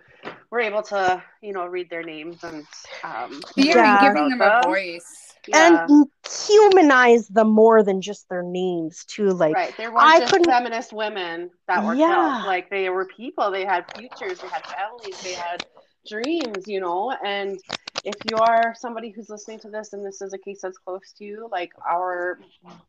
were 0.51 0.61
able 0.61 0.83
to, 0.85 1.22
you 1.43 1.53
know, 1.53 1.66
read 1.66 1.91
their 1.91 2.03
names 2.03 2.43
and 2.43 2.66
um 3.05 3.41
Yeah, 3.57 3.74
Yeah. 3.76 4.01
giving 4.01 4.30
them 4.30 4.41
a 4.41 4.62
voice. 4.64 5.35
Yeah. 5.47 5.87
And 5.89 6.07
humanize 6.29 7.29
them 7.29 7.49
more 7.51 7.83
than 7.83 8.01
just 8.01 8.29
their 8.29 8.43
names, 8.43 9.05
too. 9.05 9.31
Like, 9.33 9.55
right. 9.55 9.77
They 9.77 9.87
I 9.87 9.89
weren't 9.89 10.20
just 10.20 10.33
couldn't- 10.33 10.47
feminist 10.51 10.93
women 10.93 11.51
that 11.66 11.85
were 11.85 11.95
Yeah. 11.95 12.09
killed. 12.39 12.47
Like 12.47 12.70
they 12.70 12.89
were 12.91 13.07
people. 13.07 13.51
They 13.51 13.64
had 13.64 13.85
futures. 13.97 14.41
They 14.41 14.49
had 14.49 14.64
families. 14.66 15.20
They 15.23 15.35
had 15.35 15.66
dreams. 16.09 16.66
You 16.66 16.81
know. 16.81 17.11
And 17.25 17.61
if 18.05 18.14
you 18.31 18.37
are 18.39 18.75
somebody 18.77 19.11
who's 19.11 19.31
listening 19.31 19.61
to 19.61 19.68
this 19.70 19.93
and 19.93 20.05
this 20.05 20.20
is 20.23 20.33
a 20.33 20.39
case 20.39 20.61
that's 20.62 20.79
close 20.79 21.12
to 21.18 21.25
you, 21.25 21.49
like 21.51 21.73
our 21.89 22.39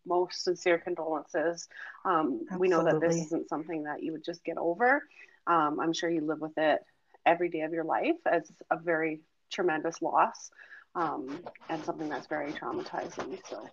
most 0.06 0.44
sincere 0.44 0.78
condolences. 0.80 1.68
Um, 2.06 2.46
we 2.58 2.68
know 2.68 2.84
that 2.84 3.00
this 3.00 3.16
isn't 3.26 3.50
something 3.50 3.84
that 3.84 4.02
you 4.04 4.12
would 4.12 4.24
just 4.24 4.44
get 4.44 4.58
over. 4.58 5.04
Um, 5.48 5.80
I'm 5.80 5.94
sure 5.94 6.10
you 6.10 6.22
live 6.22 6.40
with 6.40 6.58
it 6.58 6.84
every 7.26 7.50
day 7.50 7.62
of 7.62 7.74
your 7.74 7.84
life 7.84 8.16
as 8.26 8.52
a 8.72 8.78
very 8.78 9.22
tremendous 9.50 10.02
loss. 10.02 10.50
Um, 10.96 11.44
and 11.70 11.84
something 11.84 12.08
that's 12.08 12.28
very 12.28 12.52
traumatizing. 12.52 13.39
So 13.50 13.68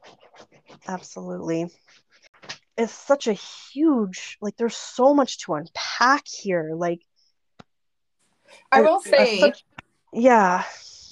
absolutely. 0.89 1.71
It's 2.79 2.93
such 2.93 3.27
a 3.27 3.35
huge, 3.35 4.39
like, 4.41 4.57
there's 4.57 4.77
so 4.77 5.13
much 5.13 5.39
to 5.41 5.55
unpack 5.55 6.27
here. 6.27 6.71
Like, 6.75 7.03
I 8.73 8.81
will 8.81 9.01
say, 9.01 9.39
such- 9.39 9.65
yeah. 10.15 10.65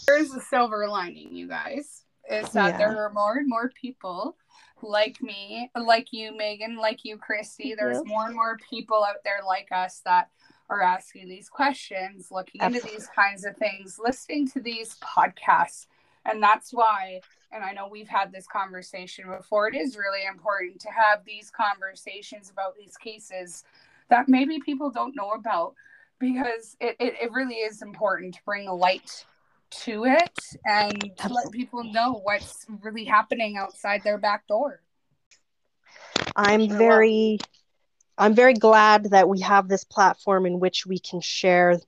there's 0.06 0.32
a 0.32 0.40
silver 0.40 0.88
lining, 0.88 1.34
you 1.34 1.46
guys, 1.46 2.04
is 2.30 2.50
that 2.52 2.72
Yeah. 2.72 2.78
there 2.78 3.04
are 3.04 3.12
more 3.12 3.36
and 3.36 3.48
more 3.48 3.70
people 3.70 4.38
like 4.80 5.20
me, 5.20 5.70
like 5.74 6.12
you, 6.12 6.34
Megan, 6.34 6.76
like 6.76 7.04
you, 7.04 7.18
Christy. 7.18 7.74
There's 7.74 7.98
Yes. 7.98 8.06
more 8.06 8.26
and 8.26 8.34
more 8.34 8.56
people 8.70 9.04
out 9.04 9.22
there 9.24 9.40
like 9.44 9.70
us 9.72 10.00
that 10.06 10.30
are 10.70 10.80
asking 10.80 11.28
these 11.28 11.48
questions, 11.50 12.30
looking 12.30 12.62
into 12.62 12.80
these 12.80 13.08
kinds 13.08 13.44
of 13.44 13.56
things, 13.56 13.98
listening 13.98 14.48
to 14.48 14.60
these 14.60 14.98
podcasts. 15.00 15.86
And 16.24 16.42
that's 16.42 16.72
why, 16.72 17.20
and 17.52 17.64
I 17.64 17.72
know 17.72 17.88
we've 17.88 18.08
had 18.08 18.32
this 18.32 18.46
conversation 18.46 19.26
before, 19.28 19.68
it 19.68 19.74
is 19.74 19.96
really 19.96 20.26
important 20.26 20.80
to 20.80 20.88
have 20.90 21.24
these 21.24 21.50
conversations 21.50 22.50
about 22.50 22.76
these 22.76 22.96
cases 22.96 23.64
that 24.08 24.28
maybe 24.28 24.58
people 24.60 24.90
don't 24.90 25.16
know 25.16 25.30
about 25.30 25.74
because 26.18 26.76
it, 26.80 26.96
it, 26.98 27.14
it 27.22 27.32
really 27.32 27.56
is 27.56 27.82
important 27.82 28.34
to 28.34 28.40
bring 28.44 28.68
light 28.68 29.24
to 29.70 30.04
it 30.06 30.38
and 30.64 31.16
to 31.18 31.28
let 31.28 31.50
people 31.52 31.84
know 31.84 32.20
what's 32.22 32.66
really 32.82 33.04
happening 33.04 33.56
outside 33.56 34.02
their 34.02 34.18
back 34.18 34.46
door. 34.46 34.80
I'm 36.34 36.68
very 36.68 37.38
I'm 38.16 38.34
very 38.34 38.54
glad 38.54 39.10
that 39.10 39.28
we 39.28 39.40
have 39.40 39.68
this 39.68 39.84
platform 39.84 40.46
in 40.46 40.58
which 40.58 40.86
we 40.86 40.98
can 40.98 41.20
share 41.20 41.78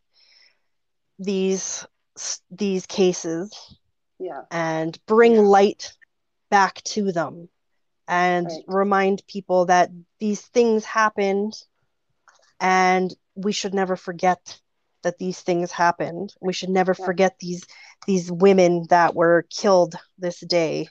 these 1.18 1.87
these 2.51 2.87
cases 2.87 3.53
yeah. 4.21 4.43
and 4.51 4.99
bring 5.07 5.35
Yeah. 5.35 5.41
light 5.41 5.97
back 6.51 6.83
to 6.83 7.11
them 7.11 7.49
and 8.07 8.47
Right. 8.47 8.64
remind 8.68 9.27
people 9.27 9.66
that 9.66 9.91
these 10.18 10.43
things 10.43 10.85
happened 10.85 11.55
and 12.61 13.14
we 13.35 13.53
should 13.53 13.73
never 13.75 13.97
forget 13.97 14.61
that 15.03 15.18
these 15.18 15.41
things 15.41 15.71
happened. 15.73 16.35
We 16.41 16.53
should 16.53 16.68
never 16.68 16.95
Yeah. 16.99 17.05
forget 17.07 17.39
these 17.39 17.64
these 18.07 18.31
women 18.33 18.87
that 18.89 19.14
were 19.14 19.47
killed 19.51 19.95
this 20.18 20.41
day. 20.41 20.89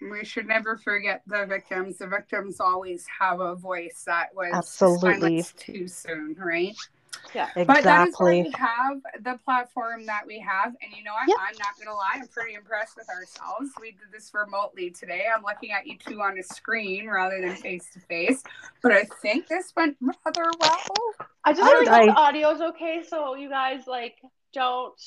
We 0.00 0.24
should 0.24 0.46
never 0.46 0.76
forget 0.78 1.22
the 1.26 1.44
victims. 1.46 1.98
The 1.98 2.06
victims 2.06 2.60
always 2.60 3.06
have 3.18 3.40
a 3.40 3.54
voice 3.54 4.04
that 4.06 4.34
was 4.34 4.52
Absolutely. 4.54 5.44
too 5.56 5.86
soon, 5.86 6.34
right? 6.38 6.74
Yeah. 7.34 7.48
But 7.54 7.84
that 7.84 8.08
is 8.08 8.14
why 8.18 8.32
Exactly. 8.34 8.42
we 8.42 8.50
have 8.56 9.00
the 9.24 9.38
platform 9.44 10.06
that 10.06 10.22
we 10.26 10.38
have. 10.40 10.68
And 10.68 10.92
you 10.96 11.04
know 11.04 11.12
what? 11.12 11.28
Yep. 11.28 11.36
I'm 11.40 11.54
not 11.58 11.76
going 11.76 11.86
to 11.88 11.94
lie. 11.94 12.12
I'm 12.14 12.28
pretty 12.28 12.54
impressed 12.54 12.96
with 12.96 13.08
ourselves. 13.08 13.70
We 13.80 13.92
did 13.92 14.10
this 14.12 14.32
remotely 14.34 14.90
today. 14.90 15.24
I'm 15.34 15.42
looking 15.42 15.70
at 15.72 15.86
you 15.86 15.96
two 15.98 16.20
on 16.22 16.38
a 16.38 16.42
screen 16.42 17.08
rather 17.08 17.40
than 17.40 17.54
face 17.56 17.88
to 17.94 18.00
face. 18.00 18.42
But 18.82 18.92
I 18.92 19.04
think 19.22 19.46
this 19.48 19.72
went 19.76 19.96
rather 20.00 20.50
well. 20.60 20.86
I 21.44 21.52
just 21.52 21.62
I- 21.62 21.70
really 21.72 21.86
hope 21.86 21.94
I- 21.94 22.06
the 22.06 22.12
audio's 22.12 22.60
okay. 22.60 23.02
So 23.06 23.34
you 23.34 23.48
guys 23.48 23.86
like 23.86 24.16
don't 24.52 25.00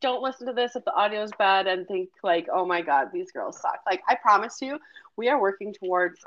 don't 0.00 0.22
listen 0.22 0.46
to 0.48 0.52
this 0.52 0.74
if 0.74 0.84
the 0.84 0.92
audio's 0.92 1.30
bad 1.38 1.66
and 1.68 1.86
think 1.86 2.08
like, 2.24 2.48
oh 2.52 2.66
my 2.66 2.82
god, 2.82 3.08
these 3.12 3.30
girls 3.30 3.60
suck. 3.60 3.78
Like 3.86 4.02
I 4.08 4.16
promise 4.16 4.58
you, 4.60 4.78
we 5.16 5.28
are 5.28 5.40
working 5.40 5.72
towards 5.72 6.18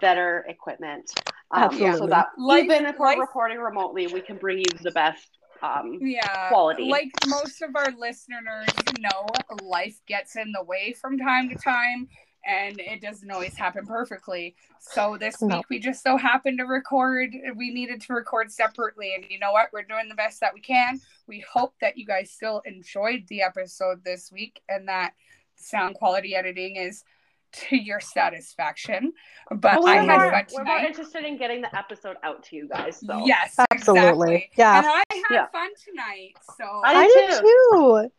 better 0.00 0.44
equipment. 0.48 1.10
Um, 1.52 1.70
So 1.76 1.86
Absolutely. 1.86 2.08
that 2.08 2.28
Life- 2.38 2.64
even 2.64 2.86
if 2.86 2.98
we're 2.98 3.20
recording 3.20 3.58
remotely, 3.58 4.06
we 4.06 4.20
can 4.20 4.36
bring 4.38 4.58
you 4.58 4.64
the 4.82 4.90
best. 4.90 5.38
Um, 5.62 5.98
Yeah. 6.00 6.48
Quality. 6.48 6.84
Like 6.88 7.10
most 7.28 7.62
of 7.62 7.76
our 7.76 7.92
listeners 7.92 8.68
know, 8.98 9.26
life 9.62 10.00
gets 10.06 10.34
in 10.36 10.50
the 10.52 10.62
way 10.64 10.92
from 10.92 11.18
time 11.18 11.48
to 11.50 11.54
time. 11.54 12.08
And 12.44 12.80
it 12.80 13.00
doesn't 13.00 13.30
always 13.30 13.56
happen 13.56 13.86
perfectly. 13.86 14.56
So 14.80 15.16
this 15.16 15.40
No. 15.40 15.58
week 15.58 15.66
we 15.70 15.78
just 15.78 16.02
so 16.02 16.16
happened 16.16 16.58
to 16.58 16.64
record. 16.64 17.32
We 17.54 17.72
needed 17.72 18.00
to 18.00 18.14
record 18.14 18.50
separately, 18.50 19.14
and 19.14 19.24
you 19.30 19.38
know 19.38 19.52
what? 19.52 19.68
We're 19.72 19.84
doing 19.84 20.08
the 20.08 20.16
best 20.16 20.40
that 20.40 20.52
we 20.52 20.60
can. 20.60 21.00
We 21.28 21.38
hope 21.38 21.74
that 21.80 21.96
you 21.96 22.04
guys 22.04 22.32
still 22.32 22.58
enjoyed 22.64 23.28
the 23.28 23.42
episode 23.42 24.02
this 24.02 24.32
week, 24.32 24.60
and 24.68 24.88
that 24.88 25.14
sound 25.54 25.94
quality 25.94 26.34
editing 26.34 26.74
is 26.74 27.04
to 27.52 27.76
your 27.76 28.00
satisfaction. 28.00 29.12
But 29.50 29.60
but 29.60 29.84
I 29.84 29.96
we're, 29.96 30.02
had 30.02 30.18
more, 30.18 30.30
fun 30.30 30.44
we're 30.52 30.64
more 30.64 30.78
interested 30.78 31.24
in 31.24 31.36
getting 31.36 31.60
the 31.60 31.76
episode 31.76 32.16
out 32.22 32.42
to 32.44 32.56
you 32.56 32.68
guys. 32.68 33.00
So 33.04 33.24
Yes, 33.26 33.56
Absolutely. 33.70 34.34
exactly. 34.34 34.50
Yeah. 34.56 34.78
And 34.78 34.86
I 34.86 35.02
had 35.08 35.22
Yeah. 35.30 35.46
fun 35.52 35.70
tonight. 35.84 36.34
So 36.56 36.64
I 36.64 36.94
I 36.94 37.06
did 37.06 37.30
did 37.30 37.40
too. 37.40 38.10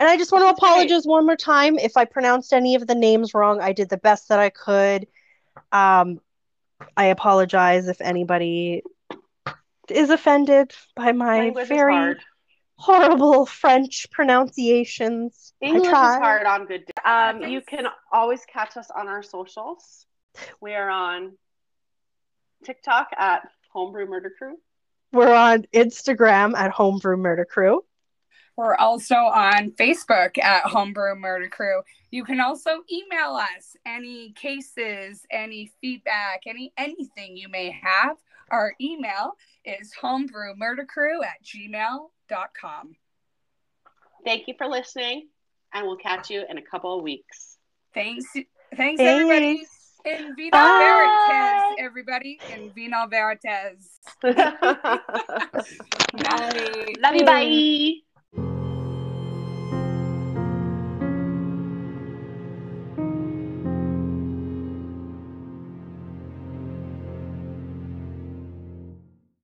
And 0.00 0.08
I 0.08 0.16
just 0.16 0.30
want 0.30 0.44
to 0.44 0.50
apologize 0.50 1.06
one 1.06 1.26
more 1.26 1.36
time 1.36 1.76
if 1.78 1.96
I 1.96 2.04
pronounced 2.04 2.52
any 2.52 2.76
of 2.76 2.86
the 2.86 2.94
names 2.94 3.34
wrong. 3.34 3.60
I 3.60 3.72
did 3.72 3.88
the 3.88 3.96
best 3.96 4.28
that 4.28 4.38
I 4.38 4.50
could. 4.50 5.08
Um, 5.72 6.20
I 6.96 7.06
apologize 7.06 7.88
if 7.88 8.00
anybody 8.00 8.84
is 9.88 10.10
offended 10.10 10.72
by 10.94 11.12
my 11.12 11.38
language 11.38 11.66
very 11.68 11.92
hard. 11.92 12.20
Horrible 12.78 13.44
French 13.44 14.06
pronunciations. 14.10 15.52
English 15.60 15.86
is 15.86 15.92
hard 15.92 16.46
on 16.46 16.66
good 16.66 16.86
days. 16.86 16.94
Um, 17.04 17.42
you 17.42 17.60
can 17.60 17.86
always 18.12 18.44
catch 18.46 18.76
us 18.76 18.88
on 18.96 19.08
our 19.08 19.22
socials. 19.22 20.06
We 20.60 20.74
are 20.74 20.88
on 20.88 21.36
TikTok 22.64 23.08
at 23.18 23.48
Homebrew 23.72 24.06
Murder 24.06 24.30
Crew. 24.36 24.56
We're 25.12 25.34
on 25.34 25.64
Instagram 25.74 26.54
at 26.54 26.70
Homebrew 26.70 27.16
Murder 27.16 27.44
Crew. 27.44 27.82
We're 28.56 28.74
also 28.74 29.14
on 29.14 29.70
Facebook 29.72 30.36
at 30.38 30.64
Homebrew 30.64 31.14
Murder 31.16 31.48
Crew. 31.48 31.82
You 32.10 32.24
can 32.24 32.40
also 32.40 32.70
email 32.92 33.36
us 33.36 33.76
any 33.86 34.32
cases, 34.32 35.24
any 35.30 35.70
feedback, 35.80 36.42
any 36.46 36.72
anything 36.76 37.36
you 37.36 37.48
may 37.48 37.70
have. 37.70 38.16
Our 38.50 38.74
email 38.80 39.34
is 39.68 39.92
homebrewmurdercrew 40.02 41.22
at 41.24 41.42
gmail.com. 41.44 42.94
Thank 44.24 44.48
you 44.48 44.54
for 44.58 44.66
listening, 44.66 45.28
and 45.72 45.86
we'll 45.86 45.96
catch 45.96 46.30
you 46.30 46.44
in 46.48 46.58
a 46.58 46.62
couple 46.62 46.96
of 46.96 47.02
weeks. 47.02 47.58
Thanks, 47.94 48.26
thanks 48.76 49.00
everybody. 49.00 49.56
Thanks. 49.56 49.74
In 50.04 50.34
Vino 50.36 50.50
Bye. 50.52 50.78
Veritas, 50.78 51.76
everybody. 51.80 52.40
In 52.54 52.70
Vino 52.72 53.06
Veritas. 53.08 54.00
Love 54.22 54.34
Night. 56.14 57.14
you. 57.14 57.24
Bye. 57.26 57.92